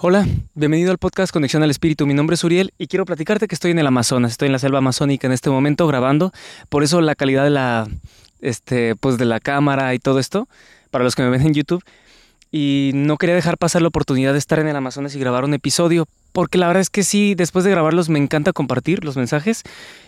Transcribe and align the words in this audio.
Hola, 0.00 0.24
bienvenido 0.54 0.92
al 0.92 0.98
podcast 0.98 1.32
Conexión 1.32 1.64
al 1.64 1.72
Espíritu. 1.72 2.06
Mi 2.06 2.14
nombre 2.14 2.34
es 2.34 2.44
Uriel 2.44 2.72
y 2.78 2.86
quiero 2.86 3.04
platicarte 3.04 3.48
que 3.48 3.56
estoy 3.56 3.72
en 3.72 3.80
el 3.80 3.86
Amazonas, 3.88 4.30
estoy 4.30 4.46
en 4.46 4.52
la 4.52 4.60
selva 4.60 4.78
amazónica 4.78 5.26
en 5.26 5.32
este 5.32 5.50
momento 5.50 5.88
grabando, 5.88 6.30
por 6.68 6.84
eso 6.84 7.00
la 7.00 7.16
calidad 7.16 7.42
de 7.42 7.50
la, 7.50 7.88
este, 8.40 8.94
pues 8.94 9.18
de 9.18 9.24
la 9.24 9.40
cámara 9.40 9.92
y 9.94 9.98
todo 9.98 10.20
esto, 10.20 10.46
para 10.92 11.02
los 11.02 11.16
que 11.16 11.22
me 11.22 11.30
ven 11.30 11.42
en 11.42 11.52
YouTube. 11.52 11.82
Y 12.52 12.92
no 12.94 13.16
quería 13.16 13.34
dejar 13.34 13.58
pasar 13.58 13.82
la 13.82 13.88
oportunidad 13.88 14.34
de 14.34 14.38
estar 14.38 14.60
en 14.60 14.68
el 14.68 14.76
Amazonas 14.76 15.16
y 15.16 15.18
grabar 15.18 15.42
un 15.44 15.52
episodio, 15.52 16.06
porque 16.32 16.58
la 16.58 16.68
verdad 16.68 16.82
es 16.82 16.90
que 16.90 17.02
sí, 17.02 17.34
después 17.34 17.64
de 17.64 17.72
grabarlos 17.72 18.08
me 18.08 18.20
encanta 18.20 18.52
compartir 18.52 19.04
los 19.04 19.16
mensajes 19.16 19.64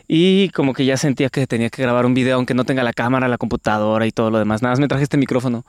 y 0.07 0.51
como 0.51 0.73
que 0.73 0.85
ya 0.85 0.99
sentía 0.99 1.31
que 1.31 1.49
tenía 1.49 1.69
que 1.69 1.83
grabar 1.83 2.07
un 2.07 2.15
video 2.15 2.37
aunque 2.37 2.55
no 2.55 2.63
tenga 2.63 2.85
la 2.85 2.93
cámara, 2.93 3.27
la 3.27 3.39
computadora 3.39 4.07
y 4.07 4.13
todo 4.13 4.31
lo 4.31 4.39
demás. 4.39 4.63
Nada 4.63 4.75
más 4.75 4.79
me 4.79 4.87
traje 4.87 5.03
este 5.03 5.17
micrófono. 5.17 5.65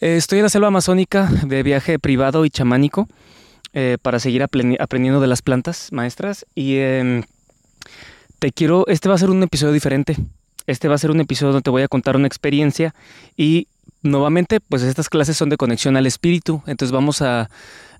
Eh, 0.00 0.16
estoy 0.16 0.38
en 0.38 0.44
la 0.44 0.48
selva 0.48 0.68
amazónica 0.68 1.28
de 1.44 1.62
viaje 1.64 1.98
privado 1.98 2.44
y 2.44 2.50
chamánico 2.50 3.08
eh, 3.72 3.98
para 4.00 4.20
seguir 4.20 4.44
aprendiendo 4.44 5.20
de 5.20 5.26
las 5.26 5.42
plantas 5.42 5.88
maestras 5.90 6.46
y 6.54 6.76
em, 6.76 7.24
te 8.38 8.52
quiero, 8.52 8.86
este 8.86 9.08
va 9.08 9.16
a 9.16 9.18
ser 9.18 9.30
un 9.30 9.42
episodio 9.42 9.72
diferente. 9.72 10.16
Este 10.68 10.86
va 10.86 10.94
a 10.94 10.98
ser 10.98 11.10
un 11.10 11.20
episodio 11.20 11.52
donde 11.52 11.64
te 11.64 11.70
voy 11.70 11.82
a 11.82 11.88
contar 11.88 12.14
una 12.14 12.28
experiencia 12.28 12.94
y 13.36 13.66
nuevamente 14.02 14.60
pues 14.60 14.82
estas 14.82 15.08
clases 15.08 15.36
son 15.36 15.48
de 15.48 15.56
conexión 15.56 15.96
al 15.96 16.06
espíritu, 16.06 16.62
entonces 16.66 16.92
vamos 16.92 17.20
a 17.22 17.48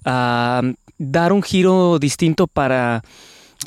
dar 0.05 1.33
un 1.33 1.43
giro 1.43 1.99
distinto 1.99 2.47
para 2.47 3.03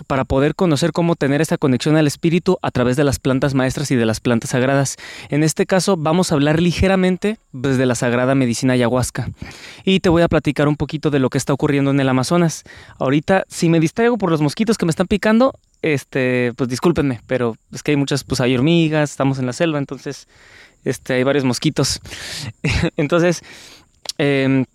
para 0.07 0.25
poder 0.25 0.55
conocer 0.55 0.91
cómo 0.91 1.15
tener 1.15 1.41
esta 1.41 1.57
conexión 1.57 1.97
al 1.97 2.07
espíritu 2.07 2.57
a 2.61 2.71
través 2.71 2.95
de 2.95 3.03
las 3.03 3.19
plantas 3.19 3.53
maestras 3.53 3.91
y 3.91 3.95
de 3.95 4.05
las 4.05 4.19
plantas 4.19 4.51
sagradas. 4.51 4.97
En 5.29 5.43
este 5.43 5.65
caso 5.65 5.97
vamos 5.97 6.31
a 6.31 6.35
hablar 6.35 6.61
ligeramente 6.61 7.37
desde 7.51 7.77
pues, 7.77 7.87
la 7.87 7.95
sagrada 7.95 8.35
medicina 8.35 8.73
ayahuasca 8.73 9.29
y 9.83 9.99
te 9.99 10.09
voy 10.09 10.21
a 10.21 10.27
platicar 10.27 10.67
un 10.67 10.77
poquito 10.77 11.09
de 11.09 11.19
lo 11.19 11.29
que 11.29 11.37
está 11.37 11.53
ocurriendo 11.53 11.91
en 11.91 11.99
el 11.99 12.09
Amazonas. 12.09 12.63
Ahorita, 12.99 13.43
si 13.47 13.69
me 13.69 13.79
distraigo 13.79 14.17
por 14.17 14.31
los 14.31 14.41
mosquitos 14.41 14.77
que 14.77 14.85
me 14.85 14.91
están 14.91 15.07
picando, 15.07 15.53
este, 15.81 16.53
pues 16.55 16.69
discúlpenme, 16.69 17.21
pero 17.27 17.57
es 17.71 17.83
que 17.83 17.91
hay 17.91 17.97
muchas, 17.97 18.23
pues 18.23 18.39
hay 18.41 18.55
hormigas, 18.55 19.11
estamos 19.11 19.39
en 19.39 19.45
la 19.45 19.53
selva, 19.53 19.79
entonces, 19.79 20.27
este, 20.85 21.13
hay 21.13 21.23
varios 21.23 21.43
mosquitos. 21.43 21.99
entonces, 22.97 23.43
eh, 24.17 24.65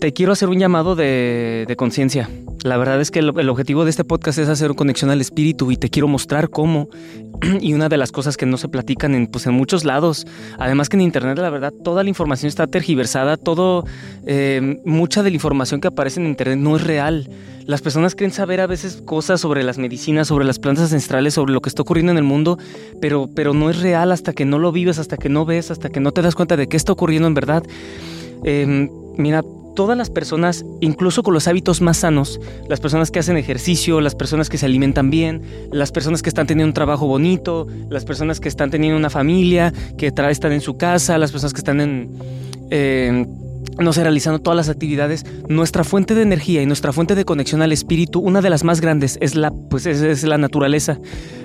te 0.00 0.12
quiero 0.12 0.32
hacer 0.32 0.48
un 0.48 0.58
llamado 0.58 0.94
de, 0.94 1.74
conciencia. 1.76 2.28
La 2.62 2.76
verdad 2.76 3.00
es 3.00 3.10
que 3.10 3.20
el, 3.20 3.48
objetivo 3.48 3.84
de 3.84 3.90
este 3.90 4.04
podcast 4.04 4.38
es 4.38 4.48
hacer 4.48 4.74
conexión 4.74 5.10
al 5.10 5.20
espíritu 5.20 5.70
y 5.70 5.76
te 5.76 5.90
quiero 5.90 6.08
mostrar 6.08 6.50
cómo. 6.50 6.88
Y 7.60 7.72
una 7.72 7.88
de 7.88 7.96
las 7.96 8.10
cosas 8.10 8.36
que 8.36 8.46
no 8.46 8.56
se 8.56 8.68
platican 8.68 9.14
en, 9.14 9.28
pues, 9.28 9.46
en 9.46 9.54
muchos 9.54 9.84
lados, 9.84 10.26
además 10.58 10.88
que 10.88 10.96
en 10.96 11.02
Internet, 11.02 11.38
la 11.38 11.50
verdad, 11.50 11.72
toda 11.84 12.02
la 12.02 12.08
información 12.08 12.48
está 12.48 12.66
tergiversada, 12.66 13.36
todo, 13.36 13.84
eh, 14.26 14.80
mucha 14.84 15.22
de 15.22 15.30
la 15.30 15.36
información 15.36 15.80
que 15.80 15.88
aparece 15.88 16.20
en 16.20 16.26
Internet 16.26 16.58
no 16.58 16.74
es 16.74 16.82
real. 16.82 17.30
Las 17.64 17.80
personas 17.80 18.14
creen 18.16 18.32
saber 18.32 18.60
a 18.60 18.66
veces 18.66 19.02
cosas 19.04 19.40
sobre 19.40 19.62
las 19.62 19.78
medicinas, 19.78 20.26
sobre 20.26 20.44
las 20.44 20.58
plantas 20.58 20.92
ancestrales, 20.92 21.34
sobre 21.34 21.52
lo 21.52 21.60
que 21.60 21.68
está 21.68 21.82
ocurriendo 21.82 22.10
en 22.10 22.18
el 22.18 22.24
mundo, 22.24 22.58
pero, 23.00 23.28
pero 23.32 23.54
no 23.54 23.70
es 23.70 23.80
real 23.80 24.10
hasta 24.10 24.32
que 24.32 24.44
no 24.44 24.58
lo 24.58 24.72
vives, 24.72 24.98
hasta 24.98 25.16
que 25.16 25.28
no 25.28 25.44
ves, 25.44 25.70
hasta 25.70 25.90
que 25.90 26.00
no 26.00 26.10
te 26.10 26.22
das 26.22 26.34
cuenta 26.34 26.56
de 26.56 26.68
qué 26.68 26.76
está 26.76 26.92
ocurriendo 26.92 27.28
en 27.28 27.34
verdad. 27.34 27.62
Em, 28.42 28.88
mira, 29.18 29.42
todas 29.78 29.96
las 29.96 30.10
personas, 30.10 30.64
incluso 30.80 31.22
con 31.22 31.34
los 31.34 31.46
hábitos 31.46 31.80
más 31.80 31.98
sanos, 31.98 32.40
las 32.68 32.80
personas 32.80 33.12
que 33.12 33.20
hacen 33.20 33.36
ejercicio, 33.36 34.00
las 34.00 34.16
personas 34.16 34.48
que 34.48 34.58
se 34.58 34.66
alimentan 34.66 35.08
bien, 35.08 35.42
las 35.70 35.92
personas 35.92 36.20
que 36.20 36.30
están 36.30 36.48
teniendo 36.48 36.70
un 36.70 36.74
trabajo 36.74 37.06
bonito, 37.06 37.68
las 37.88 38.04
personas 38.04 38.40
que 38.40 38.48
están 38.48 38.70
teniendo 38.70 38.98
una 38.98 39.08
familia, 39.08 39.72
que 39.96 40.08
están 40.08 40.50
en 40.50 40.60
su 40.60 40.76
casa, 40.76 41.16
las 41.16 41.30
personas 41.30 41.52
que 41.52 41.60
están 41.60 41.80
en... 41.80 42.08
no 43.78 43.92
sé, 43.92 44.02
realizando 44.02 44.40
todas 44.40 44.56
las 44.56 44.68
actividades, 44.68 45.24
nuestra 45.48 45.84
fuente 45.84 46.16
de 46.16 46.22
energía 46.22 46.60
y 46.60 46.66
nuestra 46.66 46.92
fuente 46.92 47.14
de 47.14 47.24
conexión 47.24 47.62
al 47.62 47.70
espíritu, 47.70 48.18
una 48.18 48.40
de 48.40 48.50
las 48.50 48.64
más 48.64 48.80
grandes, 48.80 49.16
es 49.20 49.36
la, 49.36 49.52
pues 49.52 49.86
es, 49.86 50.24
la 50.24 50.38
naturaleza. 50.38 50.98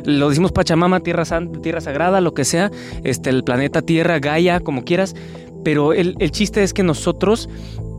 Lo 0.05 0.29
decimos 0.29 0.51
Pachamama, 0.51 1.01
tierra, 1.01 1.23
tierra 1.61 1.81
sagrada, 1.81 2.19
lo 2.19 2.33
que 2.33 2.45
sea, 2.45 2.71
este, 3.03 3.29
el 3.29 3.43
planeta 3.43 3.83
Tierra, 3.83 4.17
Gaia, 4.17 4.59
como 4.59 4.83
quieras, 4.83 5.15
pero 5.63 5.93
el, 5.93 6.15
el 6.19 6.31
chiste 6.31 6.63
es 6.63 6.73
que 6.73 6.83
nosotros 6.83 7.49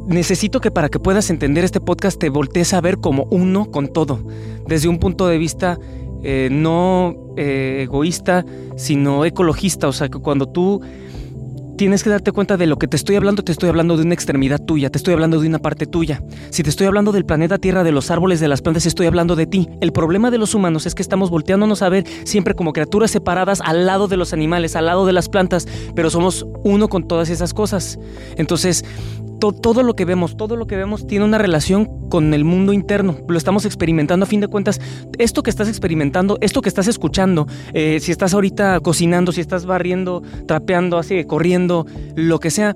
necesito 0.07 0.61
que 0.61 0.71
para 0.71 0.89
que 0.89 0.99
puedas 0.99 1.31
entender 1.31 1.65
este 1.65 1.81
podcast 1.81 2.19
te 2.19 2.29
voltees 2.29 2.75
a 2.75 2.81
ver 2.81 2.99
como 2.99 3.27
uno 3.31 3.71
con 3.71 3.89
todo, 3.89 4.21
desde 4.67 4.89
un 4.89 4.99
punto 4.99 5.27
de 5.27 5.39
vista 5.39 5.79
eh, 6.27 6.49
no 6.51 7.15
eh, 7.37 7.81
egoísta, 7.83 8.47
sino 8.77 9.27
ecologista. 9.27 9.89
O 9.89 9.93
sea, 9.93 10.09
que 10.09 10.19
cuando 10.19 10.47
tú 10.47 10.81
tienes 11.77 12.03
que 12.05 12.11
darte 12.11 12.33
cuenta 12.33 12.57
de 12.57 12.67
lo 12.67 12.79
que 12.79 12.89
te 12.89 12.97
estoy 12.97 13.17
hablando, 13.17 13.43
te 13.43 13.53
estoy 13.53 13.69
hablando 13.69 13.97
de 13.97 14.03
una 14.05 14.15
extremidad 14.15 14.61
tuya, 14.61 14.91
te 14.91 14.99
estoy 14.99 15.15
hablando 15.15 15.41
de 15.41 15.49
una 15.49 15.59
parte 15.59 15.87
tuya. 15.87 16.23
Si 16.51 16.63
te 16.63 16.71
estoy 16.71 16.87
hablando 16.87 17.13
del 17.13 17.25
planeta 17.25 17.59
Tierra, 17.59 17.85
de 17.85 17.93
los 17.93 18.11
árboles, 18.11 18.41
de 18.41 18.49
las 18.49 18.63
plantas, 18.63 18.87
estoy 18.87 19.07
hablando 19.07 19.37
de 19.37 19.47
ti. 19.47 19.69
El 19.81 19.93
problema 19.93 20.31
de 20.31 20.39
los 20.39 20.55
humanos 20.55 20.87
es 20.87 20.95
que 20.95 21.03
estamos 21.03 21.31
volteándonos 21.31 21.83
a 21.83 21.89
ver 21.89 22.05
siempre 22.25 22.55
como 22.55 22.73
criaturas 22.73 23.11
separadas 23.11 23.61
al 23.65 23.87
lado 23.87 24.09
de 24.09 24.17
los 24.17 24.33
animales, 24.33 24.77
al 24.77 24.87
lado 24.87 25.07
de 25.07 25.13
las 25.13 25.29
plantas, 25.29 25.67
pero 25.95 26.11
somos 26.11 26.47
uno 26.63 26.89
con 26.89 27.09
todas 27.09 27.31
esas 27.31 27.55
cosas. 27.55 27.99
Entonces, 28.37 28.85
todo 29.39 29.83
lo 29.83 29.95
que 29.95 30.05
vemos, 30.05 30.37
todo 30.37 30.57
lo 30.57 30.67
que 30.67 30.77
vemos 30.77 31.07
tiene 31.07 31.25
una 31.25 31.39
relación 31.39 32.09
con 32.09 32.35
el 32.35 32.45
mundo 32.45 32.73
interno. 32.73 33.17
Lo 33.29 33.37
estamos 33.37 33.65
experimentando 33.65 34.25
a 34.25 34.27
fin 34.27 34.41
de 34.41 34.49
cuentas. 34.49 34.81
Esto 35.19 35.43
que 35.43 35.51
estás 35.51 35.69
experimentando, 35.69 36.39
esto 36.41 36.63
que 36.63 36.69
estás 36.69 36.87
escuchando, 36.89 37.47
eh, 37.73 37.99
si 38.01 38.13
estás 38.13 38.35
ahorita 38.35 38.81
cocinando, 38.81 39.33
si 39.33 39.41
estás 39.41 39.67
barriendo, 39.67 40.23
trapeando, 40.47 40.99
así, 40.99 41.25
corriendo, 41.25 41.87
lo 42.15 42.41
que 42.41 42.51
sea, 42.51 42.75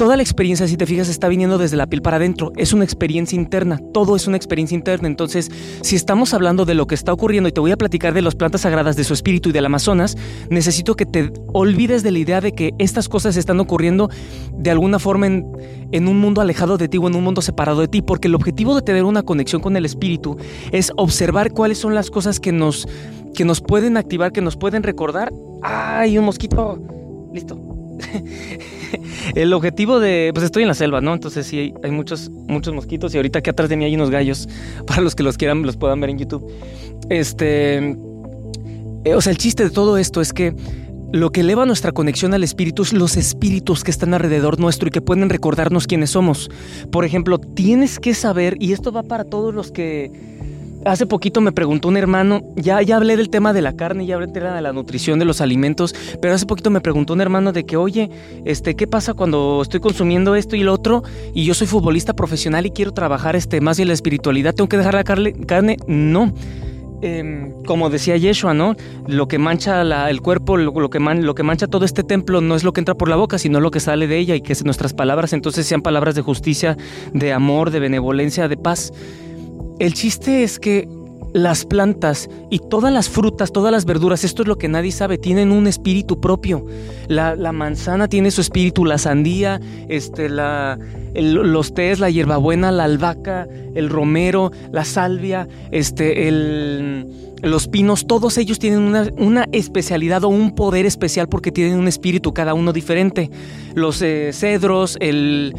toda 0.00 0.16
la 0.16 0.22
experiencia, 0.22 0.66
si 0.66 0.78
te 0.78 0.86
fijas, 0.86 1.10
está 1.10 1.28
viniendo 1.28 1.58
desde 1.58 1.76
la 1.76 1.86
piel 1.86 2.00
para 2.00 2.16
adentro. 2.16 2.54
Es 2.56 2.72
una 2.72 2.84
experiencia 2.84 3.36
interna. 3.36 3.78
Todo 3.92 4.16
es 4.16 4.26
una 4.26 4.38
experiencia 4.38 4.74
interna. 4.74 5.06
Entonces, 5.06 5.50
si 5.82 5.94
estamos 5.94 6.32
hablando 6.32 6.64
de 6.64 6.72
lo 6.72 6.86
que 6.86 6.94
está 6.94 7.12
ocurriendo 7.12 7.50
y 7.50 7.52
te 7.52 7.60
voy 7.60 7.70
a 7.70 7.76
platicar 7.76 8.14
de 8.14 8.22
las 8.22 8.34
plantas 8.34 8.62
sagradas, 8.62 8.96
de 8.96 9.04
su 9.04 9.12
espíritu 9.12 9.50
y 9.50 9.52
del 9.52 9.66
Amazonas, 9.66 10.16
necesito 10.48 10.96
que 10.96 11.04
te 11.04 11.30
olvides 11.52 12.02
de 12.02 12.12
la 12.12 12.18
idea 12.18 12.40
de 12.40 12.52
que 12.52 12.72
estas 12.78 13.10
cosas 13.10 13.36
están 13.36 13.60
ocurriendo 13.60 14.08
de 14.54 14.70
alguna 14.70 14.98
forma 14.98 15.26
en, 15.26 15.46
en 15.92 16.08
un 16.08 16.18
mundo 16.18 16.40
alejado 16.40 16.78
de 16.78 16.88
ti 16.88 16.96
o 16.96 17.06
en 17.06 17.14
un 17.14 17.22
mundo 17.22 17.42
separado 17.42 17.82
de 17.82 17.88
ti. 17.88 18.00
Porque 18.00 18.28
el 18.28 18.34
objetivo 18.34 18.74
de 18.74 18.80
tener 18.80 19.04
una 19.04 19.22
conexión 19.22 19.60
con 19.60 19.76
el 19.76 19.84
espíritu 19.84 20.38
es 20.72 20.92
observar 20.96 21.52
cuáles 21.52 21.76
son 21.76 21.94
las 21.94 22.08
cosas 22.08 22.40
que 22.40 22.52
nos, 22.52 22.88
que 23.34 23.44
nos 23.44 23.60
pueden 23.60 23.98
activar, 23.98 24.32
que 24.32 24.40
nos 24.40 24.56
pueden 24.56 24.82
recordar. 24.82 25.30
¡Ay, 25.60 26.16
un 26.16 26.24
mosquito! 26.24 26.78
Listo. 27.34 27.60
el 29.34 29.52
objetivo 29.52 30.00
de. 30.00 30.30
Pues 30.32 30.44
estoy 30.44 30.62
en 30.62 30.68
la 30.68 30.74
selva, 30.74 31.00
¿no? 31.00 31.14
Entonces 31.14 31.46
sí 31.46 31.72
hay, 31.82 31.90
muchos, 31.90 32.30
muchos 32.30 32.74
mosquitos. 32.74 33.14
Y 33.14 33.18
ahorita 33.18 33.40
aquí 33.40 33.50
atrás 33.50 33.68
de 33.68 33.76
mí 33.76 33.84
hay 33.84 33.94
unos 33.94 34.10
gallos. 34.10 34.48
Para 34.86 35.02
los 35.02 35.14
que 35.14 35.22
los 35.22 35.36
quieran, 35.36 35.62
los 35.62 35.76
puedan 35.76 36.00
ver 36.00 36.10
en 36.10 36.18
YouTube. 36.18 36.46
Este. 37.08 37.96
Eh, 39.04 39.14
o 39.14 39.20
sea, 39.20 39.30
el 39.32 39.38
chiste 39.38 39.64
de 39.64 39.70
todo 39.70 39.96
esto 39.96 40.20
es 40.20 40.32
que 40.32 40.54
lo 41.12 41.32
que 41.32 41.40
eleva 41.40 41.66
nuestra 41.66 41.90
conexión 41.90 42.34
al 42.34 42.44
espíritu 42.44 42.82
es 42.82 42.92
los 42.92 43.16
espíritus 43.16 43.82
que 43.82 43.90
están 43.90 44.14
alrededor 44.14 44.60
nuestro 44.60 44.88
y 44.88 44.90
que 44.90 45.00
pueden 45.00 45.28
recordarnos 45.28 45.86
quiénes 45.86 46.10
somos. 46.10 46.50
Por 46.92 47.04
ejemplo, 47.04 47.38
tienes 47.38 47.98
que 47.98 48.14
saber, 48.14 48.56
y 48.60 48.72
esto 48.72 48.92
va 48.92 49.02
para 49.02 49.24
todos 49.24 49.52
los 49.52 49.72
que 49.72 50.12
Hace 50.86 51.04
poquito 51.04 51.42
me 51.42 51.52
preguntó 51.52 51.88
un 51.88 51.98
hermano, 51.98 52.40
ya, 52.56 52.80
ya 52.80 52.96
hablé 52.96 53.18
del 53.18 53.28
tema 53.28 53.52
de 53.52 53.60
la 53.60 53.76
carne, 53.76 54.06
ya 54.06 54.14
hablé 54.14 54.28
del 54.28 54.34
tema 54.34 54.54
de 54.54 54.62
la 54.62 54.72
nutrición, 54.72 55.18
de 55.18 55.26
los 55.26 55.42
alimentos, 55.42 55.94
pero 56.22 56.32
hace 56.32 56.46
poquito 56.46 56.70
me 56.70 56.80
preguntó 56.80 57.12
un 57.12 57.20
hermano 57.20 57.52
de 57.52 57.66
que, 57.66 57.76
oye, 57.76 58.10
este, 58.46 58.74
¿qué 58.74 58.86
pasa 58.86 59.12
cuando 59.12 59.60
estoy 59.60 59.80
consumiendo 59.80 60.34
esto 60.36 60.56
y 60.56 60.62
lo 60.62 60.72
otro? 60.72 61.02
Y 61.34 61.44
yo 61.44 61.52
soy 61.52 61.66
futbolista 61.66 62.14
profesional 62.14 62.64
y 62.64 62.70
quiero 62.70 62.92
trabajar 62.92 63.36
este, 63.36 63.60
más 63.60 63.78
en 63.78 63.88
la 63.88 63.94
espiritualidad, 63.94 64.54
¿tengo 64.54 64.68
que 64.68 64.78
dejar 64.78 64.94
la 64.94 65.04
carne? 65.04 65.76
No. 65.86 66.32
Em, 67.02 67.52
como 67.64 67.88
decía 67.88 68.16
Yeshua, 68.16 68.52
¿no? 68.52 68.74
Lo 69.06 69.26
que 69.26 69.38
mancha 69.38 69.80
el 70.10 70.20
cuerpo, 70.20 70.56
lo, 70.56 70.72
que 70.90 70.98
lo 70.98 71.34
que 71.34 71.42
mancha 71.42 71.66
todo 71.66 71.84
este 71.84 72.04
templo 72.04 72.40
no 72.40 72.56
es 72.56 72.64
lo 72.64 72.72
que 72.72 72.80
entra 72.80 72.94
por 72.94 73.08
la 73.08 73.16
boca, 73.16 73.38
sino 73.38 73.60
lo 73.60 73.70
que 73.70 73.80
sale 73.80 74.06
de 74.06 74.18
ella 74.18 74.34
y 74.34 74.42
que 74.42 74.54
nuestras 74.64 74.92
palabras 74.92 75.32
entonces 75.32 75.66
sean 75.66 75.80
palabras 75.80 76.14
de 76.14 76.22
justicia, 76.22 76.76
de 77.14 77.32
amor, 77.32 77.70
de 77.70 77.80
benevolencia, 77.80 78.48
de 78.48 78.56
paz. 78.58 78.92
El 79.80 79.94
chiste 79.94 80.42
es 80.42 80.58
que 80.58 80.86
las 81.32 81.64
plantas 81.64 82.28
y 82.50 82.58
todas 82.58 82.92
las 82.92 83.08
frutas, 83.08 83.50
todas 83.50 83.72
las 83.72 83.86
verduras, 83.86 84.24
esto 84.24 84.42
es 84.42 84.48
lo 84.48 84.58
que 84.58 84.68
nadie 84.68 84.92
sabe, 84.92 85.16
tienen 85.16 85.52
un 85.52 85.66
espíritu 85.66 86.20
propio. 86.20 86.66
La, 87.08 87.34
manzana 87.52 88.06
tiene 88.06 88.30
su 88.30 88.42
espíritu, 88.42 88.84
la 88.84 88.98
sandía, 88.98 89.58
este, 89.88 90.28
la, 90.28 90.78
los 91.14 91.72
tés, 91.72 91.98
la 91.98 92.10
hierbabuena, 92.10 92.70
la 92.70 92.84
albahaca, 92.84 93.48
el 93.74 93.88
romero, 93.88 94.52
la 94.70 94.84
salvia, 94.84 95.48
este, 95.70 96.28
el, 96.28 97.06
los 97.42 97.66
pinos, 97.66 98.06
todos 98.06 98.36
ellos 98.36 98.58
tienen 98.58 98.94
una, 99.16 99.48
especialidad 99.52 100.24
o 100.24 100.28
un 100.28 100.54
poder 100.54 100.84
especial 100.84 101.26
porque 101.26 101.52
tienen 101.52 101.78
un 101.78 101.88
espíritu 101.88 102.34
cada 102.34 102.52
uno 102.52 102.74
diferente. 102.74 103.30
Los 103.74 104.02
eh, 104.02 104.32
cedros, 104.34 104.98
el, 105.00 105.54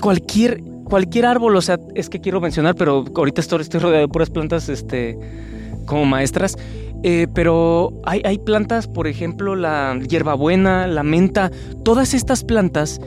cualquier 0.00 0.69
cualquier 0.90 1.24
árbol, 1.24 1.56
o 1.56 1.62
sea, 1.62 1.78
es 1.94 2.10
que 2.10 2.20
quiero 2.20 2.40
mencionar, 2.40 2.74
pero 2.74 3.04
ahorita 3.14 3.40
estoy, 3.40 3.62
rodeado 3.80 4.02
de 4.02 4.08
puras 4.08 4.28
plantas 4.28 4.68
este, 4.68 5.18
como 5.86 6.04
maestras. 6.04 6.56
Eh, 7.02 7.28
pero 7.34 7.94
hay, 8.04 8.20
hay, 8.24 8.36
plantas, 8.36 8.86
por 8.86 9.06
ejemplo, 9.06 9.56
la 9.56 9.98
hierbabuena, 10.06 10.86
la 10.86 11.02
menta, 11.02 11.50
todas 11.82 12.12
estas 12.12 12.44
plantas 12.44 13.00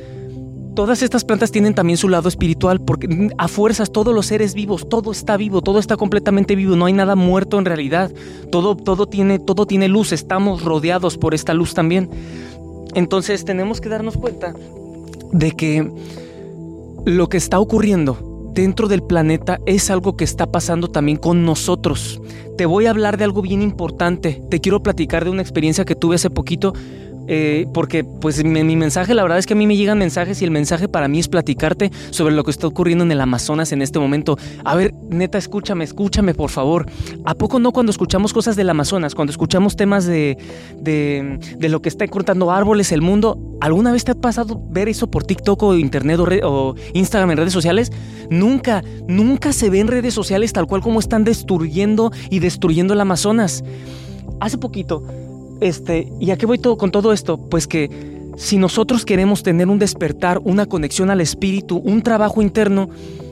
todas 0.74 1.03
estas 1.03 1.24
plantas 1.24 1.51
tienen 1.51 1.74
también 1.74 1.97
su 1.97 2.09
lado 2.09 2.27
espiritual, 2.27 2.81
porque 2.81 3.30
a 3.38 3.47
fuerzas 3.47 3.91
todos 3.91 4.13
los 4.13 4.25
seres 4.25 4.53
vivos, 4.53 4.89
todo 4.89 5.12
está 5.12 5.38
vivo, 5.38 5.62
todo 5.62 5.79
está 5.79 5.97
completamente 5.97 6.56
vivo, 6.56 6.75
no 6.75 6.86
hay 6.86 6.94
nada 6.94 7.15
muerto 7.15 7.59
en 7.59 7.65
realidad. 7.65 8.12
Todo, 8.51 8.75
todo, 8.75 9.07
tiene, 9.07 9.39
todo 9.39 9.65
tiene 9.65 9.88
luz, 9.88 10.12
estamos 10.12 10.63
rodeados 10.63 11.18
por 11.18 11.33
esta 11.33 11.53
luz 11.53 11.74
también. 11.74 12.09
Entonces 12.95 13.45
tenemos 13.45 13.81
que 13.81 13.89
darnos 13.89 14.18
cuenta 14.18 14.53
de 15.31 15.51
que 15.51 15.91
lo 17.05 17.27
que 17.27 17.38
está 17.38 17.59
ocurriendo 17.59 18.51
dentro 18.53 18.88
del 18.88 19.03
planeta 19.03 19.59
es 19.65 19.89
algo 19.89 20.15
que 20.15 20.23
está 20.23 20.51
pasando 20.51 20.88
también 20.88 21.17
con 21.17 21.44
nosotros. 21.44 22.21
Te 22.57 22.65
voy 22.65 22.85
a 22.85 22.91
hablar 22.91 23.17
de 23.17 23.23
algo 23.23 23.41
bien 23.41 23.61
importante. 23.61 24.41
Te 24.50 24.61
quiero 24.61 24.83
platicar 24.83 25.23
de 25.23 25.31
una 25.31 25.41
experiencia 25.41 25.85
que 25.85 25.95
tuve 25.95 26.15
hace 26.15 26.29
poquito 26.29 26.73
eh, 27.28 27.68
porque 27.74 28.04
pues 28.04 28.44
mi, 28.44 28.75
mensaje, 28.75 29.14
la 29.14 29.24
verdad 29.24 29.38
es 29.38 29.46
que 29.46 29.54
a 29.54 29.56
mí 29.56 29.68
me 29.68 29.78
llegan 29.78 29.98
mensajes 29.98 30.42
y 30.42 30.46
el 30.46 30.52
mensaje 30.52 30.88
para 30.88 31.08
mí 31.08 31.20
es 31.20 31.28
platicarte 31.28 31.92
sobre 32.10 32.36
lo 32.36 32.44
que 32.44 32.52
está 32.52 32.68
ocurriendo 32.68 33.04
en 33.04 33.12
el 33.12 33.22
Amazonas 33.22 33.72
en 33.72 33.81
este 33.81 34.00
momento. 34.00 34.38
A 34.66 34.75
ver, 34.75 34.94
neta, 35.10 35.38
escúchame, 35.38 35.84
escúchame 35.84 36.34
por 36.34 36.50
favor. 36.50 36.86
¿A 37.25 37.36
poco 37.36 37.60
no 37.60 37.72
cuando 37.72 37.92
escuchamos 37.92 38.34
cosas 38.34 38.56
del 38.56 38.70
Amazonas, 38.70 39.16
cuando 39.16 39.31
escuchamos 39.31 39.75
temas 39.75 40.06
de, 40.06 40.38
de, 40.80 41.70
lo 41.70 41.81
que 41.81 41.90
está 41.90 42.08
cortando 42.08 42.52
árboles, 42.52 42.92
el 42.92 43.02
mundo, 43.02 43.40
¿alguna 43.62 43.92
vez 43.92 44.04
te 44.04 44.12
ha 44.12 44.16
pasado 44.16 44.62
ver 44.70 44.90
eso 44.90 45.10
por 45.10 45.24
TikTok 45.24 45.64
o 45.64 45.75
Internet 45.75 46.20
o, 46.20 46.28
o 46.44 46.75
Instagram 46.94 47.31
en 47.31 47.38
redes 47.38 47.54
sociales? 47.54 47.92
Nunca, 48.30 48.84
nunca 49.08 49.54
se 49.54 49.70
ve 49.70 49.80
en 49.80 49.88
redes 49.88 50.14
sociales 50.14 50.54
tal 50.54 50.68
cual 50.68 50.81
como 50.81 51.00
están 51.00 51.24
destruyendo 51.24 52.12
y 52.30 52.40
destruyendo 52.40 52.94
el 52.94 53.02
Amazonas. 53.02 53.64
Hace 54.40 54.58
poquito 54.58 55.04
este, 55.68 56.07
¿Y 56.19 56.31
a 56.31 56.38
qué 56.38 56.45
voy 56.45 56.57
todo, 56.60 56.77
con 56.77 56.92
todo 56.92 57.13
esto? 57.13 57.38
Pues 57.38 57.68
que 57.68 57.89
si 58.38 58.57
nosotros 58.57 59.06
queremos 59.06 59.44
tener 59.44 59.68
un 59.68 59.80
despertar, 59.80 60.39
una 60.44 60.65
conexión 60.65 61.10
al 61.10 61.21
espíritu, 61.21 61.77
un 61.77 62.01
trabajo 62.01 62.42
interno, 62.42 62.89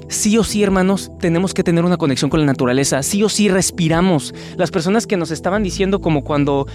sí 0.07 0.37
o 0.37 0.43
sí, 0.43 0.61
hermanos, 0.61 1.11
tenemos 1.19 1.53
que 1.53 1.63
tener 1.63 1.85
una 1.85 1.97
conexión 1.97 2.29
con 2.29 2.39
la 2.39 2.45
naturaleza, 2.45 3.01
sí 3.01 3.23
o 3.23 3.29
sí 3.29 3.49
respiramos. 3.49 4.33
Las 4.57 4.69
personas 4.69 5.07
que 5.07 5.17
nos 5.17 5.31
estaban 5.31 5.63
diciendo, 5.63 6.01
como 6.01 6.23
cuando 6.23 6.67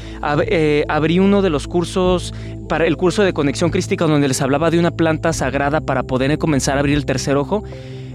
eh, 0.47 0.85
abrí 0.89 1.19
uno 1.19 1.43
de 1.43 1.51
los 1.51 1.69
cursos, 1.69 2.35
para 2.69 2.87
el 2.87 2.97
curso 2.97 3.23
de 3.23 3.33
conexión 3.33 3.71
crística, 3.71 4.07
donde 4.07 4.29
les 4.29 4.43
hablaba 4.43 4.71
de 4.71 4.79
una 4.79 4.91
planta 4.91 5.33
sagrada 5.33 5.81
para 5.81 6.03
poder 6.03 6.37
comenzar 6.39 6.77
a 6.77 6.81
abrir 6.81 6.97
el 6.97 7.07
tercer 7.07 7.37
ojo, 7.37 7.63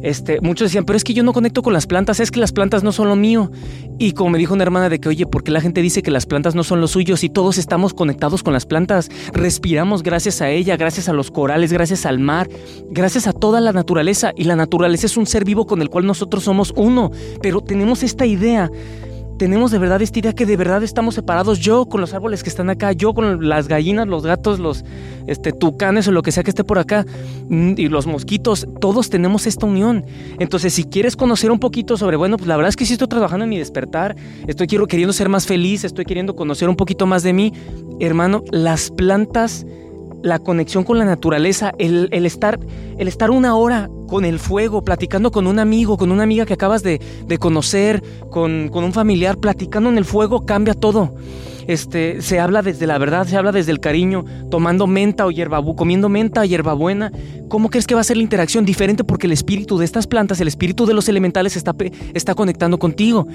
este, 0.01 0.41
muchos 0.41 0.69
decían, 0.69 0.85
pero 0.85 0.97
es 0.97 1.03
que 1.03 1.13
yo 1.13 1.23
no 1.23 1.33
conecto 1.33 1.61
con 1.61 1.73
las 1.73 1.87
plantas, 1.87 2.19
es 2.19 2.31
que 2.31 2.39
las 2.39 2.51
plantas 2.51 2.83
no 2.83 2.91
son 2.91 3.09
lo 3.09 3.15
mío. 3.15 3.51
Y 3.99 4.13
como 4.13 4.31
me 4.31 4.39
dijo 4.39 4.53
una 4.53 4.63
hermana 4.63 4.89
de 4.89 4.99
que, 4.99 5.09
oye, 5.09 5.25
¿por 5.27 5.43
qué 5.43 5.51
la 5.51 5.61
gente 5.61 5.81
dice 5.81 6.01
que 6.01 6.11
las 6.11 6.25
plantas 6.25 6.55
no 6.55 6.63
son 6.63 6.81
lo 6.81 6.87
suyo 6.87 7.17
si 7.17 7.29
todos 7.29 7.57
estamos 7.57 7.93
conectados 7.93 8.41
con 8.41 8.53
las 8.53 8.65
plantas? 8.65 9.09
Respiramos 9.33 10.01
gracias 10.01 10.41
a 10.41 10.49
ella, 10.49 10.75
gracias 10.77 11.07
a 11.07 11.13
los 11.13 11.29
corales, 11.29 11.71
gracias 11.71 12.05
al 12.05 12.19
mar, 12.19 12.49
gracias 12.89 13.27
a 13.27 13.33
toda 13.33 13.61
la 13.61 13.73
naturaleza. 13.73 14.31
Y 14.35 14.45
la 14.45 14.55
naturaleza 14.55 15.05
es 15.05 15.17
un 15.17 15.27
ser 15.27 15.45
vivo 15.45 15.67
con 15.67 15.81
el 15.81 15.89
cual 15.89 16.05
nosotros 16.05 16.43
somos 16.43 16.73
uno. 16.75 17.11
Pero 17.41 17.61
tenemos 17.61 18.01
esta 18.01 18.25
idea 18.25 18.71
tenemos 19.41 19.71
de 19.71 19.79
verdad 19.79 19.99
esta 20.03 20.19
idea 20.19 20.33
que 20.33 20.45
de 20.45 20.55
verdad 20.55 20.83
estamos 20.83 21.15
separados, 21.15 21.57
yo 21.57 21.87
con 21.87 21.99
los 21.99 22.13
árboles 22.13 22.43
que 22.43 22.49
están 22.49 22.69
acá, 22.69 22.91
yo 22.91 23.15
con 23.15 23.49
las 23.49 23.67
gallinas, 23.67 24.07
los 24.07 24.23
gatos, 24.23 24.59
los 24.59 24.85
este, 25.25 25.51
tucanes 25.51 26.07
o 26.07 26.11
lo 26.11 26.21
que 26.21 26.31
sea 26.31 26.43
que 26.43 26.51
esté 26.51 26.63
por 26.63 26.77
acá, 26.77 27.07
mm, 27.49 27.73
y 27.75 27.87
los 27.87 28.05
mosquitos, 28.05 28.67
todos 28.79 29.09
tenemos 29.09 29.47
esta 29.47 29.65
unión. 29.65 30.05
Entonces, 30.37 30.75
si 30.75 30.83
quieres 30.83 31.15
conocer 31.15 31.49
un 31.49 31.57
poquito 31.57 31.97
sobre, 31.97 32.17
bueno, 32.17 32.37
pues 32.37 32.47
la 32.47 32.55
verdad 32.55 32.69
es 32.69 32.75
que 32.75 32.85
sí 32.85 32.93
estoy 32.93 33.07
trabajando 33.07 33.45
en 33.45 33.49
mi 33.49 33.57
despertar, 33.57 34.15
estoy 34.45 34.67
quiero, 34.67 34.85
queriendo 34.85 35.11
ser 35.11 35.27
más 35.27 35.47
feliz, 35.47 35.85
estoy 35.85 36.05
queriendo 36.05 36.35
conocer 36.35 36.69
un 36.69 36.75
poquito 36.75 37.07
más 37.07 37.23
de 37.23 37.33
mí, 37.33 37.51
hermano, 37.99 38.43
las 38.51 38.91
plantas 38.91 39.65
la 40.23 40.39
conexión 40.39 40.83
con 40.83 40.97
la 40.97 41.05
naturaleza, 41.05 41.73
el, 41.77 42.09
estar, 42.25 42.59
el 42.97 43.07
estar 43.07 43.31
una 43.31 43.55
hora 43.55 43.89
con 44.07 44.25
el 44.25 44.39
fuego, 44.39 44.83
platicando 44.83 45.31
con 45.31 45.47
un 45.47 45.59
amigo, 45.59 45.97
con 45.97 46.11
una 46.11 46.23
amiga 46.23 46.45
que 46.45 46.53
acabas 46.53 46.83
de, 46.83 46.99
conocer, 47.39 48.03
con, 48.29 48.69
con, 48.69 48.83
un 48.83 48.93
familiar, 48.93 49.37
platicando 49.37 49.89
en 49.89 49.97
el 49.97 50.05
fuego, 50.05 50.45
cambia 50.45 50.73
todo. 50.73 51.13
Este, 51.67 52.21
se 52.21 52.39
habla 52.39 52.61
desde 52.61 52.87
la 52.87 52.97
verdad, 52.97 53.27
se 53.27 53.37
habla 53.37 53.51
desde 53.51 53.71
el 53.71 53.79
cariño, 53.79 54.25
tomando 54.49 54.87
menta 54.87 55.25
o 55.25 55.31
hierbabu, 55.31 55.75
comiendo 55.75 56.09
menta 56.09 56.41
o 56.41 56.43
hierbabuena. 56.45 57.11
¿Cómo 57.47 57.69
crees 57.69 57.85
que 57.85 57.95
va 57.95 58.01
a 58.01 58.05
ser 58.05 58.15
la 58.15 58.23
interacción? 58.23 58.63
Diferente 58.65 59.03
porque 59.03 59.27
el 59.27 59.33
espíritu 59.33 59.77
de 59.77 59.83
estas 59.83 60.07
plantas, 60.07 60.39
el 60.39 60.47
espíritu 60.47 60.85
de 60.85 60.93
los 60.93 61.09
elementales 61.09 61.57
está, 61.57 61.75
está 62.13 62.33
conectando 62.33 62.79
contigo. 62.79 63.27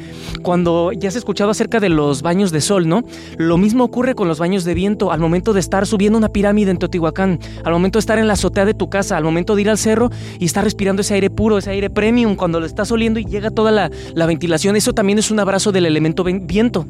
Cuando 0.43 0.93
ya 0.93 1.11
has 1.11 1.17
escuchado 1.17 1.51
acerca 1.51 1.81
de 1.81 1.91
los 1.91 2.23
baños 2.23 2.51
de 2.51 2.63
sol, 2.63 2.89
¿no? 2.89 3.03
Lo 3.37 3.59
mismo 3.59 3.85
ocurre 3.85 4.15
con 4.15 4.27
los 4.27 4.39
baños 4.39 4.65
de 4.65 4.73
viento 4.73 5.13
al 5.13 5.21
momento 5.21 5.53
de 5.53 5.61
estar 5.61 5.87
subiendo 5.87 6.17
una 6.17 6.31
pirámide 6.31 6.71
en 6.71 6.79
Teotihuacán, 6.79 7.39
al 7.63 7.73
momento 7.75 7.99
de 7.99 8.01
estar 8.01 8.19
en 8.19 8.27
la 8.27 8.33
azotea 8.33 8.65
de 8.65 8.73
tu 8.73 8.89
casa, 8.89 9.19
al 9.19 9.25
momento 9.25 9.55
de 9.55 9.63
ir 9.63 9.71
al 9.71 9.77
cerro 9.77 10.11
y 10.39 10.47
estar 10.47 10.65
respirando 10.65 11.03
ese 11.03 11.13
aire 11.13 11.29
puro, 11.29 11.59
ese 11.59 11.71
aire 11.71 11.91
premium, 11.91 12.37
cuando 12.37 12.59
lo 12.59 12.65
estás 12.65 12.91
oliendo 12.91 13.21
y 13.21 13.27
llega 13.27 13.51
toda 13.51 13.71
la, 13.71 13.91
la 14.15 14.25
ventilación. 14.25 14.77
Eso 14.77 14.95
también 14.95 15.19
es 15.19 15.31
un 15.31 15.41
abrazo 15.41 15.73
del 15.73 15.85
elemento 15.85 16.25
viento. 16.25 16.87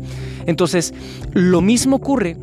Entonces, 0.47 0.95
lo 1.37 1.61
mismo 1.61 1.97
ocurre 1.97 2.39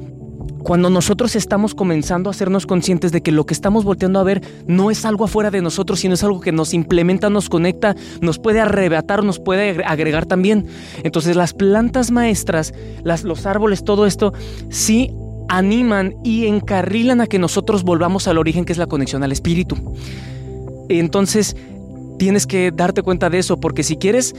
cuando 0.59 0.91
nosotros 0.91 1.35
estamos 1.35 1.73
comenzando 1.73 2.29
a 2.29 2.31
hacernos 2.31 2.67
conscientes 2.67 3.11
de 3.11 3.21
que 3.21 3.31
lo 3.31 3.43
que 3.47 3.55
estamos 3.55 3.83
volteando 3.83 4.19
a 4.19 4.23
ver 4.23 4.43
no 4.67 4.91
es 4.91 5.03
algo 5.03 5.25
afuera 5.25 5.49
de 5.49 5.63
nosotros, 5.63 5.99
sino 5.99 6.13
es 6.13 6.23
algo 6.23 6.41
que 6.41 6.51
nos 6.51 6.75
implementa, 6.75 7.31
nos 7.31 7.49
conecta, 7.49 7.95
nos 8.21 8.37
puede 8.37 8.61
arrebatar, 8.61 9.23
nos 9.23 9.39
puede 9.39 9.83
agregar 9.83 10.27
también. 10.27 10.67
Entonces 11.01 11.35
las 11.35 11.55
plantas 11.55 12.11
maestras, 12.11 12.75
los 13.03 13.45
árboles, 13.47 13.83
todo 13.83 14.05
esto, 14.05 14.31
sí 14.69 15.11
animan 15.49 16.13
y 16.23 16.45
encarrilan 16.45 17.19
a 17.19 17.25
que 17.25 17.39
nosotros 17.39 17.83
volvamos 17.83 18.27
al 18.27 18.37
origen, 18.37 18.63
que 18.63 18.73
es 18.73 18.77
la 18.77 18.87
conexión 18.87 19.23
al 19.23 19.31
espíritu. 19.31 19.75
Entonces, 20.87 21.57
tienes 22.19 22.45
que 22.45 22.71
darte 22.71 23.01
cuenta 23.01 23.31
de 23.31 23.39
eso, 23.39 23.59
porque 23.59 23.81
si 23.81 23.97
quieres 23.97 24.35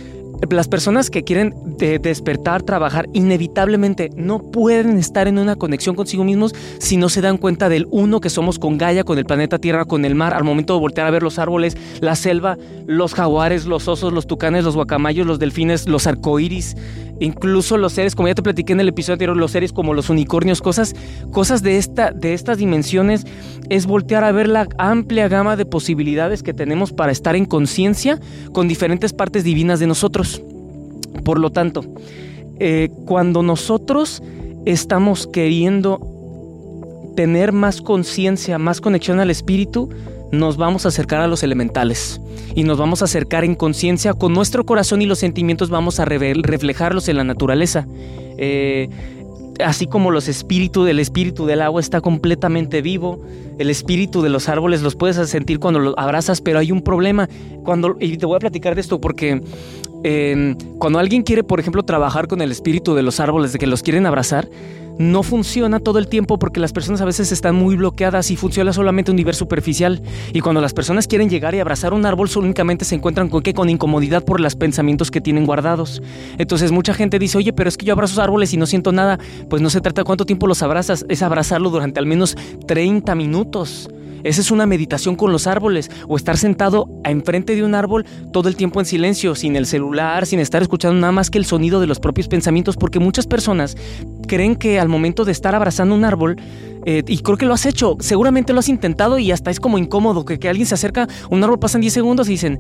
las 0.50 0.68
personas 0.68 1.10
que 1.10 1.24
quieren 1.24 1.54
despertar, 1.78 2.62
trabajar, 2.62 3.08
inevitablemente 3.12 4.10
no 4.16 4.38
pueden 4.38 4.98
estar 4.98 5.28
en 5.28 5.38
una 5.38 5.56
conexión 5.56 5.94
consigo 5.94 6.24
mismos 6.24 6.54
si 6.78 6.96
no 6.96 7.08
se 7.08 7.20
dan 7.20 7.38
cuenta 7.38 7.68
del 7.68 7.86
uno 7.90 8.20
que 8.20 8.30
somos 8.30 8.58
con 8.58 8.78
Gaia, 8.78 9.04
con 9.04 9.18
el 9.18 9.24
planeta 9.24 9.58
Tierra, 9.58 9.84
con 9.84 10.04
el 10.04 10.14
mar, 10.14 10.34
al 10.34 10.44
momento 10.44 10.74
de 10.74 10.80
voltear 10.80 11.06
a 11.06 11.10
ver 11.10 11.22
los 11.22 11.38
árboles, 11.38 11.76
la 12.00 12.16
selva, 12.16 12.58
los 12.86 13.14
jaguares, 13.14 13.66
los 13.66 13.88
osos, 13.88 14.12
los 14.12 14.26
tucanes, 14.26 14.64
los 14.64 14.74
guacamayos, 14.74 15.26
los 15.26 15.38
delfines, 15.38 15.88
los 15.88 16.06
arcoíris, 16.06 16.76
incluso 17.20 17.76
los 17.76 17.92
seres, 17.92 18.14
como 18.14 18.28
ya 18.28 18.34
te 18.34 18.42
platiqué 18.42 18.72
en 18.72 18.80
el 18.80 18.88
episodio 18.88 19.14
anterior, 19.14 19.36
los 19.36 19.52
seres 19.52 19.72
como 19.72 19.94
los 19.94 20.10
unicornios, 20.10 20.60
cosas, 20.60 20.94
cosas 21.30 21.62
de, 21.62 21.78
esta, 21.78 22.10
de 22.10 22.34
estas 22.34 22.58
dimensiones, 22.58 23.24
es 23.68 23.86
voltear 23.86 24.24
a 24.24 24.32
ver 24.32 24.48
la 24.48 24.68
amplia 24.78 25.28
gama 25.28 25.56
de 25.56 25.66
posibilidades 25.66 26.42
que 26.42 26.54
tenemos 26.54 26.92
para 26.92 27.12
estar 27.12 27.36
en 27.36 27.44
conciencia 27.44 28.20
con 28.52 28.68
diferentes 28.68 29.12
partes 29.12 29.44
divinas 29.44 29.80
de 29.80 29.86
nosotros. 29.86 30.33
Por 31.22 31.38
lo 31.38 31.50
tanto, 31.50 31.84
eh, 32.58 32.90
cuando 33.06 33.42
nosotros 33.42 34.22
estamos 34.64 35.26
queriendo 35.26 36.00
tener 37.16 37.52
más 37.52 37.80
conciencia, 37.80 38.58
más 38.58 38.80
conexión 38.80 39.20
al 39.20 39.30
espíritu, 39.30 39.88
nos 40.32 40.56
vamos 40.56 40.84
a 40.84 40.88
acercar 40.88 41.20
a 41.20 41.28
los 41.28 41.42
elementales 41.42 42.20
y 42.54 42.64
nos 42.64 42.78
vamos 42.78 43.02
a 43.02 43.06
acercar 43.06 43.44
en 43.44 43.54
conciencia 43.54 44.14
con 44.14 44.32
nuestro 44.32 44.64
corazón 44.64 45.02
y 45.02 45.06
los 45.06 45.18
sentimientos 45.18 45.70
vamos 45.70 46.00
a 46.00 46.04
reflejarlos 46.04 47.08
en 47.08 47.16
la 47.16 47.24
naturaleza. 47.24 47.86
Eh, 48.36 48.88
así 49.64 49.86
como 49.86 50.10
los 50.10 50.28
espíritus 50.28 50.86
del 50.86 50.98
espíritu 50.98 51.46
del 51.46 51.62
agua 51.62 51.80
está 51.80 52.00
completamente 52.00 52.82
vivo, 52.82 53.20
el 53.58 53.70
espíritu 53.70 54.22
de 54.22 54.30
los 54.30 54.48
árboles 54.48 54.82
los 54.82 54.96
puedes 54.96 55.16
sentir 55.28 55.60
cuando 55.60 55.78
los 55.78 55.94
abrazas, 55.96 56.40
pero 56.40 56.58
hay 56.58 56.72
un 56.72 56.82
problema. 56.82 57.28
Cuando, 57.64 57.96
y 58.00 58.16
te 58.16 58.26
voy 58.26 58.36
a 58.36 58.40
platicar 58.40 58.74
de 58.74 58.80
esto 58.80 59.00
porque 59.00 59.40
eh, 60.04 60.54
cuando 60.78 60.98
alguien 60.98 61.22
quiere, 61.22 61.42
por 61.42 61.58
ejemplo, 61.58 61.82
trabajar 61.82 62.28
con 62.28 62.42
el 62.42 62.52
espíritu 62.52 62.94
de 62.94 63.02
los 63.02 63.20
árboles, 63.20 63.52
de 63.52 63.58
que 63.58 63.66
los 63.66 63.82
quieren 63.82 64.06
abrazar, 64.06 64.48
no 64.98 65.22
funciona 65.22 65.80
todo 65.80 65.98
el 65.98 66.06
tiempo 66.06 66.38
porque 66.38 66.60
las 66.60 66.72
personas 66.72 67.00
a 67.00 67.04
veces 67.04 67.32
están 67.32 67.56
muy 67.56 67.76
bloqueadas 67.76 68.30
y 68.30 68.36
funciona 68.36 68.72
solamente 68.72 69.10
un 69.10 69.16
nivel 69.16 69.34
superficial. 69.34 70.02
Y 70.32 70.40
cuando 70.40 70.60
las 70.60 70.72
personas 70.72 71.08
quieren 71.08 71.28
llegar 71.28 71.54
y 71.54 71.60
abrazar 71.60 71.92
un 71.94 72.06
árbol, 72.06 72.28
únicamente 72.36 72.84
se 72.84 72.94
encuentran 72.94 73.28
con 73.28 73.68
incomodidad 73.68 74.24
por 74.24 74.40
los 74.40 74.54
pensamientos 74.54 75.10
que 75.10 75.20
tienen 75.20 75.46
guardados. 75.46 76.02
Entonces 76.38 76.70
mucha 76.70 76.94
gente 76.94 77.18
dice, 77.18 77.38
oye, 77.38 77.52
pero 77.52 77.68
es 77.68 77.76
que 77.76 77.86
yo 77.86 77.92
abrazo 77.92 78.22
árboles 78.22 78.52
y 78.52 78.56
no 78.56 78.66
siento 78.66 78.92
nada. 78.92 79.18
Pues 79.48 79.62
no 79.62 79.70
se 79.70 79.80
trata 79.80 80.02
de 80.02 80.04
cuánto 80.04 80.26
tiempo 80.26 80.46
los 80.46 80.62
abrazas, 80.62 81.04
es 81.08 81.22
abrazarlo 81.22 81.70
durante 81.70 81.98
al 81.98 82.06
menos 82.06 82.36
30 82.66 83.14
minutos. 83.14 83.88
Esa 84.24 84.40
es 84.40 84.50
una 84.50 84.66
meditación 84.66 85.16
con 85.16 85.30
los 85.30 85.46
árboles 85.46 85.90
o 86.08 86.16
estar 86.16 86.36
sentado 86.36 86.88
enfrente 87.04 87.54
de 87.54 87.62
un 87.62 87.74
árbol 87.74 88.04
todo 88.32 88.48
el 88.48 88.56
tiempo 88.56 88.80
en 88.80 88.86
silencio, 88.86 89.34
sin 89.34 89.54
el 89.56 89.66
celular, 89.66 90.26
sin 90.26 90.40
estar 90.40 90.62
escuchando 90.62 90.98
nada 91.00 91.12
más 91.12 91.30
que 91.30 91.38
el 91.38 91.44
sonido 91.44 91.80
de 91.80 91.86
los 91.86 92.00
propios 92.00 92.28
pensamientos, 92.28 92.76
porque 92.76 92.98
muchas 92.98 93.26
personas 93.26 93.76
creen 94.26 94.56
que 94.56 94.80
al 94.80 94.88
momento 94.88 95.24
de 95.24 95.32
estar 95.32 95.54
abrazando 95.54 95.94
un 95.94 96.04
árbol, 96.04 96.36
eh, 96.86 97.02
y 97.06 97.18
creo 97.18 97.36
que 97.36 97.46
lo 97.46 97.54
has 97.54 97.66
hecho, 97.66 97.96
seguramente 98.00 98.52
lo 98.52 98.58
has 98.58 98.68
intentado 98.68 99.18
y 99.18 99.30
hasta 99.30 99.50
es 99.50 99.60
como 99.60 99.78
incómodo 99.78 100.24
que, 100.24 100.38
que 100.38 100.48
alguien 100.48 100.66
se 100.66 100.74
acerca, 100.74 101.08
un 101.30 101.42
árbol 101.44 101.58
pasan 101.58 101.80
10 101.80 101.92
segundos 101.92 102.28
y 102.28 102.32
dicen, 102.32 102.58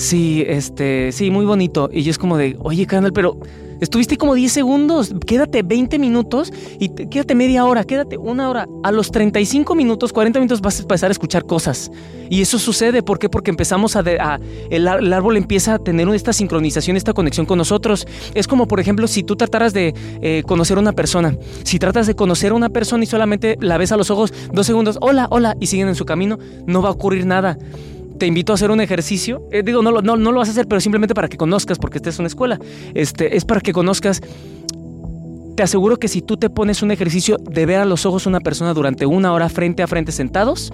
Sí, 0.00 0.44
este, 0.46 1.12
sí, 1.12 1.30
muy 1.30 1.44
bonito. 1.44 1.90
Y 1.92 2.02
yo 2.02 2.10
es 2.10 2.18
como 2.18 2.36
de, 2.36 2.56
oye, 2.60 2.86
carnal, 2.86 3.12
pero 3.12 3.38
estuviste 3.80 4.16
como 4.16 4.34
10 4.34 4.52
segundos, 4.52 5.14
quédate 5.26 5.62
20 5.62 5.98
minutos 5.98 6.52
y 6.78 6.88
quédate 6.88 7.34
media 7.34 7.64
hora, 7.64 7.84
quédate 7.84 8.16
una 8.16 8.48
hora. 8.48 8.66
A 8.82 8.92
los 8.92 9.10
35 9.10 9.74
minutos, 9.74 10.12
40 10.12 10.38
minutos 10.38 10.60
vas 10.60 10.78
a 10.78 10.82
empezar 10.82 11.10
a 11.10 11.12
escuchar 11.12 11.44
cosas. 11.46 11.90
Y 12.28 12.42
eso 12.42 12.58
sucede, 12.58 13.02
¿por 13.02 13.18
qué? 13.18 13.28
Porque 13.28 13.50
empezamos 13.50 13.96
a, 13.96 14.04
el, 14.70 14.86
árbol 14.86 15.36
empieza 15.36 15.74
a 15.74 15.78
tener 15.78 16.08
esta 16.10 16.32
sincronización, 16.32 16.96
esta 16.96 17.12
conexión 17.12 17.46
con 17.46 17.58
nosotros. 17.58 18.06
Es 18.34 18.46
como, 18.46 18.66
por 18.66 18.80
ejemplo, 18.80 19.08
si 19.08 19.22
tú 19.22 19.36
trataras 19.36 19.72
de 19.72 19.94
eh, 20.22 20.42
conocer 20.46 20.76
a 20.76 20.80
una 20.80 20.92
persona, 20.92 21.36
si 21.64 21.78
tratas 21.78 22.06
de 22.06 22.14
conocer 22.14 22.52
a 22.52 22.54
una 22.54 22.68
persona 22.68 23.04
y 23.04 23.06
solamente 23.06 23.56
la 23.60 23.78
ves 23.78 23.92
a 23.92 23.96
los 23.96 24.10
ojos 24.10 24.32
dos 24.52 24.66
segundos, 24.66 24.98
hola, 25.00 25.26
hola, 25.30 25.56
y 25.60 25.66
siguen 25.66 25.88
en 25.88 25.94
su 25.94 26.04
camino, 26.04 26.38
no 26.66 26.82
va 26.82 26.90
a 26.90 26.92
ocurrir 26.92 27.26
nada 27.26 27.58
te 28.20 28.26
invito 28.26 28.52
a 28.52 28.54
hacer 28.54 28.70
un 28.70 28.80
ejercicio. 28.82 29.42
Eh, 29.50 29.62
digo, 29.64 29.82
no, 29.82 29.90
lo 29.90 30.38
vas 30.38 30.48
a 30.48 30.52
hacer, 30.52 30.68
pero 30.68 30.80
simplemente 30.80 31.14
para 31.14 31.26
que 31.28 31.38
conozcas, 31.38 31.78
porque 31.78 31.98
esta 31.98 32.10
es 32.10 32.18
una 32.18 32.28
escuela. 32.28 32.60
Este, 32.94 33.36
es 33.36 33.46
para 33.46 33.62
que 33.62 33.72
conozcas. 33.72 34.20
Te 35.56 35.62
aseguro 35.62 35.96
que 35.96 36.06
si 36.06 36.20
tú 36.20 36.36
te 36.36 36.50
pones 36.50 36.82
un 36.82 36.90
ejercicio 36.90 37.38
de 37.38 37.66
ver 37.66 37.80
a 37.80 37.86
los 37.86 38.06
ojos 38.06 38.26
a 38.26 38.28
una 38.28 38.40
persona 38.40 38.74
durante 38.74 39.06
una 39.06 39.32
hora 39.32 39.48
frente 39.48 39.82
a 39.82 39.86
frente 39.86 40.12
sentados, 40.12 40.70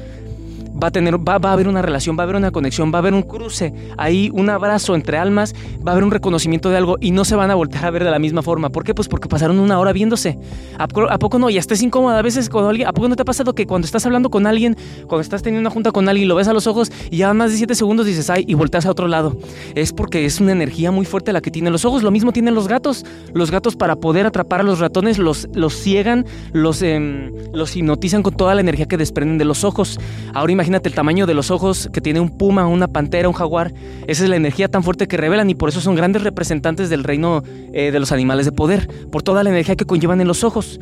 va 0.82 0.88
a 0.88 0.90
tener, 0.90 1.16
va, 1.16 1.34
a 1.34 1.52
haber 1.52 1.68
una 1.68 1.82
relación, 1.82 2.16
va 2.16 2.22
a 2.22 2.24
haber 2.24 2.36
una 2.36 2.50
conexión, 2.50 2.92
va 2.92 2.98
a 2.98 3.00
haber 3.00 3.14
un 3.14 3.22
cruce, 3.22 3.72
ahí 3.96 4.30
un 4.32 4.50
abrazo 4.50 4.94
entre 4.94 5.18
almas, 5.18 5.54
va 5.86 5.90
a 5.90 5.92
haber 5.92 6.04
un 6.04 6.10
reconocimiento 6.10 6.70
de 6.70 6.76
algo 6.76 6.96
y 7.00 7.10
no 7.10 7.24
se 7.24 7.36
van 7.36 7.50
a 7.50 7.54
voltear 7.54 7.86
a 7.86 7.90
ver 7.90 8.04
de 8.04 8.10
la 8.10 8.18
misma 8.18 8.42
forma. 8.42 8.70
¿Por 8.70 8.84
qué? 8.84 8.94
Pues 8.94 9.08
porque 9.08 9.28
pasaron 9.28 9.58
una 9.58 9.78
hora 9.78 9.92
viéndose. 9.92 10.38
¿A, 10.78 10.86
poco 10.86 11.38
no? 11.38 11.50
Y 11.50 11.58
hasta 11.58 11.74
es 11.74 11.82
incómoda 11.82 12.18
a 12.18 12.22
veces 12.22 12.48
cuando 12.48 12.70
alguien, 12.70 12.88
¿a 12.88 12.92
poco 12.92 13.08
no 13.08 13.16
te 13.16 13.22
ha 13.22 13.24
pasado 13.24 13.54
que 13.54 13.66
cuando 13.66 13.86
estás 13.86 14.04
hablando 14.06 14.30
con 14.30 14.46
alguien, 14.46 14.76
cuando 15.06 15.20
estás 15.20 15.42
teniendo 15.42 15.68
una 15.68 15.70
junta 15.70 15.92
con 15.92 16.08
alguien, 16.08 16.28
lo 16.28 16.34
ves 16.34 16.48
a 16.48 16.52
los 16.52 16.66
ojos 16.66 16.92
y 17.10 17.18
ya 17.18 17.32
más 17.34 17.50
de 17.50 17.56
7 17.56 17.74
segundos 17.74 18.06
dices, 18.06 18.28
ay, 18.30 18.44
y 18.46 18.54
volteas 18.54 18.86
a 18.86 18.90
otro 18.90 19.08
lado? 19.08 19.36
Es 19.74 19.92
porque 19.92 20.24
es 20.24 20.40
una 20.40 20.52
energía 20.52 20.90
muy 20.90 21.06
fuerte 21.06 21.32
la 21.32 21.40
que 21.40 21.50
tienen 21.50 21.72
los 21.72 21.84
ojos. 21.84 22.02
Lo 22.02 22.10
mismo 22.10 22.32
tienen 22.32 22.54
los 22.54 22.68
gatos. 22.68 23.04
Los 23.32 23.50
gatos 23.50 23.76
para 23.76 23.96
poder 23.96 24.26
atrapar 24.26 24.60
a 24.60 24.62
los 24.62 24.78
ratones 24.78 25.18
los, 25.18 25.48
los 25.54 25.74
ciegan, 25.74 26.26
los, 26.52 26.82
em, 26.82 27.32
los 27.52 27.76
hipnotizan 27.76 28.22
con 28.22 28.34
toda 28.34 28.54
la 28.54 28.60
energía 28.60 28.86
que 28.86 28.96
desprenden 28.96 29.38
de 29.38 29.44
los 29.44 29.64
ojos. 29.64 29.98
Ahora 30.34 30.52
imagínate 30.52 30.65
el 30.66 30.94
tamaño 30.94 31.26
de 31.26 31.34
los 31.34 31.50
ojos 31.50 31.88
que 31.92 32.00
tiene 32.00 32.20
un 32.20 32.36
puma, 32.36 32.66
una 32.66 32.88
pantera, 32.88 33.28
un 33.28 33.34
jaguar. 33.34 33.72
Esa 34.06 34.24
es 34.24 34.30
la 34.30 34.36
energía 34.36 34.68
tan 34.68 34.82
fuerte 34.82 35.06
que 35.08 35.16
revelan 35.16 35.48
y 35.50 35.54
por 35.54 35.68
eso 35.68 35.80
son 35.80 35.94
grandes 35.94 36.22
representantes 36.22 36.90
del 36.90 37.04
reino 37.04 37.42
eh, 37.72 37.90
de 37.90 38.00
los 38.00 38.12
animales 38.12 38.46
de 38.46 38.52
poder, 38.52 38.88
por 39.10 39.22
toda 39.22 39.44
la 39.44 39.50
energía 39.50 39.76
que 39.76 39.84
conllevan 39.84 40.20
en 40.20 40.28
los 40.28 40.44
ojos. 40.44 40.80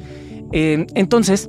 Eh, 0.52 0.86
entonces, 0.94 1.48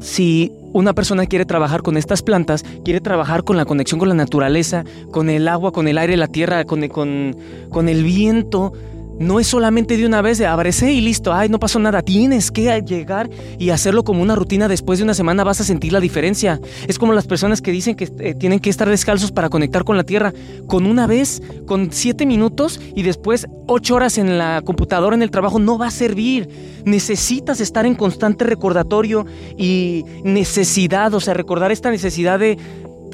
si 0.00 0.52
una 0.72 0.92
persona 0.92 1.26
quiere 1.26 1.44
trabajar 1.44 1.82
con 1.82 1.96
estas 1.96 2.22
plantas, 2.22 2.64
quiere 2.84 3.00
trabajar 3.00 3.44
con 3.44 3.56
la 3.56 3.64
conexión 3.64 3.98
con 3.98 4.08
la 4.08 4.14
naturaleza, 4.14 4.84
con 5.10 5.30
el 5.30 5.48
agua, 5.48 5.72
con 5.72 5.88
el 5.88 5.98
aire, 5.98 6.16
la 6.16 6.28
tierra, 6.28 6.64
con 6.64 6.82
el 6.82 8.04
viento, 8.04 8.72
no 9.22 9.40
es 9.40 9.46
solamente 9.46 9.96
de 9.96 10.04
una 10.04 10.20
vez 10.20 10.38
de 10.38 10.46
abracé 10.46 10.92
y 10.92 11.00
listo, 11.00 11.32
ay, 11.32 11.48
no 11.48 11.58
pasó 11.58 11.78
nada. 11.78 12.02
Tienes 12.02 12.50
que 12.50 12.82
llegar 12.82 13.30
y 13.58 13.70
hacerlo 13.70 14.04
como 14.04 14.22
una 14.22 14.34
rutina. 14.34 14.68
Después 14.68 14.98
de 14.98 15.04
una 15.04 15.14
semana 15.14 15.44
vas 15.44 15.60
a 15.60 15.64
sentir 15.64 15.92
la 15.92 16.00
diferencia. 16.00 16.60
Es 16.88 16.98
como 16.98 17.12
las 17.12 17.26
personas 17.26 17.62
que 17.62 17.70
dicen 17.70 17.94
que 17.94 18.10
eh, 18.18 18.34
tienen 18.34 18.60
que 18.60 18.70
estar 18.70 18.88
descalzos 18.88 19.32
para 19.32 19.48
conectar 19.48 19.84
con 19.84 19.96
la 19.96 20.04
tierra. 20.04 20.32
Con 20.66 20.86
una 20.86 21.06
vez, 21.06 21.42
con 21.66 21.92
siete 21.92 22.26
minutos 22.26 22.80
y 22.94 23.02
después 23.02 23.46
ocho 23.66 23.94
horas 23.94 24.18
en 24.18 24.38
la 24.38 24.62
computadora, 24.64 25.16
en 25.16 25.22
el 25.22 25.30
trabajo, 25.30 25.58
no 25.58 25.78
va 25.78 25.86
a 25.86 25.90
servir. 25.90 26.48
Necesitas 26.84 27.60
estar 27.60 27.86
en 27.86 27.94
constante 27.94 28.44
recordatorio 28.44 29.24
y 29.56 30.04
necesidad, 30.24 31.14
o 31.14 31.20
sea, 31.20 31.34
recordar 31.34 31.70
esta 31.70 31.90
necesidad 31.90 32.38
de 32.38 32.58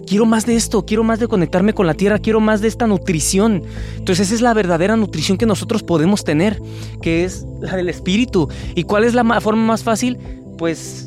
quiero 0.09 0.27
más 0.27 0.47
de 0.47 0.57
esto, 0.57 0.85
quiero 0.85 1.05
más 1.05 1.21
de 1.21 1.29
conectarme 1.29 1.75
con 1.75 1.87
la 1.87 1.95
tierra, 1.95 2.19
quiero 2.19 2.41
más 2.41 2.61
de 2.61 2.69
esta 2.69 2.87
nutrición. 2.87 3.63
Entonces 3.97 4.27
esa 4.27 4.35
es 4.35 4.41
la 4.41 4.55
verdadera 4.55 4.97
nutrición 4.97 5.39
que 5.39 5.47
nosotros 5.47 5.83
podemos 5.83 6.25
tener, 6.25 6.61
que 7.03 7.25
es 7.25 7.47
la 7.61 7.77
del 7.77 7.89
espíritu. 7.89 8.49
¿Y 8.75 8.85
cuál 8.85 9.05
es 9.05 9.15
la 9.15 9.41
forma 9.41 9.63
más 9.63 9.83
fácil? 9.83 10.19
Pues 10.57 11.07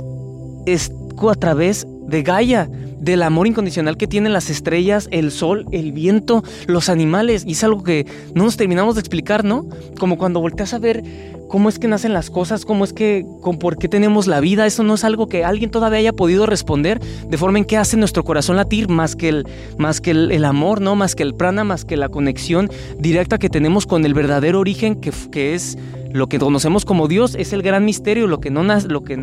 es 0.65 0.91
a 1.29 1.35
través 1.35 1.85
de 2.07 2.23
Gaia, 2.23 2.69
del 3.01 3.23
amor 3.23 3.47
incondicional 3.47 3.97
que 3.97 4.07
tienen 4.07 4.31
las 4.31 4.49
estrellas, 4.49 5.09
el 5.11 5.31
sol, 5.31 5.65
el 5.71 5.91
viento, 5.91 6.43
los 6.67 6.87
animales. 6.87 7.43
Y 7.45 7.53
es 7.53 7.63
algo 7.63 7.83
que 7.83 8.05
no 8.35 8.45
nos 8.45 8.57
terminamos 8.57 8.95
de 8.95 9.01
explicar, 9.01 9.43
¿no? 9.43 9.65
Como 9.99 10.17
cuando 10.17 10.39
volteas 10.39 10.73
a 10.73 10.79
ver 10.79 11.03
cómo 11.49 11.67
es 11.67 11.79
que 11.79 11.87
nacen 11.87 12.13
las 12.13 12.29
cosas, 12.29 12.63
cómo 12.63 12.85
es 12.85 12.93
que, 12.93 13.25
con 13.41 13.57
por 13.57 13.77
qué 13.77 13.89
tenemos 13.89 14.27
la 14.27 14.39
vida. 14.39 14.67
Eso 14.67 14.83
no 14.83 14.93
es 14.93 15.03
algo 15.03 15.27
que 15.27 15.43
alguien 15.43 15.71
todavía 15.71 15.99
haya 15.99 16.13
podido 16.13 16.45
responder 16.45 16.99
de 16.99 17.37
forma 17.37 17.57
en 17.57 17.65
que 17.65 17.75
hace 17.75 17.97
nuestro 17.97 18.23
corazón 18.23 18.55
latir 18.55 18.87
más 18.87 19.15
que 19.15 19.29
el, 19.29 19.47
más 19.77 19.99
que 19.99 20.11
el, 20.11 20.45
amor, 20.45 20.79
¿no? 20.79 20.95
Más 20.95 21.15
que 21.15 21.23
el 21.23 21.33
prana, 21.33 21.63
más 21.63 21.85
que 21.85 21.97
la 21.97 22.07
conexión 22.07 22.69
directa 22.99 23.39
que 23.39 23.49
tenemos 23.49 23.87
con 23.87 24.05
el 24.05 24.13
verdadero 24.13 24.59
origen 24.59 24.95
que, 24.95 25.11
que 25.31 25.55
es 25.55 25.77
lo 26.13 26.27
que 26.27 26.37
conocemos 26.37 26.85
como 26.85 27.07
Dios, 27.07 27.35
es 27.35 27.51
el 27.51 27.63
gran 27.63 27.83
misterio, 27.83 28.27
lo 28.27 28.39
que 28.39 28.51
no 28.51 28.61
lo 28.63 29.03
que 29.03 29.13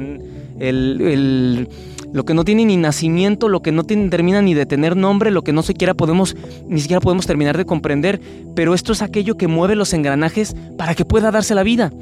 el 0.58 1.68
lo 2.12 2.24
que 2.24 2.34
no 2.34 2.44
tiene 2.44 2.64
ni 2.64 2.76
nacimiento, 2.76 3.48
lo 3.48 3.60
que 3.60 3.72
no 3.72 3.84
termina 3.84 4.40
ni 4.42 4.54
de 4.54 4.66
tener 4.66 4.96
nombre, 4.96 5.30
lo 5.30 5.42
que 5.42 5.52
no 5.52 5.62
siquiera 5.62 5.94
podemos, 5.94 6.36
ni 6.66 6.80
siquiera 6.80 7.00
podemos 7.00 7.26
terminar 7.26 7.56
de 7.56 7.64
comprender, 7.64 8.20
pero 8.54 8.74
esto 8.74 8.92
es 8.92 9.02
aquello 9.02 9.36
que 9.36 9.46
mueve 9.46 9.76
los 9.76 9.92
engranajes 9.92 10.54
para 10.76 10.94
que 10.94 11.04
pueda 11.04 11.30
darse 11.30 11.54
la 11.54 11.62
vida. 11.62 11.92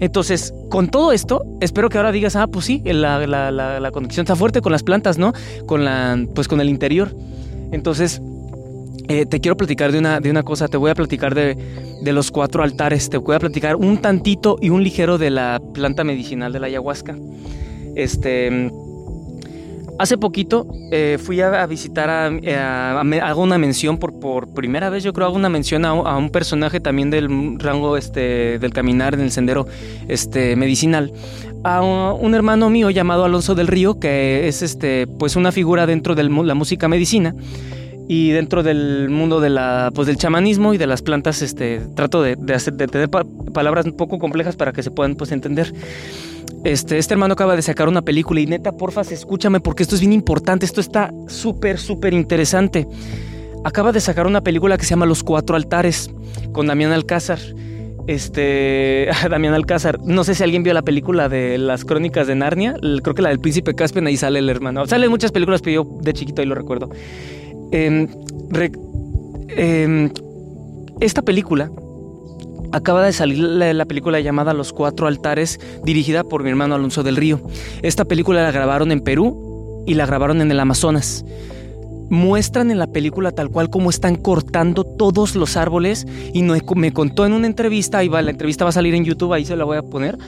Entonces, 0.00 0.54
con 0.70 0.88
todo 0.88 1.12
esto, 1.12 1.44
espero 1.60 1.88
que 1.88 1.98
ahora 1.98 2.12
digas, 2.12 2.36
ah, 2.36 2.46
pues 2.46 2.66
sí, 2.66 2.82
la, 2.84 3.26
la, 3.26 3.90
conexión 3.90 4.24
está 4.24 4.36
fuerte 4.36 4.60
con 4.60 4.70
las 4.70 4.84
plantas, 4.84 5.18
¿no? 5.18 5.32
Con 5.66 5.84
la, 5.84 6.24
pues 6.34 6.46
con 6.46 6.60
el 6.60 6.68
interior. 6.68 7.14
Entonces, 7.72 8.22
eh, 9.08 9.26
te 9.26 9.40
quiero 9.40 9.56
platicar 9.56 9.90
de 9.90 9.98
una, 9.98 10.20
de 10.20 10.30
una 10.30 10.44
cosa, 10.44 10.68
te 10.68 10.76
voy 10.76 10.90
a 10.90 10.94
platicar 10.94 11.34
de, 11.34 11.56
de, 12.00 12.12
los 12.12 12.30
cuatro 12.30 12.62
altares, 12.62 13.10
te 13.10 13.16
voy 13.16 13.34
a 13.34 13.40
platicar 13.40 13.74
un 13.74 13.98
tantito 13.98 14.56
y 14.60 14.70
un 14.70 14.84
ligero 14.84 15.18
de 15.18 15.30
la 15.30 15.60
planta 15.74 16.04
medicinal 16.04 16.52
de 16.52 16.60
la 16.60 16.66
ayahuasca. 16.68 17.16
Este, 17.96 18.70
Hace 19.98 20.16
poquito 20.16 20.68
eh, 20.92 21.18
fui 21.20 21.40
a, 21.40 21.66
visitar, 21.66 22.08
a, 22.08 22.28
eh, 22.28 22.54
hago 23.20 23.42
una 23.42 23.58
mención 23.58 23.98
por, 23.98 24.20
por 24.20 24.54
primera 24.54 24.90
vez, 24.90 25.02
yo 25.02 25.12
creo, 25.12 25.26
hago 25.26 25.34
una 25.34 25.48
mención 25.48 25.84
a, 25.84 25.92
un 25.92 26.30
personaje 26.30 26.78
también 26.78 27.10
del 27.10 27.58
rango 27.58 27.96
este, 27.96 28.60
del 28.60 28.72
caminar 28.72 29.14
en 29.14 29.20
el 29.20 29.32
sendero 29.32 29.66
este, 30.06 30.54
medicinal, 30.54 31.12
a 31.64 31.82
un, 31.82 32.34
hermano 32.36 32.70
mío 32.70 32.90
llamado 32.90 33.24
Alonso 33.24 33.56
del 33.56 33.66
Río, 33.66 33.98
que 33.98 34.46
es 34.46 34.62
este, 34.62 35.08
pues 35.18 35.34
una 35.34 35.50
figura 35.50 35.84
dentro 35.86 36.14
de 36.14 36.22
la 36.22 36.54
música 36.54 36.86
medicina 36.86 37.34
y 38.06 38.30
dentro 38.30 38.62
del 38.62 39.08
mundo 39.10 39.40
de 39.40 39.50
la, 39.50 39.90
pues 39.94 40.06
del 40.06 40.16
chamanismo 40.16 40.74
y 40.74 40.78
de 40.78 40.86
las 40.86 41.02
plantas, 41.02 41.42
este, 41.42 41.80
trato 41.96 42.22
de, 42.22 42.36
hacer, 42.54 42.74
de 42.74 42.86
tener 42.86 43.10
palabras 43.10 43.84
un 43.84 43.96
poco 43.96 44.20
complejas 44.20 44.54
para 44.54 44.72
que 44.72 44.82
se 44.82 44.92
puedan 44.92 45.16
pues, 45.16 45.32
entender. 45.32 45.74
Este, 46.64 46.98
este 46.98 47.14
hermano 47.14 47.34
acaba 47.34 47.54
de 47.54 47.62
sacar 47.62 47.88
una 47.88 48.02
película 48.02 48.40
y 48.40 48.46
neta, 48.46 48.72
porfa, 48.72 49.02
escúchame 49.02 49.60
porque 49.60 49.82
esto 49.82 49.94
es 49.94 50.00
bien 50.00 50.12
importante, 50.12 50.66
esto 50.66 50.80
está 50.80 51.12
súper, 51.28 51.78
súper 51.78 52.14
interesante. 52.14 52.86
Acaba 53.64 53.92
de 53.92 54.00
sacar 54.00 54.26
una 54.26 54.42
película 54.42 54.76
que 54.76 54.84
se 54.84 54.90
llama 54.90 55.06
Los 55.06 55.22
Cuatro 55.22 55.56
Altares 55.56 56.10
con 56.52 56.66
Damián 56.66 56.92
Alcázar. 56.92 57.38
Este, 58.06 59.08
Damián 59.30 59.54
Alcázar, 59.54 60.00
no 60.02 60.24
sé 60.24 60.34
si 60.34 60.42
alguien 60.42 60.62
vio 60.62 60.72
la 60.74 60.82
película 60.82 61.28
de 61.28 61.58
las 61.58 61.84
crónicas 61.84 62.26
de 62.26 62.34
Narnia, 62.34 62.74
creo 63.02 63.14
que 63.14 63.22
la 63.22 63.28
del 63.28 63.38
príncipe 63.38 63.74
Caspian, 63.74 64.06
ahí 64.06 64.16
sale 64.16 64.38
el 64.38 64.48
hermano. 64.48 64.86
Salen 64.86 65.10
muchas 65.10 65.30
películas, 65.30 65.60
pero 65.62 65.82
yo 65.84 65.98
de 66.02 66.12
chiquito 66.12 66.42
ahí 66.42 66.48
lo 66.48 66.54
recuerdo. 66.54 66.88
Em, 67.70 68.08
em, 69.48 70.10
esta 71.00 71.22
película 71.22 71.70
Acaba 72.70 73.04
de 73.04 73.12
salir 73.12 73.38
la, 73.38 73.84
película 73.86 74.20
llamada 74.20 74.52
Los 74.52 74.72
Cuatro 74.72 75.06
Altares, 75.06 75.58
dirigida 75.84 76.22
por 76.22 76.42
mi 76.42 76.50
hermano 76.50 76.74
Alonso 76.74 77.02
del 77.02 77.16
Río. 77.16 77.40
Esta 77.82 78.04
película 78.04 78.42
la 78.42 78.50
grabaron 78.50 78.92
en 78.92 79.00
Perú 79.00 79.84
y 79.86 79.94
la 79.94 80.04
grabaron 80.04 80.42
en 80.42 80.50
el 80.50 80.60
Amazonas. 80.60 81.24
Muestran 82.10 82.70
en 82.70 82.78
la 82.78 82.86
película 82.86 83.32
tal 83.32 83.50
cual 83.50 83.70
como 83.70 83.90
están 83.90 84.16
cortando 84.16 84.84
todos 84.84 85.34
los 85.34 85.56
árboles 85.56 86.06
y 86.32 86.42
me 86.42 86.92
contó 86.92 87.24
en 87.24 87.32
una 87.32 87.46
entrevista, 87.46 87.98
ahí 87.98 88.08
va, 88.08 88.20
la 88.22 88.30
entrevista 88.30 88.64
va 88.64 88.70
a 88.70 88.72
salir 88.72 88.94
en 88.94 89.04
YouTube, 89.04 89.32
ahí 89.32 89.44
se 89.44 89.56
la 89.56 89.64
voy 89.64 89.76
a 89.76 89.82
poner, 89.82 90.18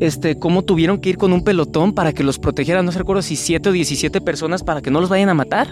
este, 0.00 0.38
cómo 0.38 0.62
tuvieron 0.62 0.98
que 0.98 1.10
ir 1.10 1.18
con 1.18 1.32
un 1.32 1.44
pelotón 1.44 1.94
para 1.94 2.12
que 2.12 2.24
los 2.24 2.38
protegieran, 2.38 2.84
no 2.84 2.92
recuerdo 2.92 3.22
si 3.22 3.36
7 3.36 3.68
o 3.68 3.72
17 3.72 4.20
personas 4.22 4.62
para 4.62 4.80
que 4.80 4.90
no 4.90 5.00
los 5.00 5.10
vayan 5.10 5.28
a 5.28 5.34
matar. 5.34 5.68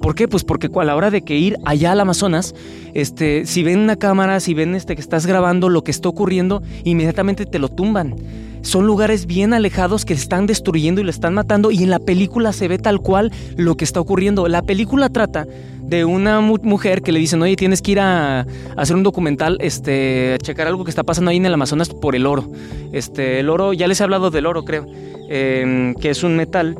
¿Por 0.00 0.14
qué? 0.14 0.28
Pues 0.28 0.44
porque 0.44 0.68
a 0.72 0.84
la 0.84 0.96
hora 0.96 1.10
de 1.10 1.22
que 1.22 1.36
ir 1.36 1.56
allá 1.64 1.92
al 1.92 2.00
Amazonas, 2.00 2.54
este, 2.94 3.46
si 3.46 3.62
ven 3.62 3.80
una 3.80 3.96
cámara, 3.96 4.40
si 4.40 4.54
ven 4.54 4.74
este, 4.74 4.94
que 4.94 5.00
estás 5.00 5.26
grabando 5.26 5.68
lo 5.68 5.82
que 5.82 5.90
está 5.90 6.08
ocurriendo, 6.08 6.62
inmediatamente 6.84 7.46
te 7.46 7.58
lo 7.58 7.68
tumban. 7.68 8.14
Son 8.62 8.86
lugares 8.86 9.26
bien 9.26 9.54
alejados 9.54 10.04
que 10.04 10.14
están 10.14 10.46
destruyendo 10.46 11.00
y 11.00 11.04
lo 11.04 11.10
están 11.10 11.34
matando 11.34 11.70
y 11.70 11.82
en 11.82 11.90
la 11.90 11.98
película 11.98 12.52
se 12.52 12.68
ve 12.68 12.78
tal 12.78 13.00
cual 13.00 13.32
lo 13.56 13.76
que 13.76 13.84
está 13.84 14.00
ocurriendo. 14.00 14.48
La 14.48 14.62
película 14.62 15.08
trata 15.08 15.46
de 15.88 16.04
una 16.04 16.40
mujer 16.40 17.02
que 17.02 17.12
le 17.12 17.18
dicen, 17.18 17.40
oye, 17.40 17.56
tienes 17.56 17.80
que 17.80 17.92
ir 17.92 18.00
a, 18.00 18.46
hacer 18.76 18.94
un 18.94 19.02
documental, 19.02 19.56
este, 19.60 20.34
a 20.34 20.38
checar 20.38 20.66
algo 20.66 20.84
que 20.84 20.90
está 20.90 21.02
pasando 21.02 21.30
ahí 21.30 21.38
en 21.38 21.46
el 21.46 21.54
Amazonas 21.54 21.88
por 21.88 22.14
el 22.14 22.26
oro. 22.26 22.50
Este, 22.92 23.40
el 23.40 23.48
oro, 23.48 23.72
ya 23.72 23.86
les 23.88 24.00
he 24.00 24.04
hablado 24.04 24.30
del 24.30 24.44
oro, 24.44 24.64
creo, 24.64 24.86
em, 25.30 25.94
que 25.94 26.10
es 26.10 26.22
un 26.22 26.36
metal 26.36 26.76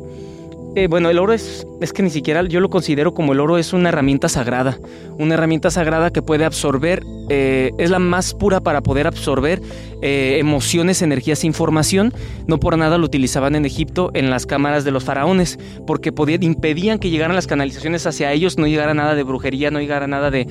eh, 0.75 0.87
bueno, 0.87 1.09
el 1.09 1.17
oro 1.17 1.33
es, 1.33 1.65
es 1.81 1.93
que 1.93 2.03
ni 2.03 2.09
siquiera 2.09 2.43
yo 2.43 2.59
lo 2.59 2.69
considero 2.69 3.13
como 3.13 3.33
el 3.33 3.39
oro 3.39 3.57
es 3.57 3.73
una 3.73 3.89
herramienta 3.89 4.29
sagrada, 4.29 4.77
una 5.17 5.33
herramienta 5.33 5.71
sagrada 5.71 6.11
que 6.11 6.21
puede 6.21 6.45
absorber, 6.45 7.03
eh, 7.29 7.71
es 7.77 7.89
la 7.89 7.99
más 7.99 8.33
pura 8.33 8.59
para 8.59 8.81
poder 8.81 9.07
absorber 9.07 9.61
eh, 10.01 10.37
emociones, 10.39 11.01
energías, 11.01 11.43
información. 11.43 12.13
No 12.47 12.59
por 12.59 12.77
nada 12.77 12.97
lo 12.97 13.05
utilizaban 13.05 13.55
en 13.55 13.65
Egipto 13.65 14.11
en 14.13 14.29
las 14.29 14.45
cámaras 14.45 14.83
de 14.83 14.91
los 14.91 15.03
faraones, 15.03 15.59
porque 15.85 16.11
podían, 16.11 16.43
impedían 16.43 16.99
que 16.99 17.09
llegaran 17.09 17.35
las 17.35 17.47
canalizaciones 17.47 18.05
hacia 18.07 18.31
ellos, 18.31 18.57
no 18.57 18.67
llegara 18.67 18.93
nada 18.93 19.15
de 19.15 19.23
brujería, 19.23 19.71
no 19.71 19.79
llegara 19.79 20.07
nada 20.07 20.31
de, 20.31 20.47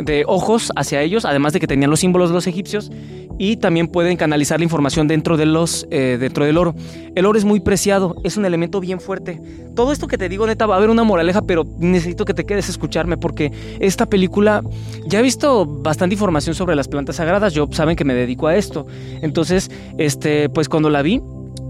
de 0.00 0.24
ojos 0.26 0.72
hacia 0.76 1.02
ellos, 1.02 1.24
además 1.24 1.52
de 1.52 1.60
que 1.60 1.66
tenían 1.66 1.90
los 1.90 2.00
símbolos 2.00 2.30
de 2.30 2.34
los 2.34 2.46
egipcios 2.46 2.90
y 3.38 3.56
también 3.56 3.86
pueden 3.88 4.16
canalizar 4.16 4.58
la 4.58 4.64
información 4.64 5.06
dentro, 5.06 5.36
de 5.36 5.46
los, 5.46 5.86
eh, 5.90 6.16
dentro 6.18 6.44
del 6.44 6.58
oro. 6.58 6.74
El 7.14 7.24
oro 7.24 7.38
es 7.38 7.44
muy 7.44 7.60
preciado, 7.60 8.16
es 8.24 8.36
un 8.36 8.44
elemento 8.44 8.80
bien 8.80 9.00
fuerte. 9.00 9.40
Todo 9.76 9.92
esto 9.92 10.08
que 10.08 10.18
te 10.18 10.28
digo, 10.28 10.46
neta, 10.46 10.66
va 10.66 10.74
a 10.74 10.78
haber 10.78 10.90
una 10.90 11.04
moraleja, 11.04 11.42
pero 11.42 11.64
necesito 11.78 12.24
que 12.24 12.34
te 12.34 12.44
quedes 12.44 12.68
a 12.68 12.72
escucharme 12.72 13.16
porque 13.16 13.52
esta 13.78 14.06
película, 14.06 14.62
ya 15.06 15.20
he 15.20 15.22
visto 15.22 15.64
bastante 15.66 16.14
información 16.14 16.54
sobre 16.56 16.74
las 16.74 16.88
plantas 16.88 17.16
sagradas, 17.16 17.54
yo 17.54 17.68
saben 17.70 17.94
que 17.94 18.04
me 18.04 18.14
dedico 18.14 18.48
a 18.48 18.56
esto. 18.56 18.86
Entonces, 19.22 19.70
este, 19.98 20.48
pues 20.48 20.68
cuando 20.68 20.90
la 20.90 21.02
vi, 21.02 21.20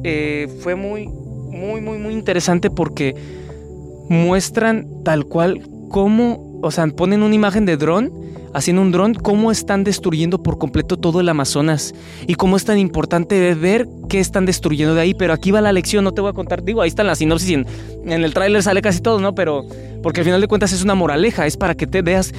eh, 0.04 0.48
fue 0.60 0.74
muy, 0.74 1.06
muy, 1.06 1.80
muy, 1.82 1.98
muy 1.98 2.14
interesante 2.14 2.70
porque 2.70 3.14
muestran 4.08 4.86
tal 5.04 5.26
cual 5.26 5.68
cómo, 5.90 6.47
o 6.60 6.70
sea, 6.70 6.86
ponen 6.88 7.22
una 7.22 7.34
imagen 7.34 7.64
de 7.66 7.76
dron 7.76 8.12
haciendo 8.54 8.82
un 8.82 8.92
dron, 8.92 9.14
cómo 9.14 9.50
están 9.50 9.84
destruyendo 9.84 10.42
por 10.42 10.58
completo 10.58 10.96
todo 10.96 11.20
el 11.20 11.28
Amazonas 11.28 11.94
y 12.26 12.34
cómo 12.34 12.56
es 12.56 12.64
tan 12.64 12.78
importante 12.78 13.54
ver 13.54 13.86
qué 14.08 14.20
están 14.20 14.46
destruyendo 14.46 14.94
de 14.94 15.02
ahí. 15.02 15.14
Pero 15.14 15.32
aquí 15.32 15.50
va 15.50 15.60
la 15.60 15.72
lección, 15.72 16.04
no 16.04 16.12
te 16.12 16.20
voy 16.20 16.30
a 16.30 16.34
contar. 16.34 16.62
Digo, 16.62 16.82
ahí 16.82 16.88
está 16.88 17.04
la 17.04 17.14
sinopsis 17.14 17.50
en, 17.50 17.66
en 18.04 18.24
el 18.24 18.34
tráiler 18.34 18.62
sale 18.62 18.82
casi 18.82 19.00
todo, 19.00 19.20
¿no? 19.20 19.34
Pero 19.34 19.66
porque 20.02 20.20
al 20.20 20.24
final 20.24 20.40
de 20.40 20.48
cuentas 20.48 20.72
es 20.72 20.82
una 20.82 20.94
moraleja, 20.94 21.46
es 21.46 21.56
para 21.56 21.74
que 21.74 21.86
te 21.86 22.02
veas 22.02 22.32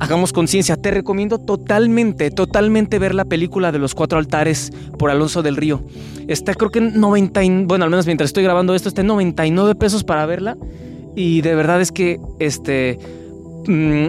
hagamos 0.00 0.32
conciencia. 0.32 0.76
Te 0.76 0.90
recomiendo 0.90 1.38
totalmente, 1.38 2.30
totalmente 2.30 2.98
ver 2.98 3.14
la 3.14 3.26
película 3.26 3.70
de 3.70 3.78
los 3.78 3.94
cuatro 3.94 4.18
altares 4.18 4.72
por 4.98 5.10
Alonso 5.10 5.42
del 5.42 5.56
Río. 5.56 5.82
Está 6.26 6.54
creo 6.54 6.70
que 6.70 6.80
en 6.80 6.98
90, 6.98 7.40
bueno, 7.66 7.84
al 7.84 7.90
menos 7.90 8.06
mientras 8.06 8.30
estoy 8.30 8.42
grabando 8.42 8.74
esto, 8.74 8.88
está 8.88 9.02
en 9.02 9.08
99 9.08 9.74
pesos 9.76 10.02
para 10.02 10.26
verla. 10.26 10.56
Y 11.14 11.42
de 11.42 11.54
verdad 11.54 11.80
es 11.80 11.92
que, 11.92 12.18
este, 12.38 12.98
mmm, 13.66 14.08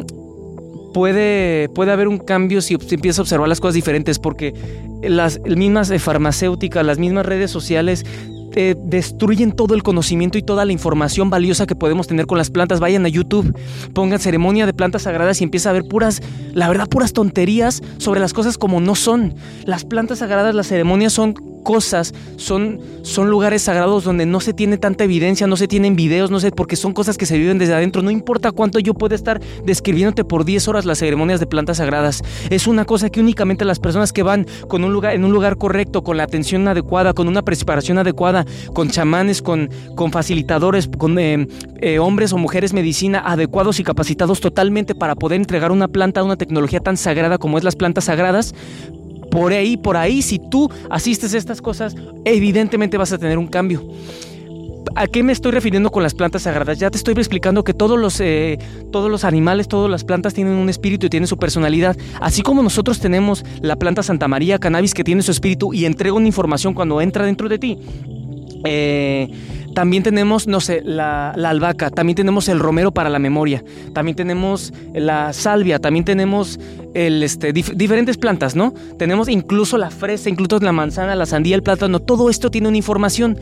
puede, 0.93 1.69
puede 1.69 1.91
haber 1.91 2.07
un 2.07 2.17
cambio 2.17 2.61
si 2.61 2.75
empiezas 2.75 3.19
a 3.19 3.21
observar 3.23 3.47
las 3.47 3.59
cosas 3.59 3.75
diferentes, 3.75 4.19
porque 4.19 4.53
las 5.01 5.39
mismas 5.41 5.91
farmacéuticas, 6.01 6.85
las 6.85 6.99
mismas 6.99 7.25
redes 7.25 7.51
sociales 7.51 8.05
eh, 8.53 8.75
destruyen 8.77 9.53
todo 9.53 9.75
el 9.75 9.83
conocimiento 9.83 10.37
y 10.37 10.41
toda 10.41 10.65
la 10.65 10.73
información 10.73 11.29
valiosa 11.29 11.65
que 11.65 11.75
podemos 11.75 12.07
tener 12.07 12.25
con 12.25 12.37
las 12.37 12.49
plantas. 12.49 12.81
Vayan 12.81 13.05
a 13.05 13.09
YouTube, 13.09 13.57
pongan 13.93 14.19
ceremonia 14.19 14.65
de 14.65 14.73
plantas 14.73 15.03
sagradas 15.03 15.39
y 15.39 15.45
empieza 15.45 15.69
a 15.69 15.73
ver 15.73 15.85
puras, 15.85 16.21
la 16.53 16.67
verdad, 16.67 16.89
puras 16.89 17.13
tonterías 17.13 17.81
sobre 17.97 18.19
las 18.19 18.33
cosas 18.33 18.57
como 18.57 18.81
no 18.81 18.95
son. 18.95 19.35
Las 19.65 19.85
plantas 19.85 20.19
sagradas, 20.19 20.53
las 20.53 20.67
ceremonias 20.67 21.13
son 21.13 21.33
cosas, 21.63 22.13
son, 22.37 22.79
son 23.03 23.29
lugares 23.29 23.63
sagrados 23.63 24.03
donde 24.03 24.25
no 24.25 24.39
se 24.39 24.53
tiene 24.53 24.77
tanta 24.77 25.03
evidencia, 25.03 25.47
no 25.47 25.57
se 25.57 25.67
tienen 25.67 25.95
videos, 25.95 26.31
no 26.31 26.39
sé, 26.39 26.51
porque 26.51 26.75
son 26.75 26.93
cosas 26.93 27.17
que 27.17 27.25
se 27.25 27.37
viven 27.37 27.57
desde 27.57 27.73
adentro. 27.73 28.01
No 28.01 28.11
importa 28.11 28.51
cuánto 28.51 28.79
yo 28.79 28.93
pueda 28.93 29.15
estar 29.15 29.41
describiéndote 29.65 30.23
por 30.23 30.45
10 30.45 30.67
horas 30.67 30.85
las 30.85 30.99
ceremonias 30.99 31.39
de 31.39 31.47
plantas 31.47 31.77
sagradas. 31.77 32.23
Es 32.49 32.67
una 32.67 32.85
cosa 32.85 33.09
que 33.09 33.19
únicamente 33.19 33.65
las 33.65 33.79
personas 33.79 34.13
que 34.13 34.23
van 34.23 34.45
con 34.67 34.83
un 34.83 34.93
lugar, 34.93 35.15
en 35.15 35.25
un 35.25 35.31
lugar 35.31 35.57
correcto, 35.57 36.03
con 36.03 36.17
la 36.17 36.23
atención 36.23 36.67
adecuada, 36.67 37.13
con 37.13 37.27
una 37.27 37.41
preparación 37.41 37.97
adecuada, 37.97 38.45
con 38.73 38.89
chamanes, 38.89 39.41
con, 39.41 39.69
con 39.95 40.11
facilitadores, 40.11 40.89
con 40.97 41.17
eh, 41.19 41.47
eh, 41.79 41.99
hombres 41.99 42.33
o 42.33 42.37
mujeres 42.37 42.73
medicina 42.73 43.21
adecuados 43.25 43.79
y 43.79 43.83
capacitados 43.83 44.39
totalmente 44.41 44.95
para 44.95 45.15
poder 45.15 45.39
entregar 45.39 45.71
una 45.71 45.87
planta, 45.87 46.23
una 46.23 46.37
tecnología 46.37 46.79
tan 46.79 46.97
sagrada 46.97 47.37
como 47.37 47.57
es 47.57 47.63
las 47.63 47.75
plantas 47.75 48.05
sagradas, 48.05 48.53
por 49.31 49.53
ahí, 49.53 49.77
por 49.77 49.97
ahí, 49.97 50.21
si 50.21 50.37
tú 50.37 50.69
asistes 50.89 51.33
a 51.33 51.37
estas 51.37 51.61
cosas, 51.61 51.95
evidentemente 52.25 52.97
vas 52.97 53.11
a 53.13 53.17
tener 53.17 53.37
un 53.37 53.47
cambio. 53.47 53.81
¿A 54.95 55.07
qué 55.07 55.23
me 55.23 55.31
estoy 55.31 55.53
refiriendo 55.53 55.89
con 55.89 56.03
las 56.03 56.13
plantas 56.13 56.41
sagradas? 56.43 56.77
Ya 56.77 56.89
te 56.91 56.97
estoy 56.97 57.13
explicando 57.13 57.63
que 57.63 57.73
todos 57.73 57.97
los, 57.97 58.19
eh, 58.19 58.59
todos 58.91 59.09
los 59.09 59.23
animales, 59.23 59.69
todas 59.69 59.89
las 59.89 60.03
plantas 60.03 60.33
tienen 60.33 60.53
un 60.53 60.69
espíritu 60.69 61.05
y 61.05 61.09
tienen 61.09 61.27
su 61.27 61.37
personalidad. 61.37 61.95
Así 62.19 62.41
como 62.41 62.61
nosotros 62.61 62.99
tenemos 62.99 63.45
la 63.61 63.77
planta 63.77 64.03
Santa 64.03 64.27
María 64.27 64.59
Cannabis 64.59 64.93
que 64.93 65.05
tiene 65.05 65.21
su 65.21 65.31
espíritu 65.31 65.73
y 65.73 65.85
entrega 65.85 66.15
una 66.15 66.27
información 66.27 66.73
cuando 66.73 66.99
entra 66.99 67.25
dentro 67.25 67.47
de 67.47 67.57
ti. 67.57 67.79
Eh, 68.65 69.29
también 69.73 70.03
tenemos, 70.03 70.47
no 70.47 70.59
sé, 70.61 70.81
la, 70.83 71.31
albahaca, 71.31 71.89
también 71.89 72.15
tenemos 72.15 72.47
el 72.49 72.59
romero 72.59 72.91
para 72.91 73.09
la 73.09 73.19
memoria, 73.19 73.63
también 73.93 74.15
tenemos 74.15 74.73
la 74.93 75.33
salvia, 75.33 75.79
también 75.79 76.05
tenemos 76.05 76.59
el, 76.93 77.23
este, 77.23 77.53
diferentes 77.53 78.17
plantas, 78.17 78.55
¿no? 78.55 78.73
Tenemos 78.97 79.29
incluso 79.29 79.77
la 79.77 79.89
fresa, 79.89 80.29
incluso 80.29 80.59
la 80.59 80.71
manzana, 80.71 81.15
la 81.15 81.25
sandía, 81.25 81.55
el 81.55 81.63
plátano, 81.63 81.99
todo 81.99 82.29
esto 82.29 82.51
tiene 82.51 82.67
una 82.67 82.77
información. 82.77 83.37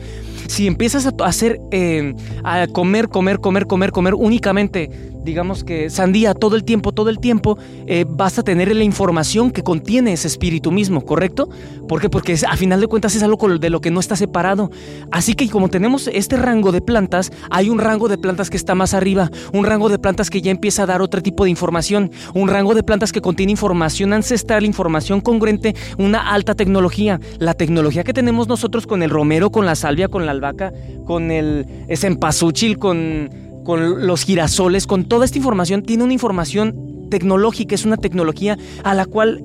Si 0.46 0.66
empiezas 0.66 1.06
a 1.06 1.12
hacer, 1.24 1.60
eh, 1.70 2.14
a 2.42 2.66
comer, 2.66 3.08
comer, 3.08 3.38
comer, 3.38 3.66
comer, 3.66 3.92
comer 3.92 4.14
únicamente 4.14 4.90
digamos 5.24 5.64
que 5.64 5.90
sandía 5.90 6.34
todo 6.34 6.56
el 6.56 6.64
tiempo, 6.64 6.92
todo 6.92 7.10
el 7.10 7.18
tiempo, 7.18 7.58
eh, 7.86 8.04
vas 8.08 8.38
a 8.38 8.42
tener 8.42 8.74
la 8.74 8.84
información 8.84 9.50
que 9.50 9.62
contiene 9.62 10.12
ese 10.12 10.28
espíritu 10.28 10.70
mismo, 10.70 11.04
¿correcto? 11.04 11.48
¿Por 11.88 12.00
qué? 12.00 12.08
Porque 12.08 12.36
a 12.48 12.56
final 12.56 12.80
de 12.80 12.86
cuentas 12.86 13.14
es 13.14 13.22
algo 13.22 13.58
de 13.58 13.70
lo 13.70 13.80
que 13.80 13.90
no 13.90 14.00
está 14.00 14.16
separado. 14.16 14.70
Así 15.10 15.34
que 15.34 15.48
como 15.48 15.68
tenemos 15.68 16.08
este 16.20 16.36
rango 16.36 16.72
de 16.72 16.80
plantas, 16.80 17.32
hay 17.50 17.70
un 17.70 17.78
rango 17.78 18.08
de 18.08 18.18
plantas 18.18 18.50
que 18.50 18.56
está 18.56 18.74
más 18.74 18.94
arriba, 18.94 19.30
un 19.52 19.64
rango 19.64 19.88
de 19.88 19.98
plantas 19.98 20.30
que 20.30 20.42
ya 20.42 20.50
empieza 20.50 20.84
a 20.84 20.86
dar 20.86 21.02
otro 21.02 21.22
tipo 21.22 21.44
de 21.44 21.50
información, 21.50 22.10
un 22.34 22.48
rango 22.48 22.74
de 22.74 22.82
plantas 22.82 23.12
que 23.12 23.20
contiene 23.20 23.52
información 23.52 24.12
ancestral, 24.12 24.64
información 24.64 25.20
congruente, 25.20 25.74
una 25.98 26.32
alta 26.32 26.54
tecnología. 26.54 27.20
La 27.38 27.54
tecnología 27.54 28.04
que 28.04 28.12
tenemos 28.12 28.48
nosotros 28.48 28.86
con 28.86 29.02
el 29.02 29.10
romero, 29.10 29.50
con 29.50 29.66
la 29.66 29.74
salvia, 29.74 30.08
con 30.08 30.26
la 30.26 30.32
albahaca, 30.32 30.72
con 31.04 31.30
el 31.30 31.66
cempasúchil, 31.96 32.78
con 32.78 33.30
con 33.64 34.06
los 34.06 34.24
girasoles, 34.24 34.86
con 34.86 35.04
toda 35.04 35.24
esta 35.24 35.38
información, 35.38 35.82
tiene 35.82 36.04
una 36.04 36.12
información 36.12 37.08
tecnológica, 37.10 37.74
es 37.74 37.84
una 37.84 37.96
tecnología 37.96 38.56
a 38.84 38.94
la 38.94 39.06
cual 39.06 39.44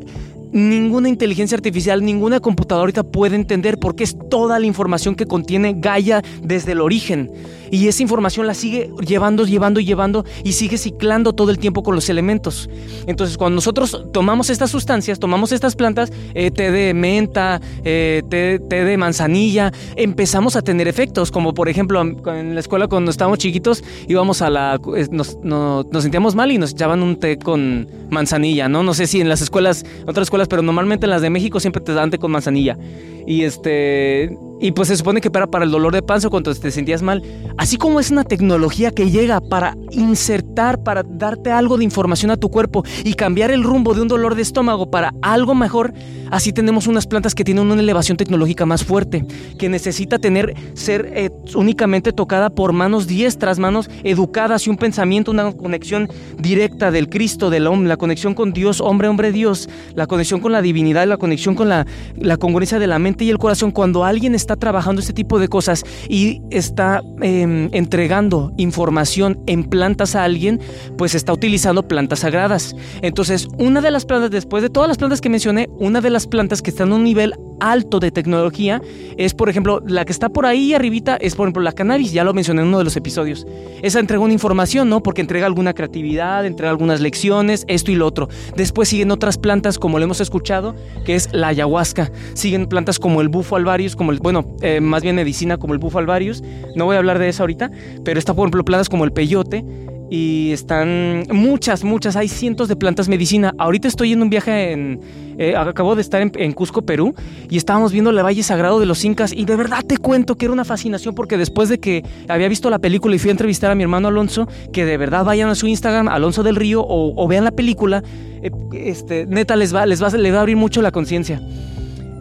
ninguna 0.56 1.10
inteligencia 1.10 1.56
artificial, 1.56 2.04
ninguna 2.04 2.39
computadora 2.39 3.04
puede 3.04 3.36
entender 3.36 3.78
porque 3.78 4.06
es 4.06 4.15
toda 4.30 4.58
la 4.58 4.65
información 4.65 5.15
que 5.15 5.26
contiene 5.26 5.76
Gaia 5.78 6.22
desde 6.41 6.72
el 6.72 6.82
origen. 6.82 7.30
Y 7.72 7.89
esa 7.89 8.04
información 8.04 8.48
la 8.48 8.54
sigue 8.54 8.89
llevando, 9.06 9.46
llevando, 9.46 9.82
y 9.82 9.86
llevando 9.86 10.24
y 10.44 10.54
sigue 10.54 10.78
ciclando 10.78 11.34
todo 11.34 11.52
el 11.52 11.58
tiempo 11.58 11.84
con 11.84 11.94
los 11.94 12.10
elementos. 12.10 12.70
Entonces, 13.06 13.38
cuando 13.38 13.56
nosotros 13.56 14.06
tomamos 14.13 14.50
estas 14.50 14.72
sustancias, 14.72 15.20
tomamos 15.20 15.52
estas 15.52 15.76
plantas, 15.76 16.13
eh, 16.34 16.52
té 16.52 16.72
de 16.72 16.94
menta, 16.94 17.60
eh, 17.84 18.24
té, 18.30 18.60
de 18.60 18.98
manzanilla, 18.98 19.74
empezamos 19.98 20.56
a 20.56 20.62
tener 20.62 20.88
efectos, 20.88 21.32
como 21.32 21.54
por 21.54 21.68
ejemplo 21.68 22.02
en 22.02 22.54
la 22.54 22.60
escuela 22.62 22.88
cuando 22.88 23.12
estábamos 23.12 23.39
chiquitos 23.39 23.84
íbamos 24.08 24.41
a 24.41 24.50
la... 24.50 24.80
Nos, 25.12 25.38
nos 25.44 26.02
sentíamos 26.02 26.36
mal 26.36 26.52
y 26.52 26.58
nos 26.58 26.72
echaban 26.72 27.04
un 27.04 27.18
té 27.18 27.38
con 27.38 27.89
manzanilla, 28.10 28.70
¿no? 28.70 28.84
No 28.84 28.94
sé 28.94 29.08
si 29.08 29.20
en 29.20 29.28
las 29.28 29.41
escuelas, 29.41 29.86
otras 30.06 30.28
escuelas, 30.28 30.44
pero 30.47 30.62
normalmente 30.62 31.05
en 31.05 31.12
las 31.12 31.21
de 31.21 31.29
México 31.29 31.60
siempre 31.60 31.81
te 31.81 31.93
dan 31.93 32.10
con 32.12 32.31
manzanilla. 32.31 32.77
Y 33.25 33.43
este 33.43 34.38
y 34.60 34.72
pues 34.72 34.88
se 34.88 34.98
supone 34.98 35.22
que 35.22 35.30
para, 35.30 35.48
para 35.48 35.65
el 35.65 35.72
dolor 35.72 35.94
de 35.94 36.02
panza 36.02 36.30
cuando 36.30 36.54
te 36.54 36.72
sentías 36.72 37.02
mal. 37.02 37.22
Así 37.58 37.78
como 37.78 38.00
es 38.00 38.12
una 38.12 38.24
tecnología 38.24 38.91
que 38.91 39.10
llega 39.10 39.41
para 39.41 39.76
insertar, 39.91 40.84
para 40.84 41.04
darte 41.04 41.52
algo 41.52 41.78
de 41.78 41.84
información 41.84 42.32
a 42.32 42.38
tu 42.38 42.50
cuerpo 42.50 42.84
y 43.04 43.13
cambiar 43.13 43.52
el 43.52 43.63
rumbo 43.63 43.94
de 43.94 44.02
un 44.02 44.08
dolor 44.08 44.36
de 44.36 44.41
estómago 44.41 44.89
para 44.89 45.13
algo 45.22 45.56
mejor, 45.56 45.94
así 46.32 46.54
tenemos 46.54 46.88
unas 46.88 47.08
plantas 47.08 47.36
que 47.36 47.44
tienen 47.44 47.70
una 47.70 47.82
elevación 47.82 48.18
tecnológica 48.18 48.65
más 48.65 48.84
fuerte, 48.84 49.26
que 49.58 49.70
necesita 49.70 50.20
tener, 50.20 50.54
ser 50.74 51.12
eh, 51.13 51.30
únicamente 51.56 52.13
tocada 52.13 52.50
por 52.50 52.74
manos 52.74 53.08
diestras, 53.08 53.60
manos 53.60 53.89
educadas 54.04 54.68
y 54.68 54.70
un 54.70 54.78
pensamiento, 54.78 55.32
una 55.32 55.52
conexión 55.52 56.10
directa 56.38 56.91
del 56.91 57.10
Cristo, 57.10 57.50
del 57.50 57.68
hombre, 57.68 57.89
la 57.89 57.98
conexión 57.98 58.34
con 58.34 58.54
Dios, 58.54 58.82
hombre, 58.82 59.08
hombre, 59.08 59.32
Dios, 59.32 59.70
la 59.96 60.08
conexión 60.08 60.39
con 60.39 60.52
la 60.52 60.62
divinidad, 60.62 61.08
la 61.08 61.18
conexión 61.18 61.56
con 61.56 61.70
la, 61.70 61.86
la 62.18 62.38
congruencia 62.38 62.80
de 62.80 62.88
la 62.88 63.00
mente 63.00 63.26
y 63.26 63.30
el 63.30 63.38
corazón. 63.38 63.72
Cuando 63.72 64.04
alguien 64.04 64.36
está 64.36 64.44
está 64.45 64.55
trabajando 64.55 65.01
este 65.01 65.13
tipo 65.13 65.39
de 65.39 65.47
cosas 65.47 65.84
y 66.08 66.41
está 66.51 67.01
em, 67.21 67.69
entregando 67.73 68.53
información 68.58 69.39
en 69.47 69.63
plantas 69.63 70.15
a 70.15 70.23
alguien, 70.23 70.60
pues 70.97 71.15
está 71.15 71.34
utilizando 71.34 71.88
plantas 71.88 72.19
sagradas. 72.19 72.75
Entonces, 73.01 73.47
una 73.58 73.81
de 73.81 73.91
las 73.91 74.05
plantas, 74.05 74.31
después 74.31 74.62
de 74.63 74.69
todas 74.69 74.88
las 74.88 74.97
plantas 74.97 75.21
que 75.21 75.29
mencioné, 75.29 75.67
una 75.79 76.01
de 76.01 76.10
las 76.10 76.27
plantas 76.27 76.62
que 76.62 76.69
está 76.69 76.84
en 76.84 76.93
un 76.93 77.03
nivel 77.03 77.34
alto 77.60 78.00
de 78.00 78.12
tecnología 78.12 78.82
es, 79.18 79.34
por 79.34 79.50
ejemplo, 79.50 79.82
la 79.86 80.06
que 80.06 80.12
está 80.12 80.30
por 80.30 80.46
ahí 80.46 80.74
arribita 80.74 81.15
es, 81.15 81.36
por 81.36 81.48
ejemplo, 81.48 81.62
la 81.62 81.72
cannabis, 81.72 82.12
ya 82.12 82.24
lo 82.24 82.34
mencioné 82.34 82.62
en 82.62 82.68
uno 82.68 82.78
de 82.78 82.84
los 82.84 82.96
episodios. 82.96 83.46
Esa 83.82 84.00
entrega 84.00 84.24
una 84.24 84.34
información, 84.34 84.89
¿no? 84.89 85.02
Porque 85.02 85.22
entrega 85.22 85.46
alguna 85.46 85.74
creatividad, 85.74 86.46
entrega 86.46 86.70
algunas 86.72 87.02
lecciones, 87.02 87.65
esto 87.68 87.91
y 87.91 87.96
lo 87.96 88.06
otro. 88.08 88.30
Después 88.56 88.89
siguen 88.89 89.12
otras 89.12 89.38
plantas, 89.38 89.80
como 89.80 90.00
lo 90.00 90.06
hemos 90.06 90.22
escuchado, 90.22 90.76
que 91.06 91.15
es 91.15 91.30
la 91.34 91.48
ayahuasca. 91.48 92.12
Siguen 92.34 92.68
plantas 92.68 93.00
como 93.00 93.22
el 93.22 93.30
bufo 93.30 93.56
alvarius, 93.56 93.96
como 93.96 94.12
el, 94.12 94.20
bueno, 94.20 94.56
eh, 94.62 94.82
más 94.82 95.04
bien 95.04 95.15
medicina 95.15 95.58
como 95.58 95.74
el 95.74 95.80
bufo 95.80 96.00
alvarius. 96.00 96.44
No 96.76 96.86
voy 96.86 96.96
a 96.96 97.00
hablar 97.00 97.20
de 97.20 97.30
eso 97.30 97.44
ahorita, 97.44 97.72
pero 98.04 98.20
está, 98.20 98.34
por 98.34 98.46
ejemplo, 98.46 98.65
plantas 98.65 98.89
como 98.89 99.06
el 99.06 99.12
peyote 99.12 99.63
y 100.10 100.52
están 100.52 101.24
muchas, 101.32 101.84
muchas, 101.84 102.15
hay 102.15 102.28
cientos 102.28 102.68
de 102.68 102.76
plantas 102.76 103.10
medicina. 103.10 103.54
Ahorita 103.58 103.88
estoy 103.88 104.13
en 104.13 104.22
un 104.22 104.30
viaje 104.30 104.72
en, 104.72 105.00
eh, 105.38 105.56
acabo 105.56 105.96
de 105.96 106.02
estar 106.02 106.22
en, 106.22 106.54
Cusco, 106.54 106.84
Perú, 106.84 107.15
y 107.50 107.58
estábamos 107.58 107.91
viendo 107.91 108.12
el 108.12 108.24
Valle 108.24 108.44
Sagrado 108.44 108.80
de 108.80 108.86
los 108.86 109.04
Incas, 109.04 109.34
y 109.34 109.46
de 109.46 109.56
verdad 109.56 109.84
te 109.86 109.98
cuento 109.98 110.36
que 110.36 110.46
era 110.46 110.54
una 110.54 110.65
fascinación, 110.65 111.15
porque 111.15 111.38
después 111.38 111.70
de 111.70 111.80
que 111.80 112.04
había 112.28 112.48
visto 112.48 112.70
la 112.70 112.80
película 112.80 113.15
y 113.15 113.20
fui 113.20 113.30
a 113.30 113.32
entrevistar 113.32 113.72
a 113.72 113.76
mi 113.76 113.84
hermano 113.84 114.10
Alonso, 114.10 114.48
que 114.72 114.86
de 114.86 114.98
verdad 114.98 115.26
vayan 115.26 115.50
a 115.50 115.56
su 115.56 115.68
Instagram, 115.68 116.08
Alonso 116.08 116.44
del 116.44 116.56
Río, 116.56 116.86
o, 116.88 117.28
vean 117.28 117.44
la 117.44 117.52
película, 117.52 118.04
eh, 118.41 118.52
este, 118.74 119.26
neta 119.26 119.56
les 119.56 119.74
va, 119.74 119.86
les 119.86 120.02
va, 120.02 120.10
les 120.10 120.34
va 120.34 120.38
a 120.38 120.41
abrir 120.41 120.56
mucho 120.56 120.82
la 120.82 120.91
conciencia. 120.91 121.41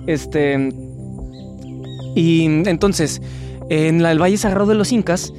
Este, 0.07 0.71
y 2.15 2.45
entonces, 2.45 3.21
en 3.69 4.05
el 4.05 4.21
Valle 4.21 4.37
Sagrado 4.37 4.67
de 4.67 4.75
los 4.75 4.93
Incas, 4.93 5.33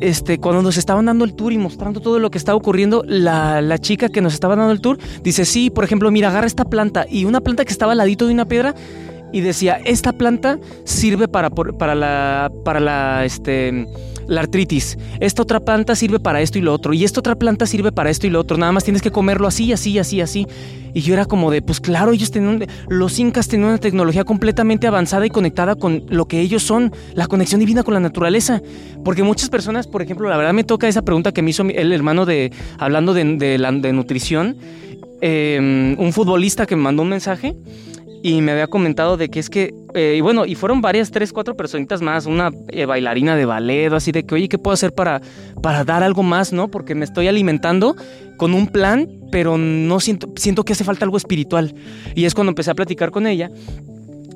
este, 0.00 0.38
cuando 0.38 0.62
nos 0.62 0.76
estaban 0.76 1.06
dando 1.06 1.24
el 1.24 1.34
tour 1.34 1.52
y 1.52 1.58
mostrando 1.58 2.00
todo 2.00 2.18
lo 2.18 2.30
que 2.30 2.38
estaba 2.38 2.56
ocurriendo, 2.56 3.02
la, 3.06 3.78
chica 3.78 4.08
que 4.08 4.20
nos 4.20 4.34
estaba 4.34 4.56
dando 4.56 4.72
el 4.72 4.80
tour 4.80 4.98
dice, 5.22 5.44
sí, 5.44 5.70
por 5.70 5.84
ejemplo, 5.84 6.10
mira, 6.10 6.28
agarra 6.28 6.46
esta 6.46 6.64
planta 6.64 7.06
y 7.08 7.24
una 7.24 7.40
planta 7.40 7.64
que 7.64 7.72
estaba 7.72 7.92
al 7.92 7.98
ladito 7.98 8.26
de 8.26 8.34
una 8.34 8.46
piedra 8.46 8.74
y 9.32 9.40
decía, 9.40 9.80
esta 9.84 10.12
planta 10.12 10.58
sirve 10.84 11.28
para, 11.28 11.50
para 11.50 11.94
la, 11.94 12.50
para 12.64 12.80
la, 12.80 13.24
este, 13.24 13.86
la 14.28 14.40
artritis. 14.40 14.98
Esta 15.20 15.42
otra 15.42 15.60
planta 15.60 15.94
sirve 15.94 16.20
para 16.20 16.40
esto 16.40 16.58
y 16.58 16.62
lo 16.62 16.72
otro. 16.72 16.92
Y 16.92 17.04
esta 17.04 17.20
otra 17.20 17.36
planta 17.36 17.66
sirve 17.66 17.92
para 17.92 18.10
esto 18.10 18.26
y 18.26 18.30
lo 18.30 18.40
otro. 18.40 18.56
Nada 18.56 18.72
más 18.72 18.84
tienes 18.84 19.02
que 19.02 19.10
comerlo 19.10 19.46
así, 19.46 19.72
así, 19.72 19.98
así, 19.98 20.20
así. 20.20 20.46
Y 20.94 21.02
yo 21.02 21.12
era 21.14 21.26
como 21.26 21.50
de, 21.50 21.60
pues 21.60 21.80
claro, 21.80 22.12
ellos 22.12 22.30
tenían, 22.30 22.64
los 22.88 23.18
incas 23.18 23.48
tenían 23.48 23.70
una 23.70 23.78
tecnología 23.78 24.24
completamente 24.24 24.86
avanzada 24.86 25.26
y 25.26 25.30
conectada 25.30 25.74
con 25.74 26.04
lo 26.08 26.26
que 26.26 26.40
ellos 26.40 26.62
son, 26.62 26.92
la 27.14 27.26
conexión 27.26 27.60
divina 27.60 27.82
con 27.82 27.94
la 27.94 28.00
naturaleza. 28.00 28.62
Porque 29.04 29.22
muchas 29.22 29.50
personas, 29.50 29.86
por 29.86 30.02
ejemplo, 30.02 30.28
la 30.28 30.36
verdad 30.36 30.54
me 30.54 30.64
toca 30.64 30.88
esa 30.88 31.02
pregunta 31.02 31.32
que 31.32 31.42
me 31.42 31.50
hizo 31.50 31.64
el 31.64 31.92
hermano 31.92 32.24
de, 32.24 32.50
hablando 32.78 33.12
de, 33.12 33.24
de, 33.24 33.92
nutrición, 33.92 34.56
em, 35.20 35.98
un 35.98 36.12
futbolista 36.12 36.66
que 36.66 36.76
me 36.76 36.82
mandó 36.82 37.02
un 37.02 37.10
mensaje 37.10 37.54
y 38.26 38.42
me 38.42 38.50
había 38.50 38.66
comentado 38.66 39.16
de 39.16 39.28
que 39.28 39.38
es 39.38 39.48
que, 39.48 39.72
eh, 39.94 40.16
y 40.18 40.20
bueno, 40.20 40.46
y 40.46 40.56
fueron 40.56 40.80
varias, 40.80 41.12
tres, 41.12 41.32
cuatro 41.32 41.56
personitas 41.56 42.02
más, 42.02 42.26
una 42.26 42.50
eh, 42.70 42.84
bailarina 42.84 43.36
de 43.36 43.44
ballet, 43.44 43.92
así 43.92 44.10
de 44.10 44.24
que, 44.24 44.34
oye, 44.34 44.48
¿qué 44.48 44.58
puedo 44.58 44.74
hacer 44.74 44.92
para, 44.92 45.22
para 45.62 45.84
dar 45.84 46.02
algo 46.02 46.24
más, 46.24 46.52
no? 46.52 46.66
Porque 46.66 46.96
me 46.96 47.04
estoy 47.04 47.28
alimentando 47.28 47.94
con 48.36 48.52
un 48.52 48.66
plan, 48.66 49.08
pero 49.30 49.58
no 49.58 50.00
siento, 50.00 50.32
siento 50.34 50.64
que 50.64 50.72
hace 50.72 50.82
falta 50.82 51.04
algo 51.04 51.16
espiritual. 51.16 51.72
Y 52.16 52.24
es 52.24 52.34
cuando 52.34 52.50
empecé 52.50 52.72
a 52.72 52.74
platicar 52.74 53.12
con 53.12 53.28
ella. 53.28 53.48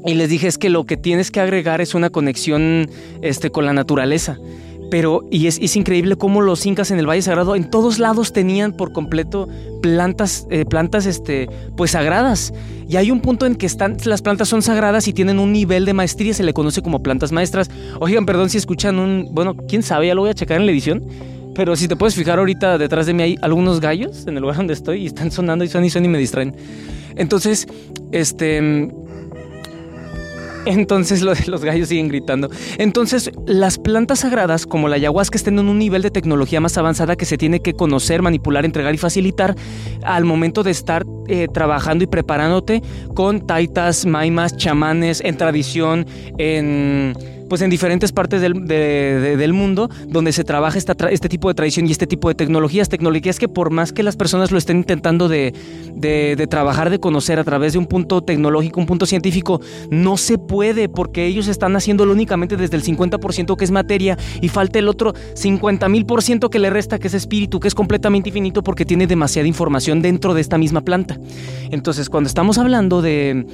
Y 0.06 0.14
les 0.14 0.30
dije, 0.30 0.46
es 0.46 0.56
que 0.56 0.70
lo 0.70 0.84
que 0.84 0.96
tienes 0.96 1.32
que 1.32 1.40
agregar 1.40 1.80
es 1.80 1.96
una 1.96 2.10
conexión 2.10 2.88
este, 3.22 3.50
con 3.50 3.66
la 3.66 3.72
naturaleza. 3.72 4.38
Pero, 4.90 5.22
y 5.30 5.46
es, 5.46 5.76
increíble 5.76 6.16
cómo 6.16 6.40
los 6.40 6.66
incas 6.66 6.90
en 6.90 6.98
el 6.98 7.08
Valle 7.08 7.22
Sagrado, 7.22 7.54
en 7.54 7.70
todos 7.70 7.98
lados 7.98 8.32
tenían 8.32 8.72
por 8.72 8.92
completo 8.92 9.48
plantas, 9.82 10.46
eh, 10.50 10.64
plantas, 10.64 11.06
este, 11.06 11.48
pues 11.76 11.92
sagradas. 11.92 12.52
Y 12.88 12.96
hay 12.96 13.12
un 13.12 13.20
punto 13.20 13.46
en 13.46 13.54
que 13.54 13.66
están, 13.66 13.96
las 14.04 14.20
plantas 14.20 14.48
son 14.48 14.62
sagradas 14.62 15.06
y 15.06 15.12
tienen 15.12 15.38
un 15.38 15.52
nivel 15.52 15.84
de 15.84 15.94
maestría, 15.94 16.34
se 16.34 16.42
le 16.42 16.52
conoce 16.52 16.82
como 16.82 17.02
plantas 17.02 17.30
maestras. 17.30 17.70
Oigan, 18.00 18.26
perdón 18.26 18.50
si 18.50 18.58
escuchan 18.58 18.98
un, 18.98 19.28
bueno, 19.30 19.56
quién 19.68 19.84
sabe, 19.84 20.08
ya 20.08 20.14
lo 20.14 20.22
voy 20.22 20.30
a 20.30 20.34
checar 20.34 20.58
en 20.58 20.66
la 20.66 20.72
edición. 20.72 21.04
Pero 21.54 21.76
si 21.76 21.88
te 21.88 21.96
puedes 21.96 22.14
fijar 22.14 22.38
ahorita 22.38 22.78
detrás 22.78 23.06
de 23.06 23.14
mí 23.14 23.22
hay 23.22 23.36
algunos 23.42 23.80
gallos 23.80 24.26
en 24.26 24.36
el 24.36 24.42
lugar 24.42 24.56
donde 24.56 24.72
estoy 24.72 25.02
y 25.02 25.06
están 25.06 25.30
sonando 25.30 25.64
y 25.64 25.68
son 25.68 25.84
y 25.84 25.90
son 25.90 26.04
y 26.04 26.08
me 26.08 26.18
distraen. 26.18 26.54
Entonces, 27.16 27.68
este, 28.12 28.90
entonces 30.66 31.22
los 31.22 31.64
gallos 31.64 31.88
siguen 31.88 32.08
gritando. 32.08 32.50
Entonces 32.78 33.30
las 33.46 33.78
plantas 33.78 34.20
sagradas 34.20 34.66
como 34.66 34.88
la 34.88 34.96
ayahuasca 34.96 35.36
están 35.36 35.58
en 35.58 35.68
un 35.68 35.78
nivel 35.78 36.02
de 36.02 36.10
tecnología 36.10 36.60
más 36.60 36.76
avanzada 36.78 37.16
que 37.16 37.24
se 37.24 37.38
tiene 37.38 37.60
que 37.60 37.74
conocer, 37.74 38.22
manipular, 38.22 38.64
entregar 38.64 38.94
y 38.94 38.98
facilitar 38.98 39.54
al 40.02 40.24
momento 40.24 40.62
de 40.62 40.70
estar 40.70 41.04
eh, 41.28 41.48
trabajando 41.52 42.04
y 42.04 42.06
preparándote 42.06 42.82
con 43.14 43.46
taitas, 43.46 44.06
maimas, 44.06 44.56
chamanes 44.56 45.20
en 45.24 45.36
tradición, 45.36 46.06
en 46.38 47.14
pues 47.50 47.62
en 47.62 47.68
diferentes 47.68 48.12
partes 48.12 48.40
del, 48.40 48.66
del 48.66 49.52
mundo 49.52 49.90
donde 50.06 50.32
se 50.32 50.44
trabaja 50.44 50.78
este 50.78 51.28
tipo 51.28 51.48
de 51.48 51.54
tradición 51.54 51.86
y 51.88 51.90
este 51.90 52.06
tipo 52.06 52.28
de 52.28 52.36
tecnologías, 52.36 52.88
tecnologías 52.88 53.40
que 53.40 53.48
por 53.48 53.70
más 53.70 53.92
que 53.92 54.04
las 54.04 54.16
personas 54.16 54.52
lo 54.52 54.56
estén 54.56 54.78
intentando 54.78 55.28
de, 55.28 55.52
de, 55.96 56.46
trabajar, 56.46 56.90
de 56.90 57.00
conocer 57.00 57.40
a 57.40 57.44
través 57.44 57.72
de 57.72 57.80
un 57.80 57.86
punto 57.86 58.22
tecnológico, 58.22 58.78
un 58.78 58.86
punto 58.86 59.04
científico, 59.04 59.60
no 59.90 60.16
se 60.16 60.38
puede 60.38 60.88
porque 60.88 61.26
ellos 61.26 61.48
están 61.48 61.74
haciéndolo 61.74 62.12
únicamente 62.12 62.56
desde 62.56 62.76
el 62.76 62.84
50% 62.84 63.56
que 63.56 63.64
es 63.64 63.72
materia 63.72 64.16
y 64.40 64.48
falta 64.48 64.78
el 64.78 64.86
otro 64.86 65.12
50 65.34 65.88
mil 65.88 66.06
por 66.06 66.22
ciento 66.22 66.50
que 66.50 66.60
le 66.60 66.70
resta, 66.70 67.00
que 67.00 67.08
es 67.08 67.14
espíritu, 67.14 67.58
que 67.58 67.66
es 67.66 67.74
completamente 67.74 68.28
infinito 68.28 68.62
porque 68.62 68.84
tiene 68.84 69.08
demasiada 69.08 69.48
información 69.48 70.02
dentro 70.02 70.34
de 70.34 70.40
esta 70.40 70.56
misma 70.56 70.82
planta. 70.82 71.18
Entonces, 71.72 72.08
cuando 72.08 72.28
estamos 72.28 72.58
hablando 72.58 73.02
de, 73.02 73.44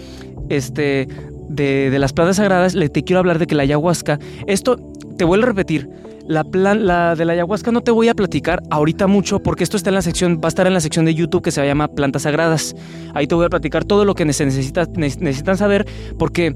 este, 0.50 1.08
de, 1.48 1.96
las 1.98 2.12
plantas 2.12 2.36
sagradas, 2.36 2.74
le 2.74 2.88
te 2.88 3.02
quiero 3.04 3.20
hablar 3.20 3.38
de 3.38 3.46
que 3.46 3.54
la 3.54 3.62
ayahuasca, 3.62 4.18
esto 4.46 4.76
te 5.16 5.24
vuelvo 5.24 5.44
a 5.44 5.48
repetir, 5.48 5.88
la, 6.26 6.42
plan, 6.44 6.86
la 6.86 7.14
de 7.14 7.24
la 7.24 7.34
ayahuasca 7.34 7.70
no 7.70 7.82
te 7.82 7.92
voy 7.92 8.08
a 8.08 8.14
platicar 8.14 8.62
ahorita 8.70 9.06
mucho 9.06 9.40
porque 9.40 9.62
esto 9.62 9.76
está 9.76 9.90
en 9.90 9.94
la 9.94 10.02
sección, 10.02 10.40
va 10.42 10.46
a 10.46 10.48
estar 10.48 10.66
en 10.66 10.74
la 10.74 10.80
sección 10.80 11.04
de 11.04 11.14
YouTube 11.14 11.42
que 11.42 11.52
se 11.52 11.64
llama 11.64 11.88
Plantas 11.88 12.22
Sagradas. 12.22 12.74
Ahí 13.14 13.28
te 13.28 13.36
voy 13.36 13.46
a 13.46 13.48
platicar 13.48 13.84
todo 13.84 14.04
lo 14.04 14.14
que 14.14 14.24
necesitan 14.24 15.56
saber 15.56 15.86
porque 16.18 16.52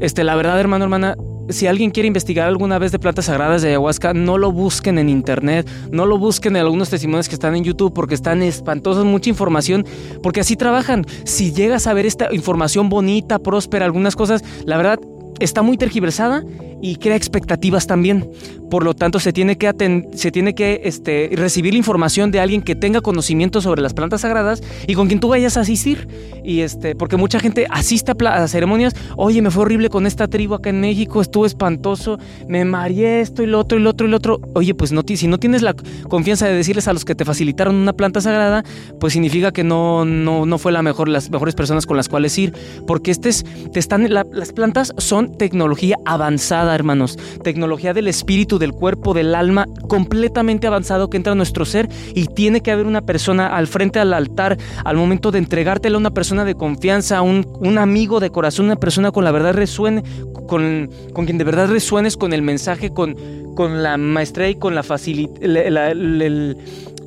este, 0.00 0.24
la 0.24 0.34
verdad, 0.36 0.60
hermano, 0.60 0.84
hermana, 0.84 1.16
si 1.48 1.66
alguien 1.66 1.90
quiere 1.90 2.06
investigar 2.06 2.48
alguna 2.48 2.78
vez 2.78 2.92
de 2.92 2.98
plantas 2.98 3.26
sagradas 3.26 3.62
de 3.62 3.68
ayahuasca, 3.68 4.14
no 4.14 4.38
lo 4.38 4.52
busquen 4.52 4.98
en 4.98 5.08
internet, 5.08 5.68
no 5.90 6.06
lo 6.06 6.18
busquen 6.18 6.56
en 6.56 6.62
algunos 6.62 6.90
testimonios 6.90 7.28
que 7.28 7.34
están 7.34 7.54
en 7.54 7.64
YouTube 7.64 7.92
porque 7.92 8.14
están 8.14 8.42
espantosos, 8.42 9.04
mucha 9.04 9.30
información, 9.30 9.84
porque 10.22 10.40
así 10.40 10.56
trabajan. 10.56 11.04
Si 11.24 11.52
llegas 11.52 11.86
a 11.86 11.94
ver 11.94 12.06
esta 12.06 12.32
información 12.32 12.88
bonita, 12.88 13.38
próspera, 13.38 13.84
algunas 13.84 14.16
cosas, 14.16 14.42
la 14.64 14.76
verdad 14.76 14.98
está 15.40 15.62
muy 15.62 15.76
tergiversada 15.76 16.44
y 16.84 16.96
crea 16.96 17.16
expectativas 17.16 17.86
también. 17.86 18.30
Por 18.70 18.84
lo 18.84 18.92
tanto, 18.92 19.18
se 19.18 19.32
tiene 19.32 19.56
que, 19.56 19.72
se 20.12 20.30
tiene 20.30 20.54
que 20.54 20.82
este, 20.84 21.30
recibir 21.32 21.72
la 21.72 21.78
información 21.78 22.30
de 22.30 22.40
alguien 22.40 22.60
que 22.60 22.76
tenga 22.76 23.00
conocimiento 23.00 23.62
sobre 23.62 23.80
las 23.80 23.94
plantas 23.94 24.20
sagradas 24.20 24.62
y 24.86 24.92
con 24.92 25.06
quien 25.06 25.18
tú 25.18 25.28
vayas 25.28 25.56
a 25.56 25.60
asistir. 25.60 26.06
Y 26.44 26.60
este, 26.60 26.94
porque 26.94 27.16
mucha 27.16 27.40
gente 27.40 27.66
asiste 27.70 28.12
a, 28.26 28.48
ceremonias, 28.48 28.94
oye, 29.16 29.40
me 29.40 29.50
fue 29.50 29.62
horrible 29.62 29.88
con 29.88 30.06
esta 30.06 30.28
tribu 30.28 30.52
acá 30.52 30.68
en 30.68 30.82
México, 30.82 31.22
estuvo 31.22 31.46
espantoso, 31.46 32.18
me 32.48 32.66
mareé 32.66 33.22
esto 33.22 33.42
y 33.42 33.46
lo 33.46 33.60
otro 33.60 33.78
y 33.78 33.82
lo 33.82 33.88
otro 33.88 34.06
y 34.06 34.10
lo 34.10 34.18
otro. 34.18 34.40
Oye, 34.52 34.74
pues 34.74 34.92
no, 34.92 35.00
si 35.06 35.26
no 35.26 35.38
tienes 35.38 35.62
la 35.62 35.74
confianza 36.10 36.46
de 36.46 36.52
decirles 36.52 36.86
a 36.86 36.92
los 36.92 37.06
que 37.06 37.14
te 37.14 37.24
facilitaron 37.24 37.76
una 37.76 37.94
planta 37.94 38.20
sagrada, 38.20 38.62
pues 39.00 39.14
significa 39.14 39.52
que 39.52 39.64
no, 39.64 40.04
no, 40.04 40.44
no 40.44 40.58
fue 40.58 40.70
la 40.70 40.82
mejor, 40.82 41.08
las 41.08 41.30
mejores 41.30 41.54
personas 41.54 41.86
con 41.86 41.96
las 41.96 42.10
cuales 42.10 42.36
ir. 42.36 42.52
Porque 42.86 43.10
este 43.10 43.30
es, 43.30 43.46
te 43.72 43.78
están, 43.78 44.12
las 44.12 44.52
plantas 44.52 44.92
son 44.98 45.38
tecnología 45.38 45.96
avanzada 46.04 46.73
hermanos. 46.74 47.18
Tecnología 47.42 47.94
del 47.94 48.08
espíritu, 48.08 48.58
del 48.58 48.72
cuerpo, 48.72 49.14
del 49.14 49.34
alma, 49.34 49.66
completamente 49.88 50.66
avanzado 50.66 51.10
que 51.10 51.16
entra 51.16 51.32
a 51.32 51.36
nuestro 51.36 51.64
ser 51.64 51.88
y 52.14 52.26
tiene 52.26 52.60
que 52.60 52.70
haber 52.70 52.86
una 52.86 53.02
persona 53.02 53.54
al 53.56 53.66
frente 53.66 53.98
al 53.98 54.12
altar 54.12 54.58
al 54.84 54.96
momento 54.96 55.30
de 55.30 55.38
entregártela 55.38 55.96
a 55.96 56.00
una 56.00 56.10
persona 56.10 56.44
de 56.44 56.54
confianza, 56.54 57.22
un, 57.22 57.46
un 57.60 57.78
amigo 57.78 58.20
de 58.20 58.30
corazón, 58.30 58.66
una 58.66 58.76
persona 58.76 59.10
con 59.10 59.24
la 59.24 59.32
verdad 59.32 59.54
resuene, 59.54 60.02
con, 60.46 60.90
quien 61.24 61.38
de 61.38 61.44
verdad 61.44 61.68
resuenes 61.68 62.16
con 62.16 62.32
el 62.32 62.42
mensaje, 62.42 62.90
con, 62.90 63.16
con 63.54 63.82
la 63.82 63.96
maestría 63.96 64.50
y 64.50 64.56
con 64.56 64.74
la 64.74 64.82
facilidad, 64.82 65.94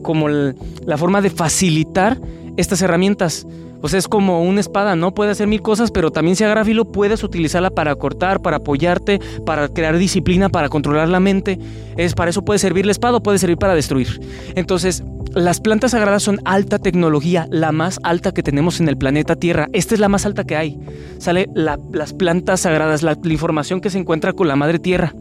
como 0.02 0.30
la 0.30 0.98
forma 0.98 1.22
de 1.22 1.30
facilitar 1.30 2.20
estas 2.58 2.82
herramientas. 2.82 3.46
Pues 3.82 3.94
es 3.94 4.08
como 4.08 4.44
una 4.44 4.60
espada, 4.60 4.96
¿no? 4.96 5.14
Puede 5.14 5.32
hacer 5.32 5.48
mil 5.48 5.62
cosas, 5.62 5.92
pero 5.92 6.12
también 6.12 6.36
si 6.36 6.44
agarra 6.44 6.66
filo 6.66 6.86
puedes 6.86 7.24
utilizarla 7.24 7.70
para 7.70 7.96
cortar, 7.96 8.42
para 8.42 8.58
apoyarte, 8.58 9.20
para 9.46 9.68
crear 9.70 9.98
disciplina, 9.98 10.50
para 10.50 10.70
controlar 10.70 11.10
la 11.10 11.20
mente. 11.20 11.60
Es 11.96 12.14
para 12.14 12.30
eso 12.30 12.44
puede 12.44 12.60
servir 12.60 12.86
la 12.86 12.92
espada 12.92 13.18
o 13.18 13.24
puede 13.24 13.38
servir 13.38 13.58
para 13.58 13.76
destruir. 13.76 14.20
Entonces, 14.56 15.04
las 15.38 15.62
plantas 15.62 15.92
sagradas 15.92 16.24
son 16.24 16.40
alta 16.46 16.80
tecnología, 16.80 17.48
la 17.52 17.72
más 17.72 18.00
alta 18.04 18.32
que 18.32 18.44
tenemos 18.44 18.80
en 18.80 18.90
el 18.90 18.98
planeta 18.98 19.36
Tierra. 19.36 19.70
Esta 19.72 19.94
es 19.94 20.00
la 20.00 20.10
más 20.10 20.26
alta 20.26 20.44
que 20.44 20.56
hay. 20.56 20.80
Sale 21.20 21.48
las 21.54 22.14
plantas 22.14 22.62
sagradas, 22.62 23.04
la, 23.04 23.18
información 23.24 23.80
que 23.80 23.90
se 23.90 24.00
encuentra 24.00 24.34
con 24.34 24.48
la 24.48 24.56
madre 24.56 24.80
Tierra. 24.80 25.14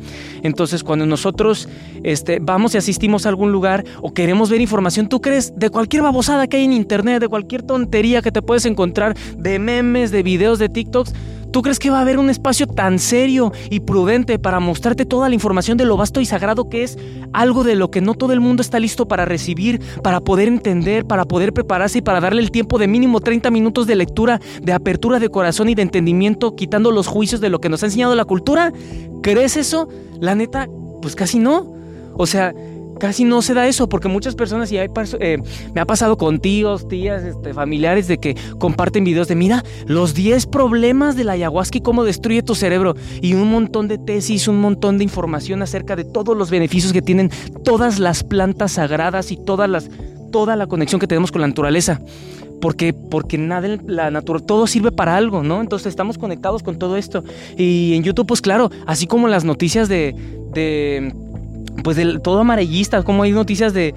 Entonces, 0.43 0.83
cuando 0.83 1.07
nosotros 1.07 1.69
este, 2.03 2.39
vamos 2.41 2.75
y 2.75 2.79
asistimos 2.79 3.27
a 3.27 3.29
algún 3.29 3.53
lugar 3.53 3.85
o 4.01 4.15
queremos 4.15 4.49
ver 4.49 4.61
información, 4.61 5.09
tú 5.09 5.21
crees 5.21 5.53
de 5.57 5.71
cualquier 5.71 6.03
babosada 6.03 6.47
que 6.47 6.57
hay 6.57 6.65
en 6.65 6.73
internet, 6.73 7.21
de 7.21 7.29
cualquier 7.29 7.63
tontería 7.63 8.23
que 8.23 8.33
te 8.33 8.43
puedes 8.43 8.65
encontrar, 8.65 9.17
de 9.37 9.59
memes, 9.59 10.11
de 10.11 10.23
videos, 10.23 10.59
de 10.59 10.69
TikToks 10.69 11.13
¿Tú 11.57 11.63
crees 11.63 11.79
que 11.79 11.89
va 11.89 11.97
a 11.97 12.03
haber 12.03 12.19
un 12.19 12.29
espacio 12.29 12.67
tan 12.67 12.99
serio 12.99 13.51
y 13.71 13.81
prudente 13.81 14.39
para 14.39 14.61
mostrarte 14.61 15.07
toda 15.07 15.31
la 15.31 15.35
información 15.35 15.79
de 15.79 15.87
lo 15.87 15.97
vasto 15.97 16.21
y 16.21 16.27
sagrado 16.27 16.69
que 16.69 16.83
es 16.83 16.99
algo 17.33 17.65
de 17.65 17.77
lo 17.77 17.91
que 17.91 18.03
no 18.03 18.13
todo 18.13 18.35
el 18.35 18.41
mundo 18.41 18.61
está 18.61 18.79
listo 18.79 19.09
para 19.09 19.25
recibir, 19.25 19.81
para 20.03 20.21
poder 20.21 20.49
entender, 20.49 21.07
para 21.07 21.25
poder 21.25 21.55
prepararse 21.55 22.01
y 22.01 22.03
para 22.03 22.21
darle 22.21 22.43
el 22.43 22.51
tiempo 22.51 22.77
de 22.77 22.89
mínimo 22.89 23.21
30 23.21 23.51
minutos 23.51 23.87
de 23.87 23.97
lectura, 23.97 24.39
de 24.61 24.75
apertura 24.75 25.19
de 25.19 25.31
corazón 25.31 25.71
y 25.71 25.75
de 25.75 25.81
entendimiento, 25.81 26.55
quitando 26.57 26.91
los 26.91 27.07
juicios 27.07 27.41
de 27.41 27.49
lo 27.49 27.59
que 27.59 27.71
nos 27.71 27.83
ha 27.83 27.87
enseñado 27.87 28.15
la 28.15 28.27
cultura? 28.27 28.75
¿Crees 29.23 29.57
eso? 29.57 29.89
La 30.21 30.35
neta, 30.35 30.69
pues 31.01 31.17
casi 31.17 31.39
no. 31.39 31.73
O 32.19 32.27
sea, 32.27 32.53
casi 32.99 33.25
no 33.25 33.43
se 33.43 33.55
da 33.55 33.67
eso, 33.67 33.89
porque 33.89 34.09
muchas 34.09 34.35
personas, 34.35 34.71
y 34.73 34.79
hay, 34.79 34.89
eh, 35.21 35.39
me 35.75 35.81
ha 35.81 35.85
pasado 35.85 36.17
con 36.17 36.41
tíos, 36.41 36.89
tías, 36.89 37.23
este, 37.25 37.55
familiares, 37.55 38.09
de 38.09 38.19
que 38.19 38.37
comparten 38.59 39.05
videos 39.05 39.29
de, 39.29 39.35
mira, 39.35 39.65
los 39.87 40.15
10 40.15 40.47
problemas 40.47 41.17
de 41.17 41.25
la 41.25 41.33
ayahuasca 41.33 41.79
y 41.79 41.81
cómo 41.81 42.05
destruye 42.05 42.43
tu 42.43 42.55
cerebro, 42.55 42.95
y 43.21 43.35
un 43.35 43.51
montón 43.51 43.89
de 43.89 43.99
tesis, 43.99 44.49
un 44.49 44.61
montón 44.61 44.99
de 44.99 45.05
información 45.05 45.63
acerca 45.63 45.97
de 45.97 46.05
todos 46.05 46.37
los 46.37 46.51
beneficios 46.51 46.93
que 46.93 47.03
tienen 47.03 47.31
todas 47.65 47.99
las 47.99 48.25
plantas 48.25 48.73
sagradas 48.73 49.31
y 49.31 49.37
todas 49.37 49.69
las, 49.69 49.91
toda 50.33 50.57
la 50.57 50.67
conexión 50.67 51.01
que 51.01 51.07
tenemos 51.07 51.33
con 51.33 51.41
la 51.41 51.49
naturaleza. 51.49 52.01
Porque, 52.61 52.95
porque 52.95 53.37
nada, 53.37 53.77
la 53.87 54.11
naturaleza, 54.11 54.47
todo 54.47 54.67
sirve 54.67 54.91
para 54.91 55.17
algo, 55.17 55.43
¿no? 55.43 55.61
Entonces 55.61 55.89
estamos 55.89 56.17
conectados 56.17 56.63
con 56.63 56.79
todo 56.79 56.97
esto. 56.97 57.23
Y 57.57 57.95
en 57.95 58.03
YouTube, 58.03 58.27
pues 58.27 58.41
claro, 58.41 58.71
así 58.87 59.07
como 59.07 59.29
las 59.29 59.45
noticias 59.45 59.91
de, 59.91 60.15
de 60.55 61.13
pues 61.87 61.97
del 61.97 62.21
todo 62.21 62.41
amarillista, 62.41 63.05
como 63.05 63.23
hay 63.23 63.31
noticias 63.31 63.73
de 63.73 63.95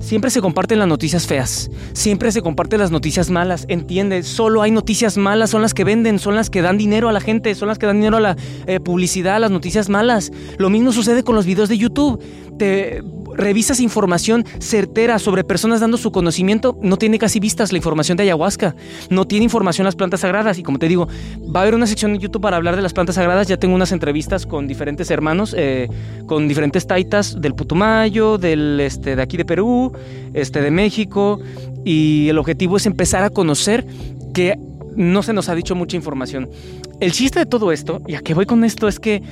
siempre 0.00 0.28
se 0.28 0.40
comparten 0.40 0.80
las 0.80 0.88
noticias 0.88 1.28
feas, 1.28 1.70
siempre 1.92 2.32
se 2.32 2.42
comparten 2.42 2.80
las 2.80 2.90
noticias 2.90 3.30
malas, 3.30 3.64
entiende, 3.68 4.24
solo 4.24 4.60
hay 4.60 4.72
noticias 4.72 5.16
malas, 5.16 5.50
son 5.50 5.62
las 5.62 5.72
que 5.72 5.84
venden, 5.84 6.18
son 6.18 6.34
las 6.34 6.50
que 6.50 6.62
dan 6.62 6.78
dinero 6.78 7.08
a 7.08 7.12
la 7.12 7.20
gente, 7.20 7.54
son 7.54 7.68
las 7.68 7.78
que 7.78 7.86
dan 7.86 7.98
dinero 7.98 8.16
a 8.16 8.20
la 8.20 8.36
eh, 8.66 8.80
publicidad, 8.80 9.36
a 9.36 9.38
las 9.38 9.52
noticias 9.52 9.88
malas. 9.88 10.32
Lo 10.58 10.68
mismo 10.68 10.90
sucede 10.90 11.22
con 11.22 11.36
los 11.36 11.46
videos 11.46 11.68
de 11.68 11.78
YouTube. 11.78 12.20
Te 12.58 13.04
revisas 13.34 13.80
información 13.80 14.44
certera 14.58 15.18
sobre 15.18 15.44
personas 15.44 15.80
dando 15.80 15.96
su 15.96 16.12
conocimiento, 16.12 16.78
no 16.82 16.96
tiene 16.96 17.18
casi 17.18 17.40
vistas 17.40 17.72
la 17.72 17.78
información 17.78 18.16
de 18.16 18.24
ayahuasca, 18.24 18.74
no 19.10 19.26
tiene 19.26 19.44
información 19.44 19.84
las 19.84 19.96
plantas 19.96 20.20
sagradas. 20.20 20.58
Y 20.58 20.62
como 20.62 20.78
te 20.78 20.88
digo, 20.88 21.08
va 21.54 21.60
a 21.60 21.62
haber 21.62 21.74
una 21.74 21.86
sección 21.86 22.12
en 22.14 22.20
YouTube 22.20 22.42
para 22.42 22.56
hablar 22.56 22.76
de 22.76 22.82
las 22.82 22.92
plantas 22.92 23.16
sagradas, 23.16 23.48
ya 23.48 23.56
tengo 23.56 23.74
unas 23.74 23.92
entrevistas 23.92 24.46
con 24.46 24.66
diferentes 24.66 25.10
hermanos, 25.10 25.54
eh, 25.56 25.88
con 26.26 26.48
diferentes 26.48 26.86
taitas 26.86 27.40
del 27.40 27.54
Putumayo, 27.54 28.38
del, 28.38 28.80
este, 28.80 29.16
de 29.16 29.22
aquí 29.22 29.36
de 29.36 29.44
Perú, 29.44 29.92
este, 30.34 30.60
de 30.60 30.70
México. 30.70 31.40
Y 31.84 32.28
el 32.28 32.38
objetivo 32.38 32.76
es 32.76 32.86
empezar 32.86 33.24
a 33.24 33.30
conocer 33.30 33.86
que 34.32 34.56
no 34.96 35.22
se 35.22 35.32
nos 35.32 35.48
ha 35.48 35.54
dicho 35.54 35.74
mucha 35.74 35.96
información. 35.96 36.50
El 37.00 37.12
chiste 37.12 37.38
de 37.38 37.46
todo 37.46 37.72
esto, 37.72 38.00
y 38.06 38.14
a 38.14 38.20
qué 38.20 38.34
voy 38.34 38.46
con 38.46 38.64
esto, 38.64 38.88
es 38.88 39.00
que 39.00 39.22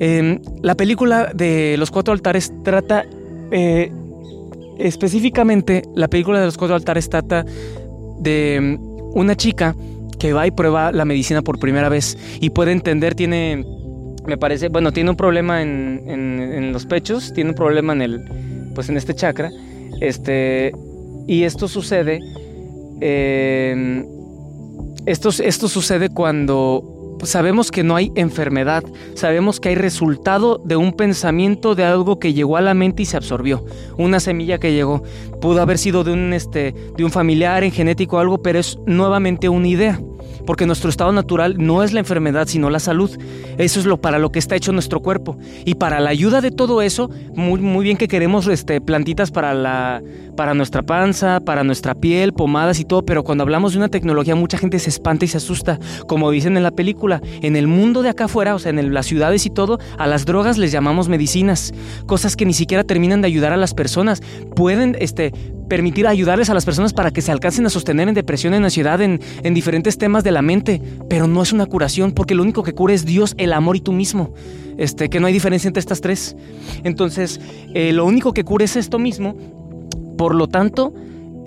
em, 0.00 0.40
la 0.62 0.74
película 0.74 1.30
de 1.34 1.76
los 1.78 1.90
cuatro 1.90 2.12
altares 2.12 2.52
trata 2.64 3.06
eh, 3.50 3.92
específicamente, 4.78 5.82
la 5.94 6.08
película 6.08 6.40
de 6.40 6.46
los 6.46 6.56
cuatro 6.56 6.76
altares 6.76 7.08
trata 7.08 7.44
de 8.18 8.58
mm, 8.60 9.18
una 9.18 9.36
chica 9.36 9.74
que 10.18 10.32
va 10.32 10.46
y 10.46 10.50
prueba 10.50 10.92
la 10.92 11.04
medicina 11.04 11.42
por 11.42 11.58
primera 11.58 11.88
vez 11.88 12.16
y 12.40 12.50
puede 12.50 12.72
entender, 12.72 13.14
tiene, 13.14 13.64
me 14.26 14.36
parece, 14.36 14.68
bueno, 14.68 14.92
tiene 14.92 15.10
un 15.10 15.16
problema 15.16 15.62
en, 15.62 16.72
los 16.72 16.86
pechos, 16.86 17.32
tiene 17.32 17.50
un 17.50 17.56
problema 17.56 17.92
en 17.94 18.02
el, 18.02 18.24
pues 18.74 18.88
en 18.88 18.96
este 18.96 19.14
chakra, 19.14 19.50
este, 20.00 20.72
y 21.26 21.42
esto 21.42 21.66
sucede, 21.66 22.20
eh, 23.00 24.04
esto, 25.06 25.30
esto 25.42 25.68
sucede 25.68 26.10
cuando 26.10 26.99
sabemos 27.22 27.70
que 27.70 27.82
no 27.82 27.96
hay 27.96 28.12
enfermedad, 28.14 28.84
sabemos 29.14 29.60
que 29.60 29.70
hay 29.70 29.74
resultado 29.74 30.60
de 30.64 30.76
un 30.76 30.92
pensamiento 30.92 31.74
de 31.74 31.84
algo 31.84 32.18
que 32.18 32.32
llegó 32.32 32.56
a 32.56 32.60
la 32.60 32.74
mente 32.74 33.02
y 33.02 33.06
se 33.06 33.16
absorbió, 33.16 33.64
una 33.96 34.20
semilla 34.20 34.58
que 34.58 34.72
llegó, 34.72 35.02
pudo 35.40 35.60
haber 35.60 35.78
sido 35.78 36.04
de 36.04 36.12
un 36.12 36.32
este 36.32 36.74
de 36.96 37.04
un 37.04 37.10
familiar 37.10 37.64
en 37.64 37.72
genético 37.72 38.16
o 38.16 38.20
algo, 38.20 38.42
pero 38.42 38.58
es 38.58 38.78
nuevamente 38.86 39.48
una 39.48 39.68
idea 39.68 40.00
porque 40.50 40.66
nuestro 40.66 40.90
estado 40.90 41.12
natural 41.12 41.54
no 41.58 41.84
es 41.84 41.92
la 41.92 42.00
enfermedad, 42.00 42.48
sino 42.48 42.70
la 42.70 42.80
salud. 42.80 43.08
Eso 43.56 43.78
es 43.78 43.86
lo 43.86 44.00
para 44.00 44.18
lo 44.18 44.32
que 44.32 44.40
está 44.40 44.56
hecho 44.56 44.72
nuestro 44.72 44.98
cuerpo. 44.98 45.38
Y 45.64 45.76
para 45.76 46.00
la 46.00 46.10
ayuda 46.10 46.40
de 46.40 46.50
todo 46.50 46.82
eso, 46.82 47.08
muy, 47.36 47.60
muy 47.60 47.84
bien 47.84 47.96
que 47.96 48.08
queremos 48.08 48.48
este, 48.48 48.80
plantitas 48.80 49.30
para, 49.30 49.54
la, 49.54 50.02
para 50.36 50.54
nuestra 50.54 50.82
panza, 50.82 51.38
para 51.38 51.62
nuestra 51.62 51.94
piel, 51.94 52.32
pomadas 52.32 52.80
y 52.80 52.84
todo, 52.84 53.04
pero 53.04 53.22
cuando 53.22 53.42
hablamos 53.42 53.74
de 53.74 53.78
una 53.78 53.90
tecnología 53.90 54.34
mucha 54.34 54.58
gente 54.58 54.80
se 54.80 54.90
espanta 54.90 55.24
y 55.24 55.28
se 55.28 55.36
asusta. 55.36 55.78
Como 56.08 56.32
dicen 56.32 56.56
en 56.56 56.64
la 56.64 56.72
película, 56.72 57.22
en 57.42 57.54
el 57.54 57.68
mundo 57.68 58.02
de 58.02 58.08
acá 58.08 58.24
afuera, 58.24 58.56
o 58.56 58.58
sea, 58.58 58.70
en 58.70 58.92
las 58.92 59.06
ciudades 59.06 59.46
y 59.46 59.50
todo, 59.50 59.78
a 59.98 60.08
las 60.08 60.26
drogas 60.26 60.58
les 60.58 60.72
llamamos 60.72 61.08
medicinas, 61.08 61.72
cosas 62.06 62.34
que 62.34 62.44
ni 62.44 62.54
siquiera 62.54 62.82
terminan 62.82 63.20
de 63.20 63.28
ayudar 63.28 63.52
a 63.52 63.56
las 63.56 63.72
personas. 63.72 64.20
Pueden 64.56 64.96
este, 64.98 65.32
permitir 65.70 66.06
ayudarles 66.06 66.50
a 66.50 66.54
las 66.54 66.66
personas 66.66 66.92
para 66.92 67.12
que 67.12 67.22
se 67.22 67.32
alcancen 67.32 67.64
a 67.64 67.70
sostener 67.70 68.08
en 68.08 68.14
depresión, 68.14 68.52
en 68.52 68.64
ansiedad, 68.64 69.00
en, 69.00 69.20
en 69.42 69.54
diferentes 69.54 69.96
temas 69.96 70.24
de 70.24 70.32
la 70.32 70.42
mente, 70.42 70.82
pero 71.08 71.26
no 71.28 71.42
es 71.42 71.52
una 71.54 71.64
curación 71.64 72.12
porque 72.12 72.34
lo 72.34 72.42
único 72.42 72.62
que 72.64 72.74
cura 72.74 72.92
es 72.92 73.06
Dios, 73.06 73.34
el 73.38 73.54
amor 73.54 73.76
y 73.76 73.80
tú 73.80 73.92
mismo. 73.92 74.34
Este, 74.76 75.08
que 75.08 75.20
no 75.20 75.26
hay 75.26 75.32
diferencia 75.32 75.68
entre 75.68 75.80
estas 75.80 76.00
tres. 76.00 76.36
Entonces, 76.84 77.40
eh, 77.74 77.92
lo 77.92 78.04
único 78.04 78.32
que 78.32 78.44
cura 78.44 78.64
es 78.64 78.76
esto 78.76 78.98
mismo. 78.98 79.36
Por 80.18 80.34
lo 80.34 80.48
tanto, 80.48 80.92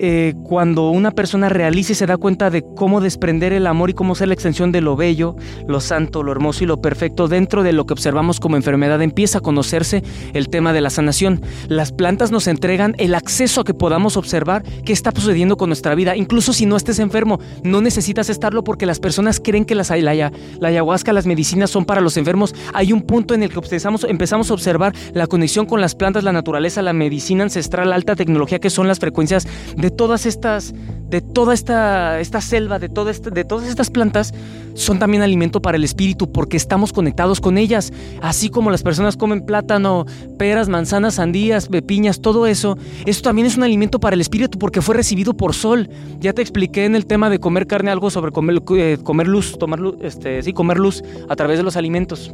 eh, 0.06 0.34
cuando 0.44 0.90
una 0.90 1.12
persona 1.12 1.48
realiza 1.48 1.94
y 1.94 1.96
se 1.96 2.06
da 2.06 2.18
cuenta 2.18 2.50
de 2.50 2.62
cómo 2.76 3.00
desprender 3.00 3.54
el 3.54 3.66
amor 3.66 3.90
y 3.90 3.94
cómo 3.94 4.16
ser 4.16 4.28
la 4.28 4.34
extensión 4.34 4.74
de 4.74 4.82
lo 4.82 4.98
bello, 4.98 5.38
lo 5.66 5.80
santo, 5.80 6.24
lo 6.24 6.34
hermoso 6.34 6.66
y 6.66 6.68
lo 6.68 6.82
perfecto 6.82 7.30
dentro 7.30 7.64
de 7.64 7.72
lo 7.72 7.86
que 7.86 7.94
observamos 7.94 8.42
como 8.42 8.58
enfermedad, 8.58 9.02
empieza 9.02 9.38
a 9.38 9.42
conocerse 9.42 10.04
el 10.34 10.50
tema 10.50 10.74
de 10.74 10.82
la 10.82 10.90
sanación. 10.90 11.42
Las 11.70 11.94
plantas 11.94 12.32
nos 12.32 12.48
entregan 12.48 12.96
el 12.98 13.16
acceso 13.16 13.62
a 13.62 13.64
que 13.64 13.74
podamos 13.74 14.18
observar 14.18 14.64
qué 14.84 14.92
está 14.92 15.12
sucediendo 15.16 15.56
con 15.56 15.70
nuestra 15.70 15.96
vida. 15.96 16.18
Incluso 16.18 16.52
si 16.52 16.66
no 16.66 16.76
estés 16.76 17.00
enfermo, 17.00 17.40
no 17.64 17.80
necesitas 17.80 18.30
estarlo 18.30 18.66
porque 18.66 18.86
las 18.86 19.00
personas 19.00 19.40
creen 19.42 19.64
que 19.64 19.74
las, 19.74 19.90
la, 19.90 20.14
la 20.14 20.68
ayahuasca, 20.68 21.14
las 21.14 21.26
medicinas 21.26 21.70
son 21.70 21.86
para 21.86 22.02
los 22.02 22.18
enfermos. 22.18 22.54
Hay 22.74 22.92
un 22.92 23.04
punto 23.04 23.36
en 23.36 23.44
el 23.44 23.52
que 23.52 23.60
empezamos, 23.60 24.04
empezamos 24.04 24.52
a 24.52 24.54
observar 24.54 24.94
la 25.14 25.28
conexión 25.28 25.66
con 25.66 25.80
las 25.80 25.96
plantas, 25.96 26.26
la 26.26 26.34
naturaleza, 26.34 26.82
la 26.82 26.92
medicina 26.92 27.44
ancestral, 27.44 27.92
la 27.92 27.96
alta 27.96 28.18
tecnología 28.18 28.60
que 28.60 28.70
son 28.70 28.90
las 28.90 29.00
frecuencias 29.00 29.48
de 29.78 29.93
todas 29.96 30.26
estas, 30.26 30.74
de 31.10 31.22
toda 31.22 31.54
esta, 31.54 32.20
esta 32.20 32.42
selva, 32.42 32.80
de, 32.80 32.90
toda 32.90 33.12
de 33.12 33.44
todas 33.46 33.68
estas 33.68 33.90
plantas, 33.90 34.34
son 34.74 35.00
también 35.00 35.22
alimento 35.22 35.62
para 35.62 35.78
el 35.78 35.84
espíritu 35.84 36.32
porque 36.32 36.58
estamos 36.58 36.94
conectados 36.94 37.40
con 37.40 37.58
ellas. 37.58 37.94
Así 38.22 38.50
como 38.50 38.72
las 38.72 38.84
personas 38.84 39.18
comen 39.18 39.46
plátano, 39.46 40.06
peras, 40.38 40.70
manzanas, 40.70 41.16
sandías, 41.16 41.70
piñas, 41.86 42.22
todo 42.22 42.48
eso, 42.48 42.78
eso 43.06 43.22
también 43.22 43.48
es 43.48 43.58
un 43.58 43.64
alimento 43.64 44.00
para 44.00 44.16
el 44.16 44.22
espíritu 44.22 44.58
porque 44.58 44.82
fue 44.82 44.96
recibido 44.96 45.36
por 45.36 45.54
sol. 45.54 45.90
Ya 46.20 46.34
te 46.34 46.42
expliqué 46.42 46.86
en 46.86 46.96
el 46.96 47.06
tema 47.06 47.30
de 47.30 47.40
comer 47.40 47.68
carne 47.68 47.92
algo 47.92 48.10
sobre 48.10 48.32
comer, 48.32 48.62
eh, 48.76 48.98
comer 49.04 49.28
luz, 49.28 49.58
tomar 49.58 49.80
luz, 49.80 49.96
este, 50.02 50.42
sí, 50.42 50.54
comer 50.54 50.80
luz 50.80 51.04
a 51.30 51.36
través 51.36 51.58
de 51.58 51.64
los 51.64 51.78
alimentos. 51.78 52.34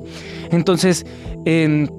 Entonces, 0.51 1.05
en 1.45 1.91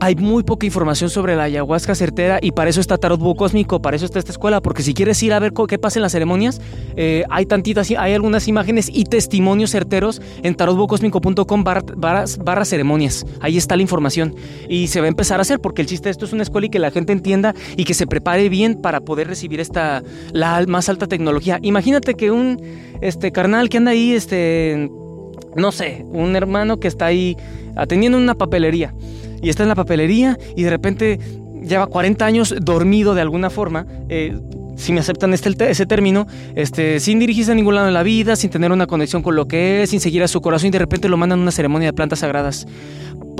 hay 0.00 0.14
muy 0.16 0.42
poca 0.42 0.66
información 0.66 1.10
sobre 1.10 1.36
la 1.36 1.44
ayahuasca 1.44 1.94
certera 1.94 2.38
y 2.42 2.52
para 2.52 2.70
eso 2.70 2.80
está 2.80 2.98
Tarot 2.98 3.18
Búho 3.18 3.34
Cósmico, 3.34 3.80
para 3.80 3.96
eso 3.96 4.04
está 4.04 4.18
esta 4.18 4.32
escuela, 4.32 4.60
porque 4.60 4.82
si 4.82 4.94
quieres 4.94 5.22
ir 5.22 5.32
a 5.32 5.38
ver 5.38 5.52
qué 5.68 5.78
pasa 5.78 5.98
en 5.98 6.02
las 6.02 6.12
ceremonias, 6.12 6.60
eh, 6.96 7.24
hay 7.30 7.46
tantitas, 7.46 7.90
hay 7.90 8.12
algunas 8.12 8.48
imágenes 8.48 8.90
y 8.92 9.04
testimonios 9.04 9.70
certeros 9.70 10.20
en 10.42 10.54
tarotbuocosmico.com 10.54 11.64
barra, 11.64 12.64
ceremonias. 12.64 13.24
Ahí 13.40 13.56
está 13.56 13.76
la 13.76 13.82
información 13.82 14.34
y 14.68 14.88
se 14.88 15.00
va 15.00 15.06
a 15.06 15.08
empezar 15.08 15.38
a 15.38 15.42
hacer 15.42 15.60
porque 15.60 15.82
el 15.82 15.88
chiste 15.88 16.08
de 16.08 16.10
esto 16.12 16.24
es 16.24 16.32
una 16.32 16.42
escuela 16.42 16.66
y 16.66 16.70
que 16.70 16.78
la 16.78 16.90
gente 16.90 17.12
entienda 17.12 17.54
y 17.76 17.84
que 17.84 17.94
se 17.94 18.06
prepare 18.06 18.48
bien 18.48 18.80
para 18.80 19.00
poder 19.00 19.28
recibir 19.28 19.60
esta 19.60 20.02
la 20.32 20.64
más 20.66 20.88
alta 20.88 21.06
tecnología. 21.06 21.58
Imagínate 21.62 22.14
que 22.14 22.30
un 22.30 22.60
este 23.00 23.32
carnal 23.32 23.68
que 23.68 23.78
anda 23.78 23.92
ahí 23.92 24.12
este 24.12 24.90
no 25.54 25.72
sé, 25.72 26.04
un 26.10 26.36
hermano 26.36 26.78
que 26.78 26.88
está 26.88 27.06
ahí 27.06 27.36
atendiendo 27.76 28.18
una 28.18 28.34
papelería 28.34 28.94
y 29.42 29.48
está 29.48 29.62
en 29.62 29.68
la 29.68 29.74
papelería 29.74 30.38
y 30.56 30.62
de 30.62 30.70
repente 30.70 31.18
lleva 31.62 31.86
40 31.86 32.24
años 32.24 32.54
dormido 32.60 33.14
de 33.14 33.20
alguna 33.20 33.50
forma. 33.50 33.86
Eh, 34.08 34.38
si 34.76 34.92
me 34.92 35.00
aceptan 35.00 35.32
este, 35.32 35.70
ese 35.70 35.86
término, 35.86 36.26
este, 36.54 37.00
sin 37.00 37.18
dirigirse 37.18 37.52
a 37.52 37.54
ningún 37.54 37.74
lado 37.74 37.88
en 37.88 37.94
la 37.94 38.02
vida, 38.02 38.36
sin 38.36 38.50
tener 38.50 38.72
una 38.72 38.86
conexión 38.86 39.22
con 39.22 39.34
lo 39.34 39.48
que 39.48 39.82
es, 39.82 39.90
sin 39.90 40.00
seguir 40.00 40.22
a 40.22 40.28
su 40.28 40.40
corazón 40.42 40.68
y 40.68 40.70
de 40.70 40.78
repente 40.78 41.08
lo 41.08 41.16
mandan 41.16 41.38
a 41.38 41.42
una 41.42 41.50
ceremonia 41.50 41.88
de 41.88 41.92
plantas 41.94 42.18
sagradas. 42.18 42.66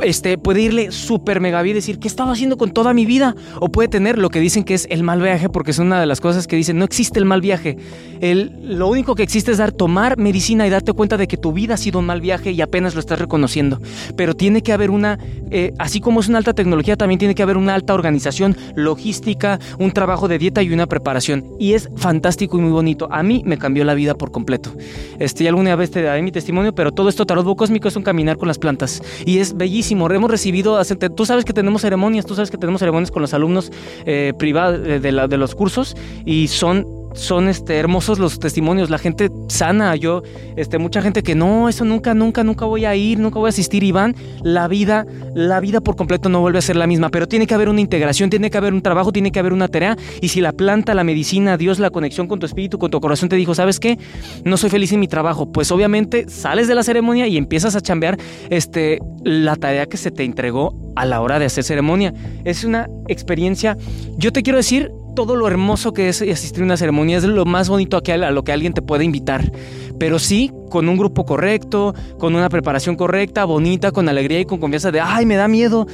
Este, 0.02 0.38
puede 0.38 0.62
irle 0.62 0.92
súper 0.92 1.40
mega 1.40 1.62
bien 1.62 1.76
y 1.76 1.78
decir, 1.78 1.98
¿qué 1.98 2.08
estaba 2.08 2.32
haciendo 2.32 2.56
con 2.56 2.72
toda 2.72 2.92
mi 2.94 3.06
vida? 3.06 3.34
O 3.60 3.68
puede 3.68 3.88
tener 3.88 4.18
lo 4.18 4.30
que 4.30 4.40
dicen 4.40 4.64
que 4.64 4.74
es 4.74 4.86
el 4.90 5.02
mal 5.02 5.20
viaje, 5.20 5.48
porque 5.48 5.70
es 5.70 5.78
una 5.78 6.00
de 6.00 6.06
las 6.06 6.20
cosas 6.20 6.46
que 6.46 6.56
dicen, 6.56 6.78
no 6.78 6.84
existe 6.84 7.18
el 7.18 7.24
mal 7.24 7.40
viaje. 7.40 7.76
El, 8.20 8.52
lo 8.62 8.88
único 8.88 9.14
que 9.14 9.22
existe 9.22 9.50
es 9.50 9.58
dar, 9.58 9.72
tomar 9.72 10.18
medicina 10.18 10.66
y 10.66 10.70
darte 10.70 10.92
cuenta 10.92 11.16
de 11.16 11.26
que 11.28 11.36
tu 11.36 11.52
vida 11.52 11.74
ha 11.74 11.76
sido 11.76 11.98
un 11.98 12.06
mal 12.06 12.20
viaje 12.20 12.52
y 12.52 12.60
apenas 12.60 12.94
lo 12.94 13.00
estás 13.00 13.18
reconociendo. 13.18 13.80
Pero 14.16 14.34
tiene 14.34 14.62
que 14.62 14.72
haber 14.72 14.90
una, 14.90 15.18
eh, 15.50 15.72
así 15.78 16.00
como 16.00 16.20
es 16.20 16.28
una 16.28 16.38
alta 16.38 16.52
tecnología, 16.52 16.96
también 16.96 17.18
tiene 17.18 17.34
que 17.34 17.42
haber 17.42 17.56
una 17.56 17.74
alta 17.74 17.94
organización, 17.94 18.56
logística, 18.74 19.58
un 19.78 19.92
trabajo 19.92 20.28
de 20.28 20.38
dieta 20.38 20.62
y 20.62 20.72
una 20.72 20.86
preparación. 20.86 21.44
Y 21.58 21.72
es 21.74 21.88
fantástico 21.96 22.58
y 22.58 22.60
muy 22.60 22.72
bonito. 22.72 23.08
A 23.10 23.22
mí 23.22 23.42
me 23.44 23.58
cambió 23.58 23.84
la 23.84 23.94
vida 23.94 24.14
por 24.14 24.30
completo. 24.30 24.72
Este, 25.18 25.48
alguna 25.48 25.76
vez 25.76 25.90
te 25.90 26.02
daré 26.02 26.22
mi 26.22 26.32
testimonio, 26.32 26.74
pero 26.74 26.92
todo 26.92 27.08
esto 27.08 27.26
tarot 27.26 27.46
cósmico 27.56 27.88
es 27.88 27.96
un 27.96 28.02
caminar 28.02 28.36
con 28.36 28.48
las 28.48 28.58
plantas. 28.58 29.02
Y 29.24 29.38
es 29.38 29.56
bellísimo. 29.56 29.85
Hemos 29.92 30.30
recibido, 30.30 30.80
tú 31.16 31.26
sabes 31.26 31.44
que 31.44 31.52
tenemos 31.52 31.82
ceremonias, 31.82 32.26
tú 32.26 32.34
sabes 32.34 32.50
que 32.50 32.58
tenemos 32.58 32.80
ceremonias 32.80 33.10
con 33.10 33.22
los 33.22 33.34
alumnos 33.34 33.70
eh, 34.04 34.32
privados 34.38 34.82
de, 34.82 35.00
de 35.00 35.36
los 35.36 35.54
cursos 35.54 35.96
y 36.24 36.48
son 36.48 37.05
son 37.16 37.48
este, 37.48 37.76
hermosos 37.76 38.18
los 38.18 38.38
testimonios, 38.38 38.90
la 38.90 38.98
gente 38.98 39.30
sana, 39.48 39.96
yo, 39.96 40.22
este, 40.56 40.78
mucha 40.78 41.02
gente 41.02 41.22
que 41.22 41.34
no, 41.34 41.68
eso 41.68 41.84
nunca, 41.84 42.14
nunca, 42.14 42.44
nunca 42.44 42.66
voy 42.66 42.84
a 42.84 42.94
ir, 42.94 43.18
nunca 43.18 43.38
voy 43.38 43.48
a 43.48 43.50
asistir 43.50 43.82
y 43.82 43.90
van, 43.90 44.14
la 44.42 44.68
vida, 44.68 45.06
la 45.34 45.60
vida 45.60 45.80
por 45.80 45.96
completo 45.96 46.28
no 46.28 46.40
vuelve 46.40 46.58
a 46.58 46.62
ser 46.62 46.76
la 46.76 46.86
misma, 46.86 47.08
pero 47.08 47.26
tiene 47.26 47.46
que 47.46 47.54
haber 47.54 47.68
una 47.68 47.80
integración, 47.80 48.30
tiene 48.30 48.50
que 48.50 48.58
haber 48.58 48.74
un 48.74 48.82
trabajo, 48.82 49.12
tiene 49.12 49.32
que 49.32 49.38
haber 49.38 49.52
una 49.52 49.68
tarea 49.68 49.96
y 50.20 50.28
si 50.28 50.40
la 50.40 50.52
planta, 50.52 50.94
la 50.94 51.04
medicina, 51.04 51.56
Dios, 51.56 51.78
la 51.78 51.90
conexión 51.90 52.28
con 52.28 52.38
tu 52.38 52.46
espíritu, 52.46 52.78
con 52.78 52.90
tu 52.90 53.00
corazón 53.00 53.28
te 53.28 53.36
dijo, 53.36 53.54
¿sabes 53.54 53.80
qué? 53.80 53.98
No 54.44 54.56
soy 54.56 54.70
feliz 54.70 54.92
en 54.92 55.00
mi 55.00 55.08
trabajo, 55.08 55.50
pues 55.50 55.70
obviamente 55.72 56.28
sales 56.28 56.68
de 56.68 56.74
la 56.74 56.82
ceremonia 56.82 57.26
y 57.26 57.36
empiezas 57.36 57.74
a 57.76 57.80
chambear 57.80 58.18
este, 58.50 58.98
la 59.24 59.56
tarea 59.56 59.86
que 59.86 59.96
se 59.96 60.10
te 60.10 60.24
entregó 60.24 60.74
a 60.96 61.04
la 61.06 61.20
hora 61.20 61.38
de 61.38 61.46
hacer 61.46 61.64
ceremonia. 61.64 62.12
Es 62.44 62.64
una 62.64 62.88
experiencia, 63.08 63.76
yo 64.16 64.32
te 64.32 64.42
quiero 64.42 64.58
decir, 64.58 64.90
todo 65.16 65.34
lo 65.34 65.48
hermoso 65.48 65.92
que 65.92 66.08
es 66.08 66.22
asistir 66.22 66.62
a 66.62 66.66
una 66.66 66.76
ceremonia, 66.76 67.16
es 67.16 67.24
lo 67.24 67.44
más 67.44 67.68
bonito 67.68 67.96
a, 67.96 68.30
lo 68.30 68.44
que 68.44 68.52
alguien 68.52 68.72
te 68.72 68.82
puede 68.82 69.02
invitar. 69.02 69.50
Pero 69.98 70.20
sí, 70.20 70.52
con 70.70 70.88
un 70.88 70.96
grupo 70.96 71.24
correcto, 71.24 71.94
con 72.18 72.36
una 72.36 72.48
preparación 72.48 72.94
correcta, 72.94 73.44
bonita, 73.44 73.90
con 73.90 74.08
alegría 74.08 74.38
y 74.38 74.44
con 74.44 74.60
confianza 74.60 74.92
de, 74.92 75.00
ay, 75.00 75.26
me 75.26 75.34
da 75.34 75.48
miedo, 75.48 75.88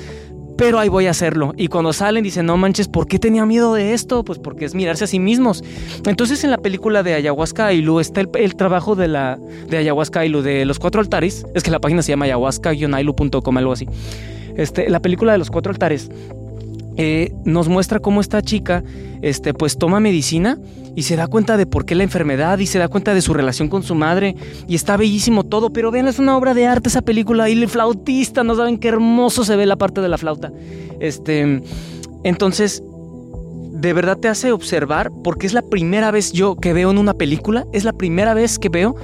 pero 0.58 0.78
ahí 0.78 0.88
voy 0.88 1.06
a 1.06 1.10
hacerlo. 1.12 1.54
Y 1.56 1.68
cuando 1.68 1.92
salen 1.92 2.24
dicen, 2.24 2.46
no 2.46 2.56
manches, 2.56 2.88
¿por 2.88 3.06
qué 3.06 3.18
tenía 3.18 3.46
miedo 3.46 3.72
de 3.74 3.94
esto? 3.94 4.24
Pues 4.24 4.38
porque 4.38 4.64
es 4.64 4.74
mirarse 4.74 5.04
a 5.04 5.06
sí 5.06 5.18
mismos. 5.18 5.64
Entonces 6.04 6.44
en 6.44 6.50
la 6.50 6.58
película 6.58 7.02
de 7.02 7.14
Ayahuasca 7.14 7.68
Ailu 7.68 8.00
está 8.00 8.20
el, 8.20 8.56
trabajo 8.56 8.96
de 8.96 9.08
la 9.08 9.38
de 9.68 9.78
Ayahuasca 9.78 10.20
de 10.20 10.64
los 10.66 10.78
cuatro 10.78 11.00
altares. 11.00 11.46
Es 11.54 11.62
que 11.62 11.70
la 11.70 11.78
página 11.78 12.02
se 12.02 12.10
llama 12.10 12.26
ayahuasca-ailu.com, 12.26 13.56
algo 13.56 13.72
así. 13.72 13.86
Este, 14.56 14.90
la 14.90 15.00
película 15.00 15.32
de 15.32 15.38
los 15.38 15.50
cuatro 15.50 15.72
altares 15.72 16.10
eh, 16.96 17.32
nos 17.44 17.68
muestra 17.68 17.98
cómo 17.98 18.20
esta 18.20 18.42
chica 18.42 18.84
este, 19.22 19.54
pues 19.54 19.78
toma 19.78 20.00
medicina 20.00 20.58
y 20.94 21.02
se 21.02 21.16
da 21.16 21.26
cuenta 21.26 21.56
de 21.56 21.66
por 21.66 21.86
qué 21.86 21.94
la 21.94 22.02
enfermedad 22.02 22.58
y 22.58 22.66
se 22.66 22.78
da 22.78 22.88
cuenta 22.88 23.14
de 23.14 23.22
su 23.22 23.32
relación 23.32 23.68
con 23.68 23.82
su 23.82 23.94
madre 23.94 24.36
y 24.68 24.74
está 24.74 24.96
bellísimo 24.96 25.44
todo, 25.44 25.72
pero 25.72 25.90
vean, 25.90 26.08
es 26.08 26.18
una 26.18 26.36
obra 26.36 26.54
de 26.54 26.66
arte 26.66 26.88
esa 26.88 27.02
película 27.02 27.48
y 27.48 27.52
el 27.52 27.68
flautista, 27.68 28.44
no 28.44 28.54
saben 28.54 28.78
qué 28.78 28.88
hermoso 28.88 29.44
se 29.44 29.56
ve 29.56 29.66
la 29.66 29.76
parte 29.76 30.00
de 30.00 30.08
la 30.08 30.18
flauta. 30.18 30.52
Este, 31.00 31.62
entonces, 32.24 32.82
de 33.72 33.92
verdad 33.92 34.18
te 34.18 34.28
hace 34.28 34.52
observar 34.52 35.10
porque 35.24 35.46
es 35.46 35.54
la 35.54 35.62
primera 35.62 36.10
vez 36.10 36.32
yo 36.32 36.56
que 36.56 36.72
veo 36.72 36.90
en 36.90 36.98
una 36.98 37.14
película, 37.14 37.66
es 37.72 37.84
la 37.84 37.92
primera 37.92 38.34
vez 38.34 38.58
que 38.58 38.68
veo 38.68 38.94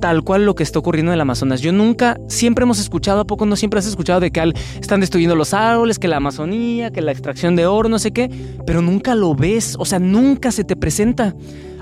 tal 0.00 0.22
cual 0.22 0.44
lo 0.44 0.54
que 0.54 0.62
está 0.62 0.78
ocurriendo 0.78 1.12
en 1.12 1.14
el 1.14 1.20
Amazonas. 1.20 1.60
Yo 1.60 1.72
nunca, 1.72 2.18
siempre 2.28 2.64
hemos 2.64 2.78
escuchado, 2.78 3.20
¿a 3.20 3.26
poco 3.26 3.46
no 3.46 3.56
siempre 3.56 3.78
has 3.80 3.86
escuchado 3.86 4.20
de 4.20 4.30
que 4.30 4.52
están 4.80 5.00
destruyendo 5.00 5.34
los 5.34 5.54
árboles, 5.54 5.98
que 5.98 6.08
la 6.08 6.16
Amazonía, 6.16 6.90
que 6.90 7.00
la 7.00 7.12
extracción 7.12 7.56
de 7.56 7.66
oro, 7.66 7.88
no 7.88 7.98
sé 7.98 8.12
qué? 8.12 8.30
Pero 8.66 8.82
nunca 8.82 9.14
lo 9.14 9.34
ves, 9.34 9.76
o 9.78 9.84
sea, 9.84 9.98
nunca 9.98 10.52
se 10.52 10.64
te 10.64 10.76
presenta. 10.76 11.34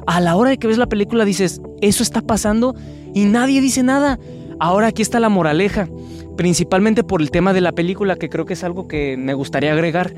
A 0.07 0.21
la 0.21 0.37
hora 0.37 0.51
de 0.51 0.59
que 0.59 0.69
ves 0.69 0.79
la 0.79 0.87
película 0.87 1.25
dices, 1.25 1.61
eso 1.81 2.03
está 2.03 2.21
pasando 2.23 2.75
y 3.15 3.25
nadie 3.25 3.61
dice 3.61 3.83
nada. 3.83 4.19
Ahora 4.61 4.89
aquí 4.89 5.03
está 5.03 5.21
la 5.21 5.29
moraleja, 5.29 5.89
principalmente 6.37 7.03
por 7.03 7.21
el 7.21 7.31
tema 7.31 7.53
de 7.53 7.61
la 7.61 7.73
película, 7.73 8.17
que 8.17 8.29
creo 8.29 8.47
que 8.47 8.55
es 8.55 8.65
algo 8.65 8.89
que 8.89 9.17
me 9.17 9.35
gustaría 9.35 9.73
agregar. 9.73 10.15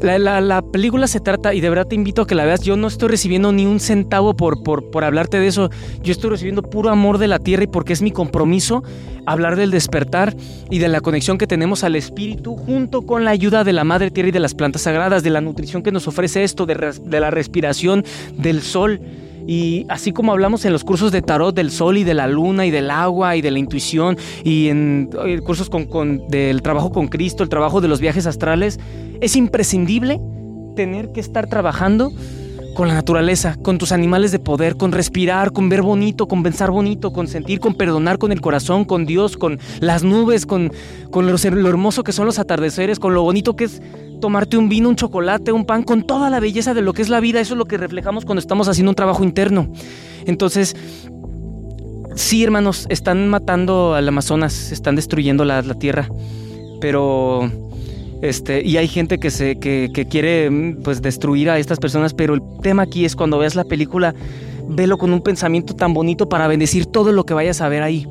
La, 0.00 0.62
película 0.62 1.06
se 1.06 1.20
trata, 1.20 1.54
y 1.54 1.60
de 1.60 1.68
verdad 1.68 1.86
te 1.86 1.94
invito 1.94 2.22
a 2.22 2.26
que 2.26 2.34
la 2.34 2.44
veas, 2.44 2.62
yo 2.62 2.76
no 2.76 2.88
estoy 2.88 3.08
recibiendo 3.08 3.52
ni 3.52 3.66
un 3.66 3.80
centavo 3.80 4.34
por, 4.36 4.62
por, 4.62 4.90
por 4.90 5.04
hablarte 5.04 5.38
de 5.38 5.46
eso, 5.46 5.70
yo 6.02 6.12
estoy 6.12 6.30
recibiendo 6.30 6.62
puro 6.62 6.90
amor 6.90 7.18
de 7.18 7.28
la 7.28 7.38
tierra 7.38 7.64
y 7.64 7.68
porque 7.68 7.92
es 7.92 8.02
mi 8.02 8.10
compromiso 8.10 8.82
hablar 9.26 9.56
del 9.56 9.70
despertar 9.70 10.34
y 10.70 10.78
de 10.78 10.88
la 10.88 11.00
conexión 11.00 11.38
que 11.38 11.46
tenemos 11.46 11.84
al 11.84 11.96
espíritu 11.96 12.56
junto 12.56 13.02
con 13.02 13.24
la 13.24 13.30
ayuda 13.30 13.64
de 13.64 13.72
la 13.72 13.84
madre 13.84 14.10
tierra 14.10 14.28
y 14.28 14.32
de 14.32 14.40
las 14.40 14.54
plantas 14.54 14.82
sagradas, 14.82 15.22
de 15.22 15.30
la 15.30 15.40
nutrición 15.40 15.82
que 15.82 15.92
nos 15.92 16.08
ofrece 16.08 16.44
esto, 16.44 16.66
de, 16.66 16.94
de 17.02 17.20
la 17.20 17.30
respiración 17.30 18.04
del 18.36 18.62
sol. 18.62 19.00
Y 19.46 19.86
así 19.88 20.12
como 20.12 20.32
hablamos 20.32 20.64
en 20.64 20.72
los 20.72 20.84
cursos 20.84 21.12
de 21.12 21.22
tarot 21.22 21.54
del 21.54 21.70
sol 21.70 21.98
y 21.98 22.04
de 22.04 22.14
la 22.14 22.26
luna 22.26 22.66
y 22.66 22.70
del 22.70 22.90
agua 22.90 23.36
y 23.36 23.42
de 23.42 23.50
la 23.50 23.58
intuición 23.58 24.16
y 24.42 24.68
en 24.68 25.10
eh, 25.24 25.40
cursos 25.40 25.68
con, 25.68 26.28
del 26.28 26.62
trabajo 26.62 26.90
con 26.92 27.08
Cristo, 27.08 27.42
el 27.42 27.48
trabajo 27.48 27.80
de 27.80 27.88
los 27.88 28.00
viajes 28.00 28.26
astrales, 28.26 28.80
es 29.20 29.36
imprescindible 29.36 30.20
tener 30.76 31.12
que 31.12 31.20
estar 31.20 31.46
trabajando 31.46 32.12
con 32.74 32.88
la 32.88 32.94
naturaleza, 32.94 33.56
con 33.62 33.78
tus 33.78 33.92
animales 33.92 34.32
de 34.32 34.38
poder, 34.38 34.76
con 34.76 34.92
respirar, 34.92 35.52
con 35.52 35.68
ver 35.68 35.82
bonito, 35.82 36.26
con 36.26 36.42
pensar 36.42 36.70
bonito, 36.70 37.12
con 37.12 37.28
sentir, 37.28 37.60
con 37.60 37.74
perdonar 37.74 38.18
con 38.18 38.32
el 38.32 38.40
corazón, 38.40 38.84
con 38.84 39.06
Dios, 39.06 39.36
con 39.36 39.58
las 39.80 40.02
nubes, 40.02 40.44
con, 40.44 40.72
con 41.10 41.26
lo, 41.26 41.36
hermoso 41.68 42.04
que 42.04 42.12
son 42.12 42.26
los 42.26 42.38
atardeceres, 42.38 42.98
con 42.98 43.14
lo 43.14 43.22
bonito 43.22 43.56
que 43.56 43.64
es 43.64 43.80
tomarte 44.20 44.56
un 44.56 44.68
vino, 44.68 44.88
un 44.88 44.96
chocolate, 44.96 45.52
un 45.52 45.64
pan, 45.64 45.82
con 45.82 46.02
toda 46.02 46.30
la 46.30 46.40
belleza 46.40 46.74
de 46.74 46.82
lo 46.82 46.92
que 46.92 47.02
es 47.02 47.08
la 47.08 47.20
vida. 47.20 47.40
Eso 47.40 47.54
es 47.54 47.58
lo 47.58 47.66
que 47.66 47.78
reflejamos 47.78 48.24
cuando 48.24 48.40
estamos 48.40 48.68
haciendo 48.68 48.90
un 48.90 48.96
trabajo 48.96 49.24
interno. 49.24 49.68
Entonces, 50.26 50.76
sí, 52.16 52.42
hermanos, 52.42 52.86
están 52.90 53.28
matando 53.28 53.94
al 53.94 54.08
Amazonas, 54.08 54.72
están 54.72 54.96
destruyendo 54.96 55.44
la, 55.44 55.62
la 55.62 55.74
tierra, 55.74 56.08
pero 56.80 57.50
este, 58.24 58.62
y 58.62 58.78
hay 58.78 58.88
gente 58.88 59.18
que, 59.18 59.30
se, 59.30 59.58
que, 59.58 60.06
quiere 60.08 60.48
mm, 60.48 60.82
pues, 60.82 61.02
destruir 61.02 61.50
a 61.50 61.58
estas 61.58 61.78
personas, 61.78 62.14
pero 62.14 62.32
el 62.32 62.40
tema 62.62 62.84
aquí 62.84 63.04
es 63.04 63.14
cuando 63.16 63.36
veas 63.38 63.54
la 63.54 63.64
película, 63.64 64.14
velo 64.66 64.96
con 64.96 65.12
un 65.12 65.20
pensamiento 65.20 65.76
tan 65.76 65.92
bonito 65.92 66.26
para 66.26 66.48
bendecir 66.48 66.86
todo 66.86 67.12
lo 67.12 67.26
que 67.26 67.34
vayas 67.34 67.60
a 67.60 67.68
ver 67.68 67.82
ahí. 67.82 68.06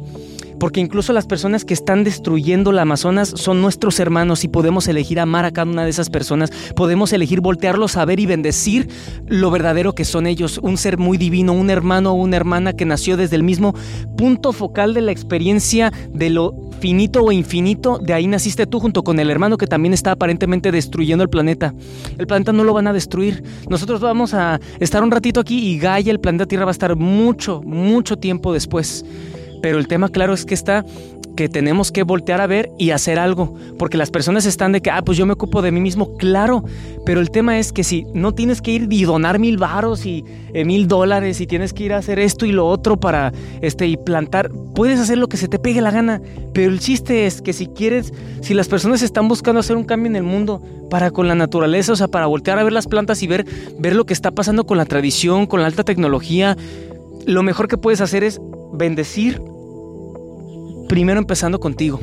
Porque 0.63 0.79
incluso 0.79 1.11
las 1.11 1.27
personas 1.27 1.65
que 1.65 1.73
están 1.73 2.05
destruyendo 2.05 2.71
la 2.71 2.83
Amazonas 2.83 3.27
son 3.35 3.61
nuestros 3.61 3.99
hermanos 3.99 4.45
y 4.45 4.47
podemos 4.47 4.87
elegir 4.87 5.19
amar 5.19 5.43
a 5.43 5.51
cada 5.51 5.69
una 5.69 5.83
de 5.83 5.89
esas 5.89 6.09
personas. 6.09 6.51
Podemos 6.73 7.11
elegir 7.11 7.41
voltearlos 7.41 7.97
a 7.97 8.05
ver 8.05 8.21
y 8.21 8.27
bendecir 8.27 8.87
lo 9.27 9.51
verdadero 9.51 9.93
que 9.93 10.05
son 10.05 10.25
ellos. 10.25 10.59
Un 10.63 10.77
ser 10.77 10.97
muy 10.97 11.17
divino, 11.17 11.51
un 11.51 11.69
hermano 11.69 12.11
o 12.11 12.13
una 12.13 12.37
hermana 12.37 12.71
que 12.71 12.85
nació 12.85 13.17
desde 13.17 13.35
el 13.35 13.43
mismo 13.43 13.75
punto 14.15 14.53
focal 14.53 14.93
de 14.93 15.01
la 15.01 15.11
experiencia 15.11 15.91
de 16.13 16.29
lo 16.29 16.55
finito 16.79 17.21
o 17.23 17.33
infinito, 17.33 17.99
de 17.99 18.13
ahí 18.13 18.27
naciste 18.27 18.65
tú 18.65 18.79
junto 18.79 19.03
con 19.03 19.19
el 19.19 19.29
hermano 19.29 19.57
que 19.57 19.67
también 19.67 19.93
está 19.93 20.11
aparentemente 20.11 20.71
destruyendo 20.71 21.25
el 21.25 21.29
planeta. 21.29 21.73
El 22.17 22.25
planeta 22.25 22.53
no 22.53 22.63
lo 22.63 22.73
van 22.73 22.87
a 22.87 22.93
destruir. 22.93 23.43
Nosotros 23.69 23.99
vamos 23.99 24.33
a 24.33 24.61
estar 24.79 25.03
un 25.03 25.11
ratito 25.11 25.41
aquí 25.41 25.59
y 25.59 25.77
Gaia, 25.77 26.09
el 26.09 26.21
planeta 26.21 26.45
Tierra, 26.45 26.63
va 26.63 26.71
a 26.71 26.79
estar 26.79 26.95
mucho, 26.95 27.61
mucho 27.63 28.15
tiempo 28.15 28.53
después. 28.53 29.03
Pero 29.63 29.79
el 29.79 29.87
tema 29.87 30.09
claro 30.09 30.33
es 30.33 30.43
que 30.45 30.53
está 30.53 30.83
que 31.37 31.47
tenemos 31.47 31.89
que 31.91 32.03
voltear 32.03 32.41
a 32.41 32.47
ver 32.47 32.69
y 32.77 32.91
hacer 32.91 33.17
algo, 33.17 33.55
porque 33.79 33.97
las 33.97 34.11
personas 34.11 34.45
están 34.45 34.73
de 34.73 34.81
que, 34.81 34.91
ah, 34.91 35.01
pues 35.03 35.17
yo 35.17 35.25
me 35.25 35.33
ocupo 35.33 35.61
de 35.61 35.71
mí 35.71 35.79
mismo, 35.79 36.17
claro, 36.17 36.65
pero 37.05 37.21
el 37.21 37.31
tema 37.31 37.57
es 37.57 37.71
que 37.71 37.85
si 37.85 38.05
no 38.13 38.33
tienes 38.33 38.61
que 38.61 38.71
ir 38.71 38.87
y 38.91 39.05
donar 39.05 39.39
mil 39.39 39.57
varos 39.57 40.05
y 40.05 40.25
eh, 40.53 40.65
mil 40.65 40.89
dólares 40.89 41.39
y 41.39 41.47
tienes 41.47 41.71
que 41.71 41.85
ir 41.85 41.93
a 41.93 41.97
hacer 41.97 42.19
esto 42.19 42.45
y 42.45 42.51
lo 42.51 42.67
otro 42.67 42.99
para, 42.99 43.31
este, 43.61 43.87
y 43.87 43.95
plantar, 43.95 44.51
puedes 44.75 44.99
hacer 44.99 45.17
lo 45.17 45.29
que 45.29 45.37
se 45.37 45.47
te 45.47 45.59
pegue 45.59 45.81
la 45.81 45.91
gana, 45.91 46.21
pero 46.53 46.69
el 46.69 46.81
chiste 46.81 47.25
es 47.25 47.41
que 47.41 47.53
si 47.53 47.67
quieres, 47.67 48.13
si 48.41 48.53
las 48.53 48.67
personas 48.67 49.01
están 49.01 49.29
buscando 49.29 49.61
hacer 49.61 49.77
un 49.77 49.85
cambio 49.85 50.09
en 50.09 50.17
el 50.17 50.23
mundo 50.23 50.61
para 50.89 51.09
con 51.09 51.29
la 51.29 51.35
naturaleza, 51.35 51.93
o 51.93 51.95
sea, 51.95 52.09
para 52.09 52.27
voltear 52.27 52.59
a 52.59 52.63
ver 52.63 52.73
las 52.73 52.87
plantas 52.87 53.23
y 53.23 53.27
ver, 53.27 53.45
ver 53.79 53.95
lo 53.95 54.05
que 54.05 54.13
está 54.13 54.31
pasando 54.31 54.65
con 54.65 54.77
la 54.77 54.85
tradición, 54.85 55.47
con 55.47 55.61
la 55.61 55.67
alta 55.67 55.85
tecnología, 55.85 56.57
lo 57.25 57.41
mejor 57.43 57.69
que 57.69 57.77
puedes 57.77 58.01
hacer 58.01 58.25
es 58.25 58.41
bendecir 58.73 59.41
primero 60.87 61.19
empezando 61.19 61.59
contigo. 61.59 61.99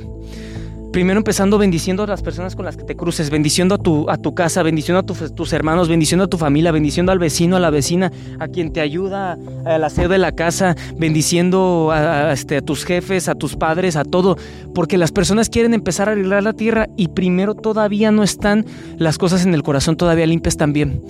Primero 0.93 1.19
empezando 1.19 1.57
bendiciendo 1.57 2.03
a 2.03 2.07
las 2.09 2.21
personas 2.21 2.57
con 2.57 2.65
las 2.65 2.77
que 2.77 2.83
te 2.83 2.97
cruces, 2.97 3.31
bendiciendo 3.31 3.77
a 3.77 3.79
tu, 3.79 4.11
a 4.11 4.17
tu 4.17 4.35
casa, 4.35 4.65
bendiciendo 4.65 4.99
a 4.99 5.03
tus 5.05 5.53
hermanos, 5.53 5.89
bendiciendo 5.89 6.25
a 6.25 6.27
tu 6.27 6.37
familia, 6.37 6.73
bendiciendo 6.73 7.13
al 7.13 7.21
vecino, 7.21 7.55
a 7.55 7.61
la 7.61 7.71
vecina, 7.71 8.11
a 8.41 8.49
quien 8.49 8.73
te 8.73 8.81
ayuda 8.81 9.39
al 9.65 9.85
hacer 9.85 10.09
de 10.09 10.19
la 10.19 10.33
casa, 10.33 10.75
bendiciendo 10.97 11.91
a, 11.93 12.33
este, 12.33 12.57
a 12.57 12.61
tus 12.61 12.85
jefes, 12.85 13.29
a 13.29 13.37
tus 13.37 13.55
padres, 13.55 13.95
a 13.95 14.03
todo, 14.03 14.37
porque 14.75 14.99
las 14.99 15.13
personas 15.13 15.49
quieren 15.49 15.75
empezar 15.75 16.09
a 16.09 16.13
arreglar 16.13 16.43
la 16.43 16.55
tierra 16.55 16.89
y 16.97 17.07
primero 17.07 17.55
todavía 17.55 18.11
no 18.11 18.25
están 18.25 18.67
las 18.97 19.17
cosas 19.17 19.47
en 19.47 19.55
el 19.55 19.63
corazón 19.63 19.97
todavía 19.97 20.27
limpias 20.27 20.57
también. 20.57 21.01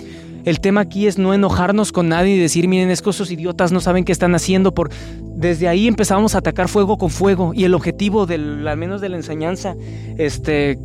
El 0.45 0.59
tema 0.59 0.81
aquí 0.81 1.07
es 1.07 1.17
no 1.17 1.33
enojarnos 1.33 1.91
con 1.91 2.09
nadie 2.09 2.35
y 2.35 2.39
decir, 2.39 2.67
miren, 2.67 2.89
es 2.89 3.01
que 3.01 3.09
esos 3.09 3.31
idiotas 3.31 3.71
no 3.71 3.79
saben 3.79 4.03
qué 4.03 4.11
están 4.11 4.35
haciendo. 4.35 4.73
Por... 4.73 4.89
Desde 5.35 5.67
ahí 5.67 5.87
empezamos 5.87 6.35
a 6.35 6.39
atacar 6.39 6.67
fuego 6.67 6.97
con 6.97 7.09
fuego. 7.09 7.53
Y 7.53 7.63
el 7.63 7.73
objetivo, 7.73 8.25
del, 8.25 8.67
al 8.67 8.77
menos 8.77 9.01
de 9.01 9.09
la 9.09 9.17
enseñanza, 9.17 9.75
este, 10.17 10.79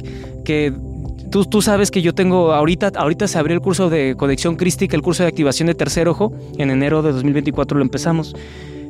que 0.44 0.72
Tú, 1.28 1.44
tú, 1.44 1.60
sabes 1.60 1.90
que 1.90 2.02
yo 2.02 2.14
tengo, 2.14 2.52
ahorita, 2.52 2.92
ahorita 2.94 3.26
se 3.26 3.36
abrió 3.36 3.56
el 3.56 3.60
curso 3.60 3.90
de 3.90 4.14
conexión 4.16 4.54
crística, 4.54 4.94
el 4.94 5.02
curso 5.02 5.24
de 5.24 5.28
activación 5.28 5.66
de 5.66 5.74
tercer 5.74 6.06
ojo, 6.06 6.32
en 6.56 6.70
enero 6.70 7.02
de 7.02 7.10
2024 7.10 7.76
lo 7.76 7.82
empezamos 7.82 8.32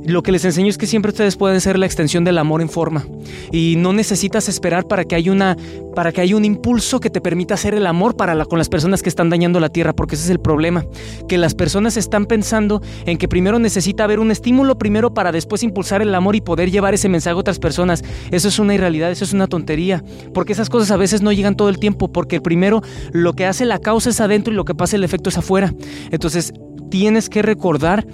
lo 0.07 0.23
que 0.23 0.33
les 0.33 0.45
enseño 0.45 0.69
es 0.69 0.79
que 0.79 0.87
siempre 0.87 1.11
ustedes 1.11 1.37
pueden 1.37 1.61
ser 1.61 1.79
la 1.79 1.87
extensión 1.87 2.25
del 2.25 2.39
amor 2.39 2.63
en 2.63 2.69
forma 2.69 3.07
y 3.53 3.75
no 3.77 3.93
necesitas 3.93 4.49
esperar 4.49 4.87
para 4.87 5.05
que 5.05 5.15
haya 5.15 5.33
una 5.33 5.57
para 5.95 6.13
que 6.13 6.21
haya 6.21 6.37
un 6.37 6.45
impulso 6.45 7.01
que 7.01 7.09
te 7.09 7.21
permita 7.21 7.55
hacer 7.55 7.75
el 7.75 7.87
amor 7.87 8.17
para 8.17 8.45
con 8.45 8.59
las 8.59 8.69
personas 8.69 9.03
que 9.03 9.09
están 9.09 9.31
dañando 9.31 9.61
la 9.61 9.71
tierra, 9.71 9.95
porque 9.95 10.15
ese 10.15 10.25
es 10.25 10.31
el 10.31 10.41
problema, 10.41 10.85
que 11.27 11.39
las 11.39 11.55
personas 11.55 11.97
están 11.97 12.27
pensando 12.27 12.83
en 13.07 13.17
que 13.17 13.29
primero 13.29 13.59
necesita 13.59 14.05
haber 14.05 14.21
un 14.21 14.31
estímulo 14.31 14.77
primero 14.77 15.15
para 15.15 15.33
después 15.33 15.63
impulsar 15.63 16.03
el 16.03 16.15
amor 16.15 16.37
y 16.37 16.43
poder 16.43 16.71
llevar 16.71 16.93
ese 16.93 17.09
mensaje 17.09 17.33
a 17.33 17.39
otras 17.39 17.59
personas. 17.59 18.05
Eso 18.31 18.49
es 18.49 18.59
una 18.59 18.75
irrealidad, 18.75 19.11
eso 19.11 19.25
es 19.25 19.33
una 19.33 19.47
tontería, 19.47 20.05
porque 20.35 20.53
esas 20.53 20.69
cosas 20.69 20.91
a 20.91 20.99
veces 20.99 21.23
no 21.23 21.33
llegan 21.33 21.57
todo 21.57 21.71
el 21.71 21.79
tiempo, 21.79 22.13
porque 22.13 22.43
primero 22.43 22.83
lo 23.13 23.33
que 23.33 23.47
hace 23.47 23.65
la 23.65 23.79
causa 23.79 24.11
es 24.11 24.21
adentro 24.21 24.53
y 24.53 24.57
lo 24.57 24.67
que 24.67 24.75
pasa 24.75 24.97
el 24.97 25.05
efecto 25.05 25.31
es 25.31 25.39
afuera. 25.39 25.73
Entonces, 26.11 26.53
tienes 26.91 27.31
que 27.31 27.43
recordar 27.43 28.07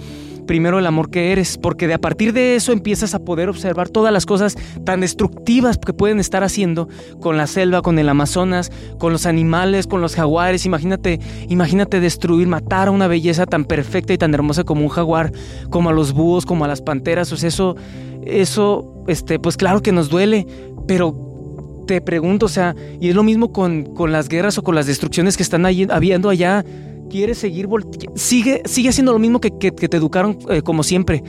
primero 0.45 0.79
el 0.79 0.85
amor 0.85 1.09
que 1.09 1.31
eres, 1.31 1.57
porque 1.57 1.87
de 1.87 1.93
a 1.93 1.99
partir 1.99 2.33
de 2.33 2.55
eso 2.55 2.71
empiezas 2.71 3.13
a 3.13 3.19
poder 3.19 3.49
observar 3.49 3.89
todas 3.89 4.11
las 4.11 4.25
cosas 4.25 4.55
tan 4.85 5.01
destructivas 5.01 5.77
que 5.77 5.93
pueden 5.93 6.19
estar 6.19 6.43
haciendo 6.43 6.87
con 7.19 7.37
la 7.37 7.47
selva, 7.47 7.81
con 7.81 7.99
el 7.99 8.09
Amazonas, 8.09 8.71
con 8.99 9.13
los 9.13 9.25
animales, 9.25 9.87
con 9.87 10.01
los 10.01 10.15
jaguares. 10.15 10.65
Imagínate, 10.65 11.19
imagínate 11.49 11.99
destruir, 11.99 12.47
matar 12.47 12.87
a 12.87 12.91
una 12.91 13.07
belleza 13.07 13.45
tan 13.45 13.65
perfecta 13.65 14.13
y 14.13 14.17
tan 14.17 14.33
hermosa 14.33 14.63
como 14.63 14.81
un 14.81 14.89
jaguar, 14.89 15.31
como 15.69 15.89
a 15.89 15.93
los 15.93 16.13
búhos, 16.13 16.45
como 16.45 16.65
a 16.65 16.67
las 16.67 16.81
panteras. 16.81 17.31
O 17.31 17.37
sea, 17.37 17.49
eso, 17.49 17.75
eso, 18.25 19.03
este, 19.07 19.39
pues 19.39 19.57
claro 19.57 19.81
que 19.81 19.91
nos 19.91 20.09
duele, 20.09 20.47
pero 20.87 21.33
te 21.87 22.01
pregunto, 22.01 22.45
o 22.45 22.49
sea, 22.49 22.75
y 22.99 23.09
es 23.09 23.15
lo 23.15 23.23
mismo 23.23 23.51
con, 23.51 23.93
con 23.93 24.11
las 24.11 24.29
guerras 24.29 24.57
o 24.57 24.63
con 24.63 24.75
las 24.75 24.85
destrucciones 24.85 25.37
que 25.37 25.43
están 25.43 25.65
habiendo 25.65 26.29
allá 26.29 26.63
quieres 27.13 27.37
seguir, 27.37 27.69
sigue, 28.15 28.63
sigue 28.65 28.89
haciendo 28.89 29.13
lo 29.13 29.19
mismo 29.19 29.39
que, 29.39 29.51
te 29.51 29.97
educaron 29.97 30.39
eh, 30.49 30.63
como 30.63 30.81
siempre. 30.81 31.21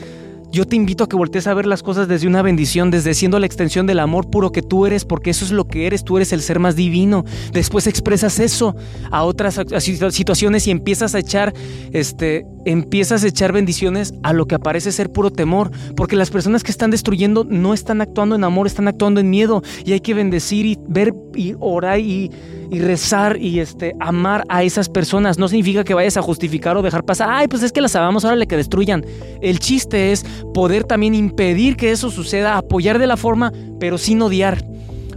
Yo 0.55 0.65
te 0.65 0.77
invito 0.77 1.03
a 1.03 1.09
que 1.09 1.17
voltees 1.17 1.49
a 1.49 1.55
ver 1.55 1.67
las 1.67 1.83
cosas 1.83 2.07
desde 2.07 2.29
una 2.29 2.41
bendición, 2.41 2.93
desde 2.93 3.13
siendo 3.15 3.41
la 3.41 3.47
extensión 3.47 3.89
del 3.89 3.99
amor 3.99 4.31
puro 4.31 4.53
que 4.53 4.63
tú 4.63 4.87
eres, 4.87 5.05
porque 5.05 5.31
eso 5.31 5.45
es 5.45 5.51
lo 5.51 5.67
que 5.67 5.89
eres, 5.89 6.05
tú 6.05 6.17
eres 6.17 6.33
el 6.33 6.43
ser 6.43 6.61
más 6.61 6.77
divino. 6.77 7.25
Después 7.53 7.89
expresas 7.89 8.39
eso 8.39 8.77
a 9.11 9.25
otras 9.25 9.61
situaciones 9.81 10.69
y 10.69 10.71
empiezas 10.71 11.17
a 11.17 11.19
echar, 11.19 11.53
este, 11.91 12.47
empiezas 12.67 13.25
a 13.25 13.27
echar 13.27 13.51
bendiciones 13.51 14.15
a 14.23 14.33
lo 14.33 14.47
que 14.47 14.55
aparece 14.55 14.93
ser 14.93 15.11
puro 15.11 15.33
temor, 15.33 15.73
porque 15.97 16.15
las 16.15 16.31
personas 16.31 16.63
que 16.63 16.71
están 16.71 16.93
destruyendo 16.93 17.43
no 17.43 17.75
están 17.75 18.01
actuando 18.01 18.37
en 18.37 18.45
amor, 18.45 18.69
están 18.69 18.87
actuando 18.87 19.19
en 19.19 19.31
miedo 19.31 19.61
y 19.85 19.91
hay 19.91 20.01
que 20.01 20.15
bendecir 20.15 20.67
y 20.67 20.79
ver 20.87 21.13
y 21.35 21.57
orar 21.59 21.99
y 21.99 22.31
rezar 22.71 23.37
y 23.41 23.61
este, 23.61 23.95
amar 24.01 24.45
a 24.49 24.63
esas 24.63 24.89
personas. 24.89 25.39
No 25.39 25.49
significa 25.49 25.85
que 25.85 25.95
vayas 25.95 26.17
a 26.17 26.23
justificar 26.23 26.77
o 26.77 26.83
dejar 26.83 27.05
pasar, 27.05 27.29
ay, 27.31 27.49
pues 27.49 27.63
es 27.63 27.73
que 27.73 27.81
las 27.81 27.97
amamos, 27.97 28.25
ahora 28.25 28.37
le 28.37 28.47
que 28.47 28.57
destruyan. 28.57 29.05
El 29.41 29.59
chiste 29.59 30.13
es 30.13 30.25
poder 30.53 30.85
también 30.85 31.15
impedir 31.15 31.77
que 31.77 31.91
eso 31.91 32.11
suceda, 32.11 32.57
apoyar 32.57 32.99
de 32.99 33.07
la 33.07 33.17
forma, 33.17 33.53
pero 33.81 33.99
sin 33.99 34.21
odiar. 34.23 34.65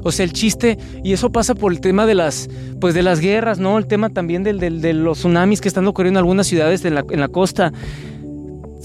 O 0.04 0.12
sea, 0.12 0.24
el 0.24 0.32
chiste, 0.32 0.78
y 1.04 1.14
eso 1.14 1.32
pasa 1.32 1.54
por 1.54 1.72
el 1.72 1.82
tema 1.82 2.06
de 2.06 2.16
las, 2.16 2.50
pues 2.80 2.94
de 2.94 3.04
las 3.04 3.20
guerras, 3.20 3.60
¿no? 3.60 3.78
El 3.78 3.88
tema 3.88 4.10
también 4.10 4.44
del, 4.44 4.60
de 4.60 4.94
los 4.94 5.20
tsunamis 5.20 5.60
que 5.60 5.68
están 5.68 5.88
ocurriendo 5.88 6.20
en 6.20 6.24
algunas 6.24 6.48
ciudades 6.48 6.86
en 6.86 6.96
la, 6.96 7.04
en 7.10 7.20
la 7.20 7.28
costa 7.28 7.74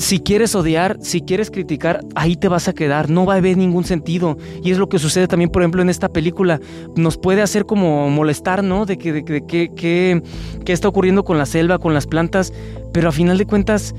si 0.02 0.20
quieres 0.20 0.54
odiar, 0.54 0.98
si 1.00 1.20
quieres 1.20 1.50
criticar, 1.50 2.00
ahí 2.14 2.36
te 2.36 2.48
vas 2.48 2.66
a 2.66 2.72
quedar, 2.72 3.08
no 3.08 3.24
va 3.24 3.34
a 3.34 3.36
haber 3.36 3.56
ningún 3.56 3.84
sentido. 3.84 4.36
Y 4.64 4.70
es 4.72 4.78
lo 4.78 4.88
que 4.88 4.98
sucede 4.98 5.28
también, 5.28 5.50
por 5.50 5.62
ejemplo, 5.62 5.82
en 5.82 5.90
esta 5.90 6.08
película. 6.08 6.60
Nos 6.96 7.18
puede 7.18 7.42
hacer 7.42 7.66
como 7.66 8.10
molestar, 8.10 8.64
¿no? 8.64 8.86
De 8.86 8.98
que, 8.98 9.12
de, 9.12 9.22
qué 9.24 10.22
está 10.66 10.88
ocurriendo 10.88 11.24
con 11.24 11.38
la 11.38 11.46
selva, 11.46 11.78
con 11.78 11.94
las 11.94 12.06
plantas, 12.06 12.52
pero 12.92 13.08
a 13.08 13.12
final 13.12 13.38
de 13.38 13.46
cuentas 13.46 13.94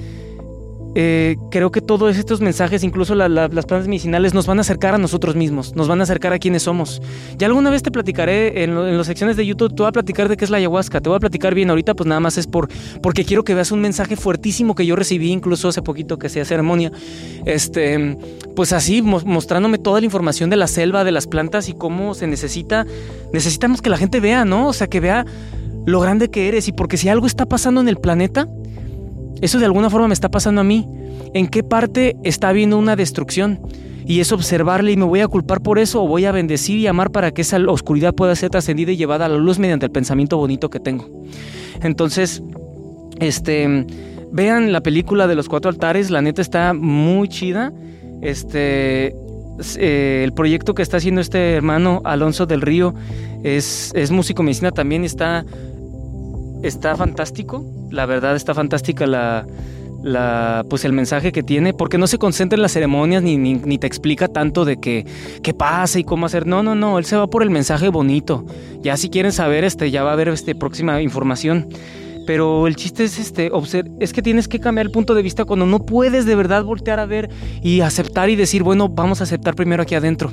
eh, 0.95 1.37
creo 1.49 1.71
que 1.71 1.81
todos 1.81 2.17
estos 2.17 2.39
mensajes, 2.39 2.83
incluso 2.83 3.15
las 3.15 3.49
plantas 3.65 3.87
medicinales, 3.87 4.33
nos 4.33 4.45
van 4.45 4.59
a 4.59 4.61
acercar 4.61 4.93
a 4.93 4.97
nosotros 4.97 5.35
mismos, 5.35 5.75
nos 5.75 5.87
van 5.87 5.99
a 6.01 6.03
acercar 6.03 6.33
a 6.33 6.39
quienes 6.39 6.63
somos. 6.63 7.01
Ya 7.37 7.47
alguna 7.47 7.69
vez 7.71 7.81
te 7.81 7.89
platicaré 7.89 8.63
en, 8.63 8.97
las 8.97 9.07
secciones 9.07 9.35
de 9.35 9.45
YouTube, 9.45 9.75
te 9.75 9.81
voy 9.81 9.89
a 9.89 9.91
platicar 9.91 10.29
de 10.29 10.37
qué 10.37 10.45
es 10.45 10.51
la 10.51 10.57
ayahuasca, 10.57 11.01
te 11.01 11.09
voy 11.09 11.17
a 11.17 11.19
platicar 11.19 11.55
bien 11.55 11.69
ahorita, 11.69 11.95
pues 11.95 12.07
nada 12.07 12.19
más 12.19 12.37
es 12.37 12.47
por 12.47 12.69
porque 13.01 13.25
quiero 13.25 13.43
que 13.43 13.55
veas 13.55 13.71
un 13.71 13.81
mensaje 13.81 14.15
fuertísimo 14.15 14.75
que 14.75 14.85
yo 14.85 14.95
recibí 14.95 15.31
incluso 15.31 15.67
hace 15.67 15.81
poquito 15.81 16.17
que 16.17 16.27
hacía 16.27 16.45
ceremonia, 16.45 16.91
este, 17.45 18.17
pues 18.55 18.71
así 18.71 19.01
mostrándome 19.01 19.79
toda 19.79 19.99
la 19.99 20.05
información 20.05 20.49
de 20.49 20.57
la 20.57 20.67
selva, 20.67 21.03
de 21.03 21.11
las 21.11 21.27
plantas 21.27 21.69
y 21.69 21.73
cómo 21.73 22.13
se 22.13 22.27
necesita, 22.27 22.85
necesitamos 23.31 23.81
que 23.81 23.89
la 23.89 23.97
gente 23.97 24.19
vea, 24.19 24.45
¿no? 24.45 24.67
O 24.67 24.73
sea, 24.73 24.87
que 24.87 24.99
vea 24.99 25.25
lo 25.85 25.99
grande 25.99 26.29
que 26.29 26.47
eres 26.47 26.67
y 26.67 26.71
porque 26.71 26.97
si 26.97 27.09
algo 27.09 27.27
está 27.27 27.45
pasando 27.45 27.81
en 27.81 27.89
el 27.89 27.97
planeta, 27.97 28.47
eso 29.43 29.59
de 29.59 29.65
alguna 29.65 29.89
forma 29.89 30.07
me 30.07 30.13
está 30.13 30.29
pasando 30.29 30.61
a 30.61 30.63
mí. 30.63 30.87
¿En 31.33 31.47
qué 31.47 31.63
parte 31.63 32.15
está 32.23 32.47
habiendo 32.47 32.77
una 32.77 32.95
destrucción? 32.95 33.59
Y 34.05 34.21
es 34.21 34.31
observarle 34.31 34.93
y 34.93 34.95
me 34.95 35.03
voy 35.03 35.19
a 35.19 35.27
culpar 35.27 35.59
por 35.59 35.79
eso 35.79 36.01
o 36.01 36.07
voy 36.07 36.23
a 36.23 36.31
bendecir 36.31 36.79
y 36.79 36.87
amar 36.87 37.11
para 37.11 37.31
que 37.31 37.41
esa 37.41 37.57
oscuridad 37.67 38.15
pueda 38.15 38.33
ser 38.37 38.51
trascendida 38.51 38.93
y 38.93 38.95
llevada 38.95 39.25
a 39.25 39.27
la 39.29 39.37
luz 39.37 39.59
mediante 39.59 39.85
el 39.85 39.91
pensamiento 39.91 40.37
bonito 40.37 40.69
que 40.69 40.79
tengo. 40.79 41.09
Entonces, 41.81 42.41
este, 43.19 43.85
vean 44.31 44.71
la 44.71 44.79
película 44.79 45.27
de 45.27 45.35
los 45.35 45.49
cuatro 45.49 45.69
altares, 45.69 46.09
la 46.09 46.21
neta 46.21 46.41
está 46.41 46.73
muy 46.73 47.27
chida. 47.27 47.73
Este, 48.21 49.13
eh, 49.77 50.21
el 50.23 50.31
proyecto 50.31 50.73
que 50.73 50.83
está 50.83 50.95
haciendo 50.95 51.19
este 51.19 51.55
hermano 51.55 52.01
Alonso 52.05 52.45
del 52.45 52.61
Río 52.61 52.93
es, 53.43 53.91
es 53.93 54.09
músico 54.09 54.41
medicina 54.41 54.71
también 54.71 55.03
está 55.03 55.43
está 56.63 56.95
fantástico, 56.95 57.63
la 57.91 58.05
verdad 58.05 58.35
está 58.35 58.53
fantástica 58.53 59.05
la, 59.05 59.45
la, 60.03 60.65
pues 60.69 60.85
el 60.85 60.93
mensaje 60.93 61.31
que 61.31 61.43
tiene, 61.43 61.73
porque 61.73 61.97
no 61.97 62.07
se 62.07 62.17
concentra 62.17 62.55
en 62.55 62.61
las 62.61 62.73
ceremonias 62.73 63.23
ni, 63.23 63.37
ni, 63.37 63.77
te 63.77 63.87
explica 63.87 64.27
tanto 64.27 64.65
de 64.65 64.77
que, 64.77 65.05
qué 65.41 65.53
pasa 65.53 65.99
y 65.99 66.03
cómo 66.03 66.25
hacer. 66.25 66.45
No, 66.45 66.61
no, 66.61 66.75
no, 66.75 66.99
él 66.99 67.05
se 67.05 67.15
va 67.15 67.27
por 67.27 67.43
el 67.43 67.49
mensaje 67.49 67.89
bonito. 67.89 68.45
Ya 68.81 68.97
si 68.97 69.09
quieren 69.09 69.31
saber, 69.31 69.63
este, 69.63 69.91
ya 69.91 70.03
va 70.03 70.11
a 70.11 70.13
haber 70.13 70.27
este, 70.27 70.55
próxima 70.55 71.01
información. 71.01 71.67
Pero 72.25 72.67
el 72.67 72.75
chiste 72.75 73.03
es 73.03 73.19
este, 73.19 73.51
es 73.99 74.13
que 74.13 74.21
tienes 74.21 74.47
que 74.47 74.59
cambiar 74.59 74.85
el 74.85 74.91
punto 74.91 75.13
de 75.13 75.21
vista 75.21 75.45
cuando 75.45 75.65
no 75.65 75.85
puedes 75.85 76.25
de 76.25 76.35
verdad 76.35 76.63
voltear 76.63 76.99
a 76.99 77.05
ver 77.05 77.29
y 77.61 77.81
aceptar 77.81 78.29
y 78.29 78.35
decir, 78.35 78.63
bueno, 78.63 78.89
vamos 78.89 79.21
a 79.21 79.25
aceptar 79.25 79.55
primero 79.55 79.83
aquí 79.83 79.95
adentro. 79.95 80.31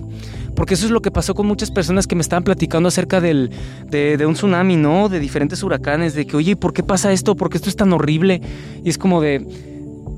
Porque 0.55 0.74
eso 0.74 0.86
es 0.86 0.93
lo 0.93 1.01
que 1.01 1.11
pasó 1.11 1.34
con 1.34 1.47
muchas 1.47 1.70
personas 1.70 2.07
que 2.07 2.14
me 2.14 2.22
estaban 2.22 2.45
platicando 2.45 2.88
acerca 2.88 3.20
del, 3.20 3.51
de, 3.88 4.24
un 4.26 4.34
tsunami, 4.34 4.76
¿no? 4.76 5.09
De 5.09 5.18
diferentes 5.20 5.62
huracanes, 5.62 6.14
de 6.14 6.26
que, 6.26 6.36
oye, 6.36 6.57
¿por 6.57 6.72
qué 6.72 6.82
pasa 6.82 7.12
esto? 7.12 7.36
¿Por 7.36 7.51
qué 7.51 7.57
esto 7.57 7.68
es 7.68 7.76
tan 7.76 7.93
horrible? 7.93 8.41
Y 8.84 8.91
es 8.91 8.99
como 8.99 9.20
de, 9.20 9.47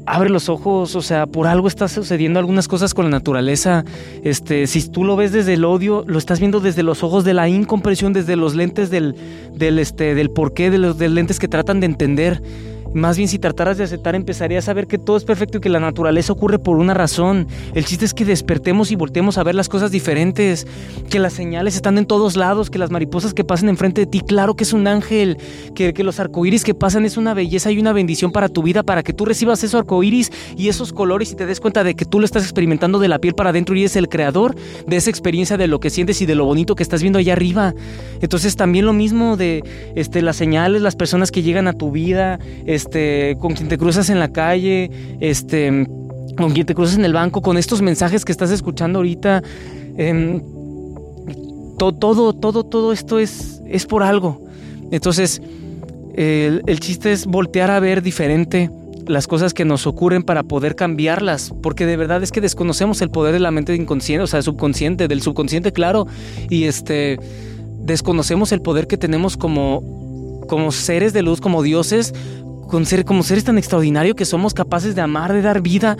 abre 0.07 0.31
los 0.31 0.49
ojos, 0.49 0.97
o 0.97 1.03
sea, 1.03 1.27
por 1.27 1.47
algo 1.47 1.69
está 1.69 1.89
sucediendo 1.89 2.39
algunas 2.39 2.69
cosas 2.69 2.95
con 2.95 3.05
la 3.07 3.11
naturaleza. 3.11 3.85
Este, 4.25 4.67
si 4.67 4.89
tú 4.89 5.05
lo 5.05 5.17
ves 5.17 5.33
desde 5.33 5.55
el 5.55 5.65
odio, 5.65 6.05
lo 6.07 6.19
estás 6.19 6.41
viendo 6.41 6.61
desde 6.61 6.83
los 6.83 7.03
ojos 7.03 7.25
de 7.25 7.35
la 7.35 7.49
incomprensión, 7.49 8.13
desde 8.13 8.37
los 8.37 8.55
lentes 8.55 8.91
del, 8.91 9.15
del, 9.55 9.79
este, 9.79 10.15
del 10.15 10.31
porqué, 10.31 10.71
de 10.71 10.79
los 10.79 10.99
lentes 10.99 11.39
que 11.39 11.49
tratan 11.49 11.81
de 11.81 11.87
entender. 11.87 12.43
Más 12.95 13.17
bien 13.17 13.29
si 13.29 13.39
trataras 13.39 13.79
de 13.79 13.85
aceptar 13.85 14.15
empezarías 14.15 14.69
a 14.69 14.75
ver 14.75 14.87
que 14.87 14.99
todo 14.99 15.17
es 15.17 15.25
perfecto 15.25 15.59
y 15.59 15.61
que 15.61 15.69
la 15.69 15.81
naturaleza 15.81 16.33
ocurre 16.33 16.59
por 16.59 16.77
una 16.77 16.95
razón. 16.95 17.47
El 17.75 17.85
chiste 17.85 18.05
es 18.05 18.13
que 18.13 18.25
despertemos 18.25 18.91
y 18.91 18.97
volteemos 18.97 19.39
a 19.39 19.43
ver 19.43 19.55
las 19.55 19.69
cosas 19.69 19.91
diferentes, 19.91 20.67
que 21.09 21.19
las 21.19 21.33
señales 21.33 21.75
están 21.75 21.99
en 21.99 22.07
todos 22.07 22.37
lados, 22.37 22.71
que 22.71 22.79
las 22.79 22.91
mariposas 22.91 23.35
que 23.35 23.45
pasan 23.45 23.69
enfrente 23.69 24.03
de 24.03 24.07
ti, 24.07 24.21
claro 24.21 24.55
que 24.55 24.65
es 24.65 24.73
un 24.73 24.87
ángel, 24.87 25.39
que, 25.75 25.95
que 25.95 26.05
los 26.05 26.21
arcoíris 26.21 26.65
que 26.65 26.75
pasan 26.75 27.05
es 27.05 27.17
una 27.17 27.35
belleza 27.35 27.71
y 27.71 27.79
una 27.79 27.93
bendición 27.93 28.31
para 28.31 28.49
tu 28.49 28.63
vida, 28.63 28.83
para 28.83 29.03
que 29.03 29.13
tú 29.13 29.25
recibas 29.25 29.65
esos 29.65 29.81
arcoíris 29.81 30.31
y 30.57 30.69
esos 30.69 30.93
colores 30.93 31.33
y 31.33 31.35
te 31.35 31.47
des 31.47 31.61
cuenta 31.61 31.85
de 31.85 31.95
que 31.95 32.05
tú 32.05 32.19
lo 32.19 32.25
estás 32.25 32.43
experimentando 32.43 32.99
de 32.99 33.09
la 33.09 33.19
piel 33.19 33.35
para 33.35 33.51
adentro 33.51 33.75
y 33.75 33.81
eres 33.81 33.97
el 33.97 34.09
creador 34.09 34.55
de 34.87 34.97
esa 34.97 35.11
experiencia 35.11 35.57
de 35.57 35.67
lo 35.67 35.81
que 35.81 35.91
sientes 35.91 36.21
y 36.21 36.27
de 36.27 36.35
lo 36.35 36.45
bonito 36.45 36.75
que 36.75 36.83
estás 36.83 37.01
viendo 37.01 37.19
allá 37.19 37.33
arriba. 37.33 37.75
Entonces 38.21 38.57
también 38.57 38.85
lo 38.85 38.93
mismo 38.93 39.37
de 39.37 39.63
este, 39.95 40.23
las 40.23 40.37
señales, 40.37 40.83
las 40.83 40.97
personas 40.97 41.31
que 41.31 41.43
llegan 41.43 41.69
a 41.69 41.73
tu 41.73 41.91
vida, 41.91 42.39
con 43.39 43.55
quien 43.55 43.69
te 43.69 43.79
cruzas 43.79 44.11
en 44.11 44.19
la 44.19 44.33
calle, 44.33 44.91
este, 45.21 45.87
con 46.37 46.53
quien 46.53 46.67
te 46.67 46.75
cruzas 46.75 46.97
en 46.97 47.05
el 47.05 47.13
banco, 47.13 47.43
con 47.43 47.57
estos 47.57 47.83
mensajes 47.83 48.25
que 48.25 48.33
estás 48.33 48.51
escuchando 48.51 48.99
ahorita. 49.01 49.43
Em, 49.97 50.43
todo, 51.79 52.33
todo, 52.33 52.65
todo 52.65 52.93
esto 52.93 53.19
es, 53.19 53.61
es 53.67 53.87
por 53.87 54.03
algo. 54.03 54.41
Entonces, 54.91 55.43
el, 56.15 56.63
el, 56.67 56.81
chiste 56.81 57.13
es 57.13 57.27
voltear 57.27 57.71
a 57.71 57.81
ver 57.81 58.03
diferente 58.03 58.71
las 59.07 59.27
cosas 59.27 59.53
que 59.55 59.65
nos 59.65 59.87
ocurren 59.87 60.23
para 60.23 60.43
poder 60.43 60.77
cambiarlas, 60.77 61.53
porque 61.63 61.87
de 61.87 61.97
verdad 61.97 62.23
es 62.23 62.31
que 62.31 62.41
desconocemos 62.41 63.03
el 63.03 63.11
poder 63.11 63.33
de 63.33 63.41
la 63.41 63.51
mente 63.51 63.75
inconsciente, 63.75 64.23
o 64.23 64.27
sea, 64.27 64.43
subconsciente, 64.43 65.09
del 65.09 65.23
subconsciente, 65.23 65.73
claro, 65.73 66.07
y 66.49 66.65
este 66.65 67.19
desconocemos 67.79 68.53
el 68.53 68.63
poder 68.63 68.87
que 68.87 68.97
tenemos 68.97 69.37
como 69.37 69.83
como 70.49 70.73
seres 70.73 71.13
de 71.13 71.23
luz, 71.23 71.41
como 71.41 71.63
dioses, 71.63 72.15
como 73.05 73.23
seres 73.23 73.45
tan 73.45 73.59
extraordinarios 73.59 74.17
que 74.17 74.25
somos 74.25 74.55
capaces 74.55 74.95
de 74.95 75.03
amar, 75.03 75.33
de 75.33 75.43
dar 75.43 75.61
vida, 75.61 75.97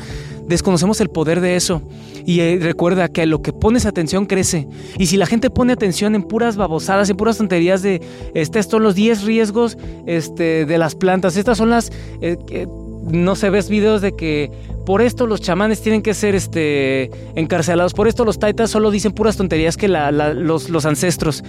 desconocemos 0.49 1.01
el 1.01 1.09
poder 1.11 1.41
de 1.41 1.57
eso. 1.57 1.83
Y 2.25 2.41
eh, 2.41 2.59
recuerda 2.61 3.09
que 3.09 3.27
lo 3.27 3.43
que 3.43 3.53
pones 3.53 3.85
atención 3.85 4.27
crece. 4.27 4.67
Y 4.99 5.07
si 5.07 5.17
la 5.17 5.27
gente 5.27 5.51
pone 5.51 5.73
atención 5.73 6.15
en 6.15 6.23
puras 6.23 6.57
babosadas, 6.57 7.11
en 7.11 7.17
puras 7.17 7.37
tonterías 7.37 7.83
de, 7.83 8.01
este, 8.35 8.59
estos 8.59 8.73
son 8.73 8.83
los 8.83 8.95
10 8.95 9.25
riesgos 9.25 9.77
este, 10.07 10.65
de 10.65 10.79
las 10.79 10.95
plantas, 10.95 11.37
estas 11.37 11.59
son 11.59 11.71
las... 11.71 11.93
Eh, 12.21 12.67
no 13.11 13.35
se 13.35 13.51
ves 13.51 13.69
videos 13.69 14.01
de 14.01 14.13
que 14.13 14.51
por 14.87 15.03
esto 15.03 15.27
los 15.27 15.41
chamanes 15.41 15.83
tienen 15.83 16.03
que 16.03 16.15
ser 16.15 16.37
este, 16.37 17.11
encarcelados, 17.35 17.95
por 17.95 18.07
esto 18.07 18.25
los 18.25 18.39
taitas 18.39 18.71
solo 18.71 18.93
dicen 18.93 19.13
puras 19.13 19.37
tonterías 19.37 19.77
que 19.77 19.89
los 19.89 20.87
ancestros. 20.87 21.43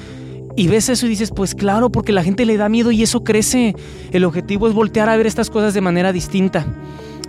Y 0.55 0.67
ves 0.67 0.89
eso 0.89 1.05
y 1.05 1.09
dices, 1.09 1.31
pues 1.35 1.55
claro, 1.55 1.89
porque 1.89 2.11
la 2.11 2.23
gente 2.23 2.45
le 2.45 2.57
da 2.57 2.69
miedo 2.69 2.91
y 2.91 3.01
eso 3.01 3.23
crece. 3.23 3.75
El 4.11 4.23
objetivo 4.23 4.67
es 4.67 4.73
voltear 4.73 5.09
a 5.09 5.17
ver 5.17 5.25
estas 5.25 5.49
cosas 5.49 5.73
de 5.73 5.81
manera 5.81 6.13
distinta. 6.13 6.65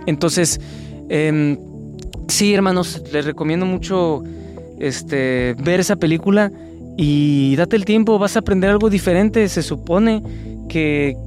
Entonces, 0.05 0.61
em, 1.09 1.57
sí, 2.27 2.53
hermanos, 2.53 3.01
les 3.11 3.25
recomiendo 3.25 3.65
mucho 3.65 4.23
este, 4.79 5.55
ver 5.63 5.79
esa 5.79 5.95
película 5.95 6.51
y 6.97 7.55
date 7.55 7.75
el 7.75 7.85
tiempo, 7.85 8.19
vas 8.19 8.35
a 8.35 8.39
aprender 8.39 8.69
algo 8.69 8.89
diferente. 8.89 9.47
Se 9.49 9.63
supone 9.63 10.21
que 10.69 11.17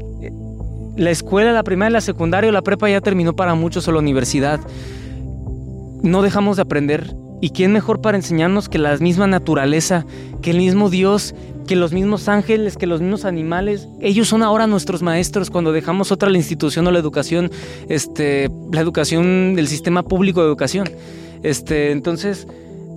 la 0.96 1.10
escuela, 1.10 1.52
la 1.52 1.62
primaria, 1.62 1.90
la 1.90 2.00
secundaria 2.00 2.50
o 2.50 2.52
la 2.52 2.62
prepa 2.62 2.88
ya 2.88 3.00
terminó 3.00 3.34
para 3.34 3.54
muchos 3.54 3.86
o 3.88 3.92
la 3.92 3.98
universidad. 3.98 4.60
No 6.02 6.22
dejamos 6.22 6.56
de 6.56 6.62
aprender. 6.62 7.14
¿Y 7.40 7.50
quién 7.50 7.72
mejor 7.72 8.00
para 8.00 8.16
enseñarnos 8.16 8.68
que 8.68 8.78
la 8.78 8.96
misma 8.96 9.28
naturaleza, 9.28 10.04
que 10.42 10.50
el 10.50 10.58
mismo 10.58 10.90
Dios, 10.90 11.36
que 11.68 11.76
los 11.76 11.92
mismos 11.92 12.28
ángeles, 12.28 12.76
que 12.76 12.86
los 12.86 13.00
mismos 13.00 13.26
animales? 13.26 13.86
Ellos 14.00 14.26
son 14.26 14.42
ahora 14.42 14.66
nuestros 14.66 15.02
maestros 15.02 15.50
cuando 15.50 15.70
dejamos 15.70 16.10
otra 16.10 16.30
la 16.30 16.38
institución 16.38 16.86
o 16.86 16.90
la 16.90 16.98
educación, 16.98 17.50
este, 17.88 18.50
la 18.72 18.80
educación 18.80 19.54
del 19.54 19.68
sistema 19.68 20.02
público 20.02 20.40
de 20.40 20.46
educación. 20.46 20.88
Este, 21.42 21.92
entonces, 21.92 22.48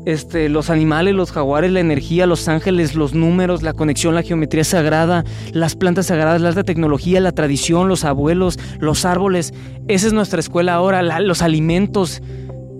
este, 0.05 0.47
los 0.47 0.69
animales, 0.69 1.13
los 1.13 1.33
jaguares, 1.33 1.69
la 1.71 1.81
energía, 1.81 2.25
los 2.25 2.47
ángeles, 2.47 2.95
los 2.95 3.13
números, 3.13 3.61
la 3.61 3.73
conexión, 3.73 4.15
la 4.15 4.23
geometría 4.23 4.63
sagrada, 4.63 5.25
las 5.51 5.75
plantas 5.75 6.07
sagradas, 6.07 6.41
la 6.41 6.47
alta 6.47 6.63
tecnología, 6.63 7.19
la 7.19 7.33
tradición, 7.33 7.89
los 7.89 8.05
abuelos, 8.05 8.57
los 8.79 9.03
árboles. 9.03 9.53
Esa 9.89 10.07
es 10.07 10.13
nuestra 10.13 10.39
escuela 10.39 10.75
ahora, 10.75 11.19
los 11.19 11.41
alimentos, 11.41 12.23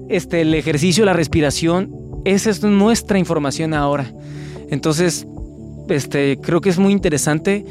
este, 0.07 0.41
el 0.41 0.53
ejercicio, 0.53 1.03
la 1.03 1.13
respiración. 1.13 1.93
Esa 2.23 2.49
es 2.49 2.63
nuestra 2.63 3.19
información 3.19 3.73
ahora. 3.73 4.13
Entonces, 4.69 5.27
este, 5.91 6.37
creo 6.41 6.61
que 6.61 6.69
es 6.69 6.79
muy 6.79 6.91
interesante 6.91 7.65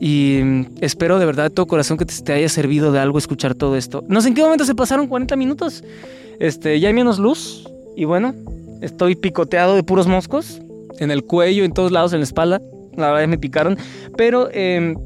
y 0.00 0.40
espero 0.80 1.18
de 1.18 1.26
verdad 1.26 1.44
de 1.44 1.50
todo 1.50 1.66
corazón 1.66 1.96
que 1.96 2.04
te, 2.04 2.32
haya 2.32 2.48
servido 2.48 2.92
de 2.92 3.00
algo 3.00 3.18
escuchar 3.18 3.54
todo 3.54 3.76
esto. 3.76 4.04
No 4.08 4.20
sé 4.20 4.28
en 4.28 4.34
qué 4.34 4.42
momento 4.42 4.64
se 4.64 4.74
pasaron 4.74 5.06
40 5.06 5.36
minutos. 5.36 5.84
Este, 6.38 6.78
ya 6.80 6.88
hay 6.88 6.94
menos 6.94 7.18
luz 7.18 7.68
y 7.96 8.04
bueno, 8.04 8.34
Estoy 8.80 9.16
picoteado 9.16 9.74
de 9.74 9.82
puros 9.82 10.06
moscos 10.06 10.60
en 10.98 11.10
el 11.10 11.24
cuello, 11.24 11.64
en 11.64 11.72
todos 11.72 11.92
lados, 11.92 12.12
en 12.12 12.20
la 12.20 12.24
espalda. 12.24 12.60
La 12.96 13.12
verdad 13.12 13.28
me 13.28 13.38
picaron. 13.38 13.78
Pero 14.16 14.48
em, 14.52 14.96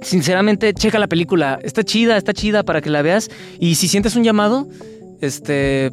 sinceramente, 0.00 0.72
checa 0.74 0.98
la 0.98 1.08
película. 1.08 1.58
Está 1.62 1.82
chida, 1.82 2.16
está 2.16 2.32
chida 2.32 2.62
para 2.62 2.80
que 2.80 2.90
la 2.90 3.02
veas. 3.02 3.30
Y 3.58 3.74
si 3.76 3.88
sientes 3.88 4.16
un 4.16 4.24
llamado, 4.24 4.68
este, 5.20 5.92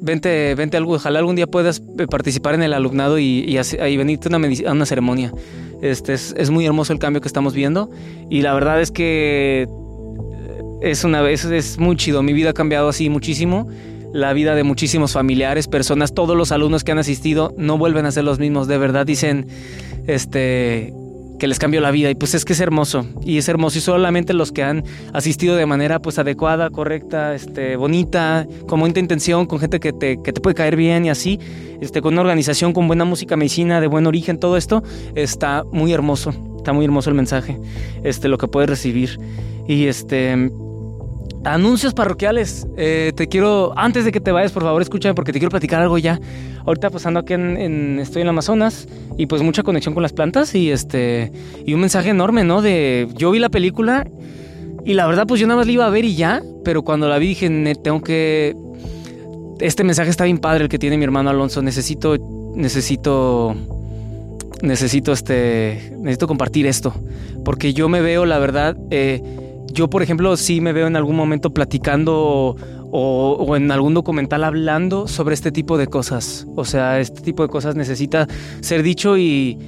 vente, 0.00 0.54
vente 0.54 0.76
algo. 0.76 0.94
Ojalá 0.94 1.18
algún 1.18 1.36
día 1.36 1.46
puedas 1.46 1.82
eh, 1.98 2.06
participar 2.06 2.54
en 2.54 2.62
el 2.62 2.72
alumnado 2.72 3.18
y, 3.18 3.44
y, 3.46 3.96
venirte 3.96 4.28
a 4.28 4.72
una, 4.72 4.86
ceremonia. 4.86 5.32
Este, 5.82 6.14
es, 6.14 6.50
muy 6.50 6.66
hermoso 6.66 6.92
el 6.92 6.98
cambio 6.98 7.20
que 7.20 7.28
estamos 7.28 7.54
viendo. 7.54 7.90
Y 8.30 8.42
la 8.42 8.54
verdad 8.54 8.80
es 8.80 8.90
que 8.90 9.68
es 10.82 11.04
una 11.04 11.22
vez, 11.22 11.44
es 11.44 11.78
muy 11.78 11.96
chido. 11.96 12.22
Mi 12.22 12.32
vida 12.32 12.50
ha 12.50 12.54
cambiado 12.54 12.88
así 12.88 13.08
muchísimo 13.08 13.68
la 14.12 14.32
vida 14.32 14.54
de 14.54 14.62
muchísimos 14.62 15.12
familiares, 15.12 15.68
personas, 15.68 16.14
todos 16.14 16.36
los 16.36 16.50
alumnos 16.50 16.84
que 16.84 16.92
han 16.92 16.98
asistido 16.98 17.52
no 17.58 17.76
vuelven 17.76 18.06
a 18.06 18.12
ser 18.12 18.24
los 18.24 18.38
mismos, 18.38 18.66
de 18.66 18.78
verdad 18.78 19.04
dicen 19.04 19.46
este 20.06 20.94
que 21.38 21.46
les 21.46 21.58
cambió 21.58 21.80
la 21.80 21.90
vida. 21.90 22.10
Y 22.10 22.14
pues 22.14 22.34
es 22.34 22.44
que 22.44 22.52
es 22.52 22.60
hermoso. 22.60 23.06
Y 23.22 23.38
es 23.38 23.48
hermoso. 23.48 23.78
Y 23.78 23.80
solamente 23.80 24.34
los 24.34 24.52
que 24.52 24.62
han 24.62 24.84
asistido 25.12 25.56
de 25.56 25.66
manera 25.66 26.00
pues 26.00 26.18
adecuada, 26.18 26.70
correcta, 26.70 27.34
este, 27.34 27.76
bonita, 27.76 28.46
con 28.66 28.80
buena 28.80 28.98
intención, 28.98 29.46
con 29.46 29.58
gente 29.58 29.80
que 29.80 29.92
te, 29.92 30.22
que 30.22 30.32
te 30.32 30.40
puede 30.40 30.54
caer 30.54 30.76
bien 30.76 31.04
y 31.04 31.10
así, 31.10 31.38
este, 31.80 32.00
con 32.00 32.14
una 32.14 32.22
organización 32.22 32.72
con 32.72 32.86
buena 32.86 33.04
música, 33.04 33.36
medicina, 33.36 33.80
de 33.80 33.86
buen 33.86 34.06
origen, 34.06 34.38
todo 34.38 34.56
esto 34.56 34.82
está 35.14 35.64
muy 35.72 35.92
hermoso, 35.92 36.32
está 36.56 36.72
muy 36.72 36.84
hermoso 36.84 37.10
el 37.10 37.16
mensaje, 37.16 37.58
este, 38.04 38.28
lo 38.28 38.38
que 38.38 38.48
puedes 38.48 38.70
recibir. 38.70 39.18
Y 39.68 39.86
este 39.86 40.50
Anuncios 41.46 41.94
parroquiales. 41.94 42.66
Eh, 42.76 43.12
te 43.14 43.28
quiero, 43.28 43.72
antes 43.76 44.04
de 44.04 44.10
que 44.10 44.20
te 44.20 44.32
vayas, 44.32 44.50
por 44.50 44.64
favor, 44.64 44.82
escúchame 44.82 45.14
porque 45.14 45.32
te 45.32 45.38
quiero 45.38 45.50
platicar 45.50 45.80
algo 45.80 45.96
ya. 45.96 46.18
Ahorita 46.64 46.90
pues 46.90 47.06
ando 47.06 47.20
aquí 47.20 47.34
en, 47.34 48.00
estoy 48.00 48.22
en 48.22 48.26
el 48.26 48.30
Amazonas 48.30 48.88
y 49.16 49.26
pues 49.26 49.42
mucha 49.42 49.62
conexión 49.62 49.94
con 49.94 50.02
las 50.02 50.12
plantas 50.12 50.56
y 50.56 50.72
este, 50.72 51.30
y 51.64 51.72
un 51.74 51.80
mensaje 51.80 52.10
enorme, 52.10 52.42
¿no? 52.42 52.62
De, 52.62 53.06
yo 53.14 53.30
vi 53.30 53.38
la 53.38 53.48
película 53.48 54.08
y 54.84 54.94
la 54.94 55.06
verdad 55.06 55.26
pues 55.28 55.40
yo 55.40 55.46
nada 55.46 55.58
más 55.58 55.66
la 55.66 55.72
iba 55.72 55.86
a 55.86 55.90
ver 55.90 56.04
y 56.04 56.16
ya, 56.16 56.42
pero 56.64 56.82
cuando 56.82 57.08
la 57.08 57.18
vi 57.18 57.28
dije, 57.28 57.48
tengo 57.76 58.02
que, 58.02 58.56
este 59.60 59.84
mensaje 59.84 60.10
está 60.10 60.24
bien 60.24 60.38
padre 60.38 60.64
el 60.64 60.68
que 60.68 60.80
tiene 60.80 60.98
mi 60.98 61.04
hermano 61.04 61.30
Alonso, 61.30 61.62
necesito, 61.62 62.16
necesito, 62.56 63.54
necesito 64.62 65.12
este, 65.12 65.92
necesito 66.00 66.26
compartir 66.26 66.66
esto, 66.66 66.92
porque 67.44 67.72
yo 67.72 67.88
me 67.88 68.00
veo, 68.00 68.26
la 68.26 68.40
verdad, 68.40 68.76
eh, 68.90 69.45
yo, 69.76 69.88
por 69.90 70.02
ejemplo, 70.02 70.36
sí 70.38 70.62
me 70.62 70.72
veo 70.72 70.86
en 70.86 70.96
algún 70.96 71.16
momento 71.16 71.50
platicando 71.50 72.56
o, 72.90 73.56
en 73.56 73.70
algún 73.70 73.92
documental 73.92 74.42
hablando 74.42 75.06
sobre 75.06 75.34
este 75.34 75.52
tipo 75.52 75.76
de 75.76 75.86
cosas. 75.86 76.46
O 76.56 76.64
sea, 76.64 76.98
este 76.98 77.20
tipo 77.20 77.42
de 77.42 77.50
cosas 77.50 77.76
necesita 77.76 78.26
ser 78.60 78.82
dicho 78.82 79.18
y... 79.18 79.58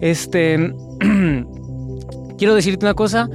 este... 0.00 0.72
Quiero 2.38 2.54
decirte 2.54 2.86
una 2.86 2.94
cosa, 2.94 3.28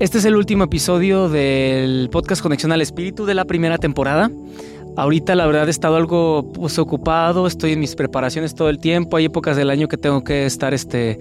este 0.00 0.16
es 0.16 0.24
el 0.24 0.34
último 0.34 0.64
episodio 0.64 1.28
del 1.28 2.08
podcast 2.10 2.40
Conexión 2.40 2.72
al 2.72 2.80
Espíritu 2.80 3.26
de 3.26 3.34
la 3.34 3.44
primera 3.44 3.76
temporada. 3.76 4.30
Ahorita 4.96 5.34
la 5.34 5.44
verdad 5.44 5.68
he 5.68 5.70
estado 5.70 5.96
algo 5.96 6.50
pues, 6.54 6.78
ocupado, 6.78 7.46
estoy 7.46 7.72
en 7.72 7.80
mis 7.80 7.94
preparaciones 7.94 8.54
todo 8.54 8.70
el 8.70 8.78
tiempo, 8.78 9.18
hay 9.18 9.26
épocas 9.26 9.58
del 9.58 9.68
año 9.68 9.88
que 9.88 9.98
tengo 9.98 10.24
que 10.24 10.46
estar 10.46 10.72
este, 10.72 11.18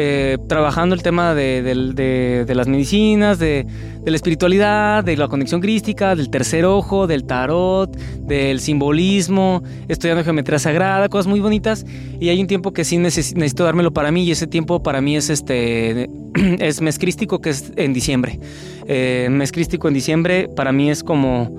eh, 0.00 0.38
trabajando 0.46 0.94
el 0.94 1.02
tema 1.02 1.34
de, 1.34 2.44
las 2.54 2.68
medicinas, 2.68 3.40
de, 3.40 3.66
la 4.04 4.14
espiritualidad, 4.14 5.02
de 5.02 5.16
la 5.16 5.26
conexión 5.26 5.60
crística, 5.60 6.14
del 6.14 6.30
tercer 6.30 6.64
ojo, 6.64 7.08
del 7.08 7.24
tarot, 7.24 7.90
del 7.96 8.60
simbolismo, 8.60 9.60
estudiando 9.88 10.22
geometría 10.22 10.60
sagrada, 10.60 11.08
cosas 11.08 11.26
muy 11.26 11.40
bonitas. 11.40 11.84
Y 12.20 12.28
hay 12.28 12.40
un 12.40 12.46
tiempo 12.46 12.72
que 12.72 12.84
sí 12.84 12.96
necesito 12.96 13.64
dármelo 13.64 13.92
para 13.92 14.12
mí 14.12 14.22
y 14.22 14.30
ese 14.30 14.46
tiempo 14.46 14.84
para 14.84 15.00
mí 15.00 15.16
es 15.16 15.30
este 15.30 16.08
es 16.60 16.80
mes 16.80 16.96
crístico 17.00 17.40
que 17.40 17.50
es 17.50 17.72
en 17.74 17.92
diciembre. 17.92 18.38
Eh, 18.86 19.26
mes 19.32 19.50
crístico 19.50 19.88
en 19.88 19.94
diciembre 19.94 20.48
para 20.54 20.70
mí 20.70 20.90
es 20.90 21.02
como 21.02 21.50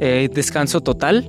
eh, 0.00 0.28
descanso 0.32 0.82
total. 0.82 1.28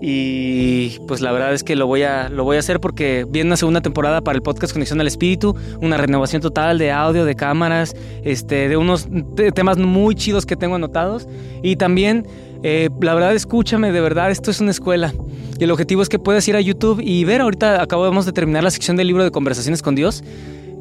Y 0.00 0.98
pues 1.08 1.20
la 1.20 1.32
verdad 1.32 1.52
es 1.52 1.64
que 1.64 1.74
lo 1.74 1.86
voy 1.86 2.02
a, 2.02 2.28
lo 2.28 2.44
voy 2.44 2.56
a 2.56 2.60
hacer 2.60 2.80
porque 2.80 3.26
viene 3.28 3.48
una 3.48 3.56
segunda 3.56 3.80
temporada 3.80 4.20
para 4.20 4.36
el 4.36 4.42
podcast 4.42 4.72
Conexión 4.72 5.00
al 5.00 5.08
Espíritu, 5.08 5.56
una 5.80 5.96
renovación 5.96 6.40
total 6.40 6.78
de 6.78 6.92
audio, 6.92 7.24
de 7.24 7.34
cámaras, 7.34 7.96
este, 8.22 8.68
de 8.68 8.76
unos 8.76 9.08
temas 9.54 9.76
muy 9.76 10.14
chidos 10.14 10.46
que 10.46 10.56
tengo 10.56 10.76
anotados. 10.76 11.26
Y 11.62 11.76
también, 11.76 12.26
eh, 12.62 12.90
la 13.00 13.14
verdad, 13.14 13.34
escúchame, 13.34 13.90
de 13.90 14.00
verdad, 14.00 14.30
esto 14.30 14.50
es 14.52 14.60
una 14.60 14.70
escuela. 14.70 15.12
Y 15.58 15.64
el 15.64 15.70
objetivo 15.72 16.02
es 16.02 16.08
que 16.08 16.20
puedas 16.20 16.46
ir 16.46 16.54
a 16.54 16.60
YouTube 16.60 17.00
y 17.02 17.24
ver, 17.24 17.40
ahorita 17.40 17.82
acabamos 17.82 18.24
de 18.24 18.32
terminar 18.32 18.62
la 18.62 18.70
sección 18.70 18.96
del 18.96 19.08
libro 19.08 19.24
de 19.24 19.32
conversaciones 19.32 19.82
con 19.82 19.96
Dios. 19.96 20.22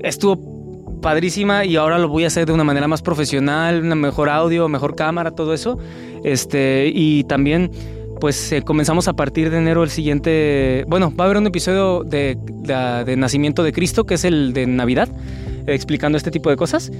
Estuvo 0.01 0.57
padrísima 1.01 1.65
y 1.65 1.75
ahora 1.75 1.97
lo 1.97 2.07
voy 2.07 2.23
a 2.23 2.27
hacer 2.27 2.45
de 2.45 2.53
una 2.53 2.63
manera 2.63 2.87
más 2.87 3.01
profesional, 3.01 3.81
una 3.81 3.95
mejor 3.95 4.29
audio, 4.29 4.67
mejor 4.69 4.95
cámara, 4.95 5.31
todo 5.31 5.55
eso. 5.55 5.79
Este, 6.23 6.91
y 6.93 7.23
también 7.23 7.71
pues 8.19 8.51
eh, 8.51 8.61
comenzamos 8.61 9.07
a 9.07 9.13
partir 9.13 9.49
de 9.49 9.57
enero 9.57 9.83
el 9.83 9.89
siguiente, 9.89 10.85
bueno, 10.87 11.13
va 11.15 11.23
a 11.23 11.25
haber 11.25 11.37
un 11.37 11.47
episodio 11.47 12.03
de, 12.03 12.37
Nacimiento 13.17 13.63
de 13.63 13.71
Cristo, 13.71 14.05
que 14.05 14.15
es 14.15 14.25
el 14.25 14.53
de 14.53 14.67
Navidad, 14.67 15.09
explicando 15.65 16.17
este 16.17 16.31
tipo 16.31 16.49
de 16.49 16.57
cosas. 16.57 16.91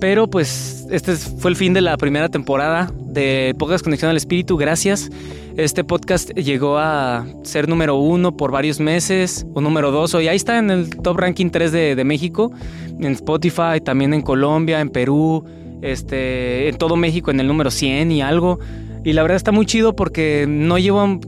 Pero 0.00 0.28
pues 0.28 0.86
este 0.90 1.14
fue 1.14 1.50
el 1.50 1.56
fin 1.56 1.74
de 1.74 1.80
la 1.80 1.96
primera 1.96 2.28
temporada 2.28 2.90
de 2.98 3.54
Podcast 3.56 3.84
Conexión 3.84 4.10
al 4.10 4.16
Espíritu, 4.16 4.56
gracias. 4.56 5.10
Este 5.56 5.84
podcast 5.84 6.30
llegó 6.30 6.78
a 6.78 7.26
ser 7.44 7.68
número 7.68 7.96
uno 7.96 8.36
por 8.36 8.50
varios 8.50 8.80
meses, 8.80 9.46
o 9.54 9.60
número 9.60 9.90
dos, 9.90 10.14
o 10.14 10.18
ahí 10.18 10.28
está 10.28 10.58
en 10.58 10.70
el 10.70 10.90
top 10.90 11.18
ranking 11.18 11.50
3 11.50 11.70
de, 11.70 11.94
de 11.94 12.04
México, 12.04 12.50
en 12.98 13.12
Spotify, 13.12 13.80
también 13.84 14.14
en 14.14 14.22
Colombia, 14.22 14.80
en 14.80 14.88
Perú, 14.88 15.44
este, 15.82 16.68
en 16.68 16.78
todo 16.78 16.96
México 16.96 17.30
en 17.30 17.40
el 17.40 17.46
número 17.46 17.70
100 17.70 18.12
y 18.12 18.22
algo. 18.22 18.58
Y 19.04 19.12
la 19.12 19.22
verdad 19.22 19.36
está 19.36 19.52
muy 19.52 19.66
chido 19.66 19.94
porque 19.94 20.46
no 20.48 20.78
llevo, 20.78 21.20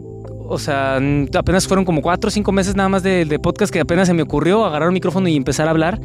o 0.47 0.59
sea, 0.59 1.01
apenas 1.35 1.67
fueron 1.67 1.85
como 1.85 2.03
cuatro 2.03 2.29
o 2.29 2.31
cinco 2.31 2.53
meses 2.53 2.77
nada 2.77 2.89
más 2.89 3.03
de, 3.03 3.39
podcast 3.43 3.73
que 3.73 3.81
apenas 3.81 4.07
se 4.09 4.15
me 4.15 4.23
ocurrió 4.23 4.65
agarrar 4.65 4.89
un 4.89 4.95
micrófono 4.95 5.29
y 5.29 5.37
empezar 5.37 5.67
a 5.67 5.71
hablar 5.71 6.01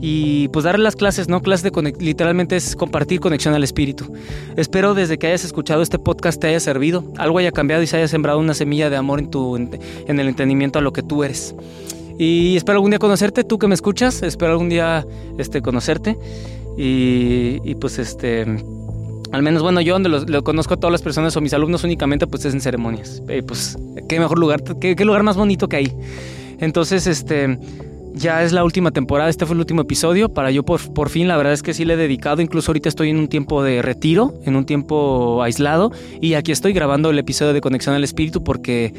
y 0.00 0.48
pues 0.48 0.64
darle 0.64 0.84
las 0.84 0.96
clases, 0.96 1.28
¿no? 1.28 1.40
Clases 1.40 1.72
de 1.72 1.94
literalmente 1.98 2.56
es 2.56 2.76
compartir 2.76 3.20
conexión 3.20 3.54
al 3.54 3.64
espíritu. 3.64 4.12
Espero 4.56 4.92
desde 4.92 5.16
que 5.16 5.28
hayas 5.28 5.44
escuchado 5.44 5.80
este 5.80 5.98
podcast 5.98 6.40
te 6.40 6.48
haya 6.48 6.60
servido, 6.60 7.04
algo 7.16 7.38
haya 7.38 7.52
cambiado 7.52 7.82
y 7.82 7.86
se 7.86 7.96
haya 7.96 8.08
sembrado 8.08 8.38
una 8.38 8.52
semilla 8.52 8.90
de 8.90 8.96
amor 8.96 9.18
en, 9.18 9.30
tu, 9.30 9.56
en, 9.56 9.70
en 10.06 10.20
el 10.20 10.28
entendimiento 10.28 10.78
a 10.78 10.82
lo 10.82 10.92
que 10.92 11.02
tú 11.02 11.24
eres. 11.24 11.54
Y 12.18 12.56
espero 12.56 12.76
algún 12.76 12.90
día 12.90 12.98
conocerte, 12.98 13.44
tú 13.44 13.58
que 13.58 13.66
me 13.66 13.74
escuchas, 13.74 14.22
espero 14.22 14.52
algún 14.52 14.68
día 14.68 15.06
este, 15.38 15.62
conocerte. 15.62 16.16
Y, 16.76 17.60
y 17.64 17.74
pues 17.76 17.98
este 17.98 18.44
al 19.34 19.42
menos, 19.42 19.62
bueno, 19.62 19.80
yo 19.80 19.94
donde 19.94 20.08
lo, 20.08 20.44
conozco 20.44 20.74
a 20.74 20.76
todas 20.76 20.92
las 20.92 21.02
personas 21.02 21.36
o 21.36 21.40
mis 21.40 21.52
alumnos 21.54 21.82
únicamente, 21.82 22.28
pues 22.28 22.44
es 22.44 22.54
en 22.54 22.60
ceremonias. 22.60 23.20
Eh, 23.28 23.42
pues, 23.42 23.76
qué 24.08 24.20
mejor 24.20 24.38
lugar, 24.38 24.62
qué, 24.80 24.94
qué, 24.94 25.04
lugar 25.04 25.24
más 25.24 25.36
bonito 25.36 25.68
que 25.68 25.74
ahí. 25.74 25.92
Entonces, 26.60 27.08
este, 27.08 27.58
ya 28.12 28.44
es 28.44 28.52
la 28.52 28.62
última 28.62 28.92
temporada, 28.92 29.28
este 29.28 29.44
fue 29.44 29.54
el 29.54 29.60
último 29.60 29.82
episodio. 29.82 30.28
Para 30.28 30.52
yo, 30.52 30.62
por, 30.62 30.80
por 30.94 31.08
fin, 31.08 31.26
la 31.26 31.36
verdad 31.36 31.52
es 31.52 31.64
que 31.64 31.74
sí 31.74 31.84
le 31.84 31.94
he 31.94 31.96
dedicado. 31.96 32.42
Incluso 32.42 32.70
ahorita 32.70 32.88
estoy 32.88 33.10
en 33.10 33.18
un 33.18 33.26
tiempo 33.26 33.64
de 33.64 33.82
retiro, 33.82 34.34
en 34.44 34.54
un 34.54 34.66
tiempo 34.66 35.42
aislado. 35.42 35.90
Y 36.20 36.34
aquí 36.34 36.52
estoy 36.52 36.72
grabando 36.72 37.10
el 37.10 37.18
episodio 37.18 37.52
de 37.52 37.60
Conexión 37.60 37.96
al 37.96 38.04
Espíritu 38.04 38.44
porque 38.44 38.94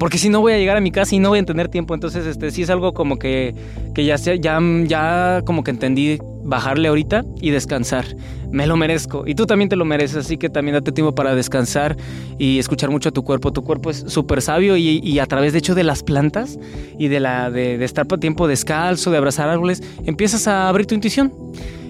porque 0.00 0.16
si 0.16 0.30
no 0.30 0.40
voy 0.40 0.54
a 0.54 0.56
llegar 0.56 0.78
a 0.78 0.80
mi 0.80 0.90
casa 0.90 1.14
y 1.14 1.18
no 1.18 1.28
voy 1.28 1.40
a 1.40 1.44
tener 1.44 1.68
tiempo. 1.68 1.92
Entonces, 1.92 2.24
este 2.24 2.50
sí 2.52 2.62
es 2.62 2.70
algo 2.70 2.94
como 2.94 3.18
que, 3.18 3.54
que 3.94 4.06
ya, 4.06 4.16
ya, 4.16 4.58
ya 4.86 5.42
como 5.44 5.62
que 5.62 5.72
entendí 5.72 6.18
bajarle 6.42 6.88
ahorita 6.88 7.24
y 7.40 7.50
descansar. 7.50 8.04
Me 8.50 8.66
lo 8.66 8.76
merezco. 8.76 9.24
Y 9.26 9.34
tú 9.34 9.46
también 9.46 9.68
te 9.68 9.76
lo 9.76 9.84
mereces, 9.84 10.16
así 10.18 10.36
que 10.36 10.48
también 10.48 10.74
date 10.74 10.92
tiempo 10.92 11.14
para 11.14 11.34
descansar 11.34 11.96
y 12.38 12.58
escuchar 12.58 12.90
mucho 12.90 13.10
a 13.10 13.12
tu 13.12 13.22
cuerpo. 13.22 13.52
Tu 13.52 13.62
cuerpo 13.62 13.90
es 13.90 14.04
súper 14.08 14.42
sabio 14.42 14.76
y, 14.76 15.18
a 15.18 15.26
través, 15.26 15.52
de 15.52 15.60
hecho, 15.60 15.74
de 15.74 15.84
las 15.84 16.02
plantas 16.02 16.58
y 16.98 17.08
de, 17.08 17.20
la, 17.20 17.50
de, 17.50 17.78
de 17.78 17.84
estar 17.84 18.06
por 18.06 18.18
tiempo 18.18 18.48
descalzo, 18.48 19.10
de 19.10 19.18
abrazar 19.18 19.48
árboles, 19.48 19.82
empiezas 20.04 20.48
a 20.48 20.68
abrir 20.68 20.86
tu 20.86 20.94
intuición. 20.94 21.32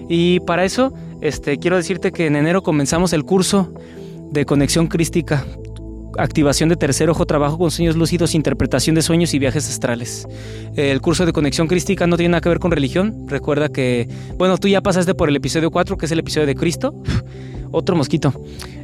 Y 0.09 0.41
para 0.41 0.65
eso, 0.65 0.93
este, 1.21 1.59
quiero 1.59 1.77
decirte 1.77 2.13
que 2.13 2.27
en 2.27 2.37
enero 2.37 2.63
comenzamos 2.63 3.13
el 3.13 3.25
curso 3.25 3.73
de 4.31 4.45
conexión 4.45 4.87
crística 4.87 5.45
activación 6.23 6.69
de 6.69 6.77
tercer 6.77 7.11
ojo, 7.11 7.27
trabajo 7.27 7.59
con 7.59 7.71
sueños 7.71 7.97
lúcidos, 7.97 8.35
interpretación 8.35 8.95
de 8.95 9.03
sueños 9.03 9.35
y 9.35 9.39
viajes 9.39 9.69
astrales. 9.69 10.27
El 10.77 11.01
curso 11.01 11.27
de 11.27 11.33
conexión 11.33 11.67
crística 11.67 12.07
no 12.07 12.17
tiene 12.17 12.31
nada 12.31 12.41
que 12.41 12.49
ver 12.49 12.59
con 12.59 12.71
religión. 12.71 13.27
Recuerda 13.27 13.69
que, 13.69 14.09
bueno, 14.37 14.59
tú 14.59 14.69
ya 14.69 14.81
pasaste 14.81 15.15
por 15.15 15.29
el 15.29 15.37
episodio 15.37 15.71
4, 15.71 15.97
que 15.97 16.07
es 16.07 16.13
el 16.13 16.19
episodio 16.19 16.47
de 16.47 16.55
Cristo. 16.55 16.95
Otro 17.73 17.97
mosquito. 17.97 18.33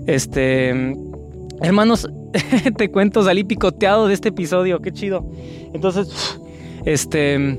Este, 0.06 0.94
hermanos, 1.60 2.08
te 2.76 2.90
cuento, 2.90 3.22
salí 3.22 3.44
picoteado 3.44 4.08
de 4.08 4.14
este 4.14 4.30
episodio, 4.30 4.80
qué 4.80 4.92
chido. 4.92 5.30
Entonces, 5.72 6.08
este 6.84 7.58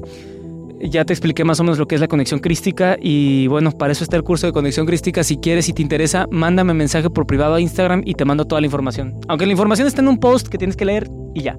ya 0.82 1.06
te 1.06 1.14
expliqué 1.14 1.44
más 1.44 1.60
o 1.60 1.64
menos 1.64 1.78
lo 1.78 1.88
que 1.88 1.96
es 1.96 2.02
la 2.02 2.08
conexión 2.08 2.40
crística 2.40 2.98
y 3.02 3.48
bueno, 3.48 3.72
para 3.72 3.92
eso 3.92 4.04
está 4.04 4.16
el 4.16 4.24
curso 4.24 4.48
de 4.48 4.54
conexión 4.54 4.86
crística. 4.86 5.24
Si 5.24 5.38
quieres 5.38 5.70
y 5.70 5.74
te 5.74 5.82
interesa, 5.82 6.28
mándame 6.32 6.74
mensaje 6.74 7.10
por 7.10 7.26
privado 7.26 7.56
a 7.56 7.62
Instagram 7.62 8.04
y 8.06 8.14
te 8.14 8.26
mando 8.26 8.46
toda 8.46 8.62
la 8.62 8.68
información. 8.68 9.16
Aunque 9.28 9.46
la 9.46 9.52
información 9.52 9.88
está 9.88 10.02
en 10.02 10.08
un 10.08 10.20
post 10.20 10.48
que 10.48 10.58
tienes 10.58 10.76
que 10.76 10.86
leer 10.86 11.10
y 11.34 11.42
ya. 11.42 11.58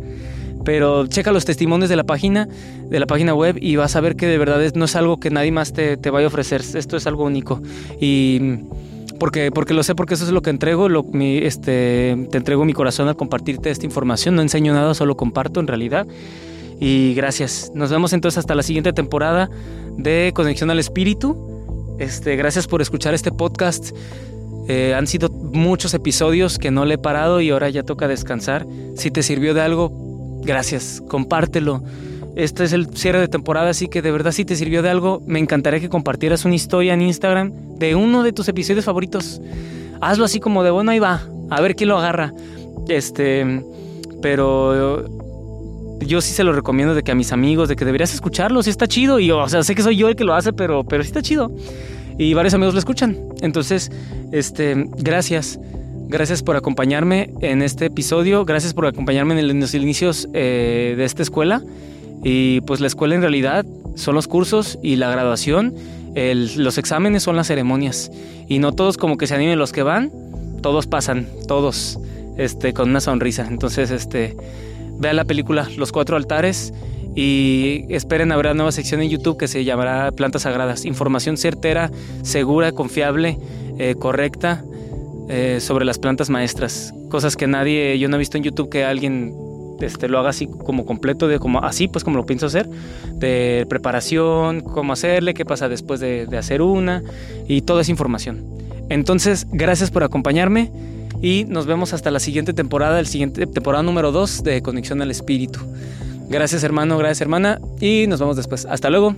Pero 0.64 1.06
checa 1.06 1.32
los 1.32 1.44
testimonios 1.44 1.88
de 1.88 1.96
la 1.96 2.04
página, 2.04 2.48
de 2.88 3.00
la 3.00 3.06
página 3.06 3.34
web 3.34 3.56
y 3.60 3.76
vas 3.76 3.96
a 3.96 4.00
ver 4.00 4.16
que 4.16 4.26
de 4.26 4.38
verdad 4.38 4.60
no 4.74 4.84
es 4.84 4.96
algo 4.96 5.18
que 5.18 5.30
nadie 5.30 5.52
más 5.52 5.72
te, 5.72 5.96
te 5.96 6.10
vaya 6.10 6.26
a 6.26 6.28
ofrecer. 6.28 6.60
Esto 6.60 6.96
es 6.96 7.06
algo 7.06 7.24
único. 7.24 7.62
Y 8.00 8.58
porque, 9.18 9.50
porque 9.50 9.74
lo 9.74 9.82
sé, 9.82 9.94
porque 9.94 10.14
eso 10.14 10.24
es 10.24 10.30
lo 10.30 10.42
que 10.42 10.50
entrego, 10.50 10.88
lo, 10.88 11.02
mi, 11.02 11.38
este, 11.38 12.16
te 12.30 12.38
entrego 12.38 12.64
mi 12.64 12.72
corazón 12.72 13.08
al 13.08 13.16
compartirte 13.16 13.70
esta 13.70 13.84
información. 13.84 14.34
No 14.34 14.42
enseño 14.42 14.72
nada, 14.72 14.94
solo 14.94 15.16
comparto 15.16 15.60
en 15.60 15.66
realidad. 15.66 16.06
Y 16.80 17.14
gracias. 17.14 17.72
Nos 17.74 17.90
vemos 17.90 18.12
entonces 18.12 18.38
hasta 18.38 18.54
la 18.54 18.62
siguiente 18.62 18.92
temporada 18.92 19.50
de 19.96 20.32
Conexión 20.34 20.70
al 20.70 20.78
Espíritu. 20.78 21.96
Este, 21.98 22.36
gracias 22.36 22.66
por 22.66 22.80
escuchar 22.80 23.14
este 23.14 23.32
podcast. 23.32 23.90
Eh, 24.68 24.94
han 24.94 25.06
sido 25.06 25.30
muchos 25.30 25.94
episodios 25.94 26.58
que 26.58 26.70
no 26.70 26.84
le 26.84 26.94
he 26.94 26.98
parado 26.98 27.40
y 27.40 27.50
ahora 27.50 27.68
ya 27.70 27.82
toca 27.82 28.06
descansar. 28.06 28.66
Si 28.96 29.10
te 29.10 29.22
sirvió 29.22 29.54
de 29.54 29.62
algo, 29.62 29.90
gracias. 30.42 31.02
Compártelo. 31.08 31.82
Este 32.36 32.62
es 32.62 32.72
el 32.72 32.96
cierre 32.96 33.18
de 33.18 33.26
temporada, 33.26 33.70
así 33.70 33.88
que 33.88 34.00
de 34.00 34.12
verdad 34.12 34.30
si 34.30 34.44
te 34.44 34.54
sirvió 34.54 34.80
de 34.80 34.90
algo, 34.90 35.20
me 35.26 35.40
encantaría 35.40 35.80
que 35.80 35.88
compartieras 35.88 36.44
una 36.44 36.54
historia 36.54 36.94
en 36.94 37.02
Instagram 37.02 37.52
de 37.78 37.96
uno 37.96 38.22
de 38.22 38.32
tus 38.32 38.46
episodios 38.48 38.84
favoritos. 38.84 39.40
Hazlo 40.00 40.24
así 40.24 40.38
como 40.38 40.62
de 40.62 40.70
bueno, 40.70 40.92
ahí 40.92 41.00
va, 41.00 41.22
a 41.50 41.60
ver 41.60 41.74
quién 41.74 41.88
lo 41.88 41.98
agarra. 41.98 42.32
Este, 42.88 43.64
pero 44.22 45.04
yo 46.00 46.20
sí 46.20 46.32
se 46.32 46.44
lo 46.44 46.52
recomiendo 46.52 46.94
de 46.94 47.02
que 47.02 47.12
a 47.12 47.14
mis 47.14 47.32
amigos, 47.32 47.68
de 47.68 47.76
que 47.76 47.84
deberías 47.84 48.14
escucharlo, 48.14 48.62
si 48.62 48.70
está 48.70 48.86
chido. 48.86 49.20
Y 49.20 49.30
o 49.30 49.48
sea, 49.48 49.62
sé 49.62 49.74
que 49.74 49.82
soy 49.82 49.96
yo 49.96 50.08
el 50.08 50.16
que 50.16 50.24
lo 50.24 50.34
hace, 50.34 50.52
pero, 50.52 50.84
pero 50.84 51.02
sí 51.02 51.08
está 51.08 51.22
chido. 51.22 51.50
Y 52.18 52.34
varios 52.34 52.54
amigos 52.54 52.74
lo 52.74 52.80
escuchan. 52.80 53.16
Entonces, 53.40 53.90
este, 54.32 54.86
gracias. 54.98 55.58
Gracias 56.08 56.42
por 56.42 56.56
acompañarme 56.56 57.30
en 57.40 57.62
este 57.62 57.86
episodio. 57.86 58.44
Gracias 58.44 58.72
por 58.74 58.86
acompañarme 58.86 59.38
en, 59.38 59.60
los 59.60 59.74
inicios 59.74 60.28
eh, 60.32 60.94
de 60.96 61.04
esta 61.04 61.22
escuela. 61.22 61.62
Y 62.24 62.62
pues 62.62 62.80
la 62.80 62.86
escuela 62.86 63.14
en 63.14 63.20
realidad 63.20 63.64
son 63.94 64.14
los 64.14 64.26
cursos 64.26 64.78
y 64.82 64.96
la 64.96 65.10
graduación. 65.10 65.74
los 66.14 66.78
exámenes 66.78 67.22
son 67.22 67.36
las 67.36 67.46
ceremonias. 67.46 68.10
Y 68.48 68.58
no 68.58 68.72
todos 68.72 68.96
como 68.96 69.16
que 69.18 69.26
se 69.26 69.34
animen 69.34 69.58
los 69.58 69.72
que 69.72 69.82
van. 69.82 70.10
Todos 70.62 70.86
pasan, 70.86 71.28
todos, 71.46 72.00
este, 72.36 72.72
con 72.72 72.90
una 72.90 73.00
sonrisa. 73.00 73.46
Entonces, 73.48 73.92
este 73.92 74.34
vean 74.98 75.16
la 75.16 75.24
película 75.24 75.68
Los 75.76 75.92
Cuatro 75.92 76.16
Altares 76.16 76.72
y 77.14 77.84
esperen 77.88 78.30
habrá 78.32 78.54
nueva 78.54 78.72
sección 78.72 79.02
en 79.02 79.10
YouTube 79.10 79.38
que 79.38 79.48
se 79.48 79.64
llamará 79.64 80.12
Plantas 80.12 80.42
Sagradas. 80.42 80.84
Información 80.84 81.36
certera, 81.36 81.90
segura, 82.22 82.72
confiable, 82.72 83.38
eh, 83.78 83.94
correcta 83.98 84.64
eh, 85.28 85.58
sobre 85.60 85.84
las 85.84 85.98
plantas 85.98 86.30
maestras. 86.30 86.94
Cosas 87.10 87.36
que 87.36 87.46
nadie, 87.46 87.98
yo 87.98 88.08
no 88.08 88.16
he 88.16 88.18
visto 88.18 88.36
en 88.36 88.44
YouTube 88.44 88.68
que 88.68 88.84
alguien 88.84 89.34
este, 89.80 90.08
lo 90.08 90.18
haga 90.18 90.30
así 90.30 90.46
como 90.46 90.86
completo, 90.86 91.28
de 91.28 91.38
como 91.38 91.60
así, 91.60 91.88
pues 91.88 92.04
como 92.04 92.16
lo 92.16 92.26
pienso 92.26 92.46
hacer, 92.46 92.68
de 93.14 93.66
preparación, 93.68 94.60
cómo 94.60 94.92
hacerle, 94.92 95.34
qué 95.34 95.44
pasa 95.44 95.68
después 95.68 96.00
de, 96.00 96.26
de 96.26 96.38
hacer 96.38 96.62
una 96.62 97.02
y 97.46 97.62
toda 97.62 97.82
esa 97.82 97.90
información. 97.90 98.44
Entonces, 98.90 99.46
gracias 99.50 99.90
por 99.90 100.02
acompañarme 100.04 100.70
y 101.22 101.44
nos 101.44 101.66
vemos 101.66 101.92
hasta 101.92 102.10
la 102.10 102.20
siguiente 102.20 102.52
temporada, 102.52 103.00
el 103.00 103.06
siguiente 103.06 103.46
temporada 103.46 103.82
número 103.82 104.12
2 104.12 104.42
de 104.42 104.62
Conexión 104.62 105.02
al 105.02 105.10
Espíritu. 105.10 105.60
Gracias 106.28 106.62
hermano, 106.62 106.98
gracias 106.98 107.22
hermana 107.22 107.58
y 107.80 108.06
nos 108.06 108.20
vemos 108.20 108.36
después. 108.36 108.66
Hasta 108.66 108.90
luego. 108.90 109.14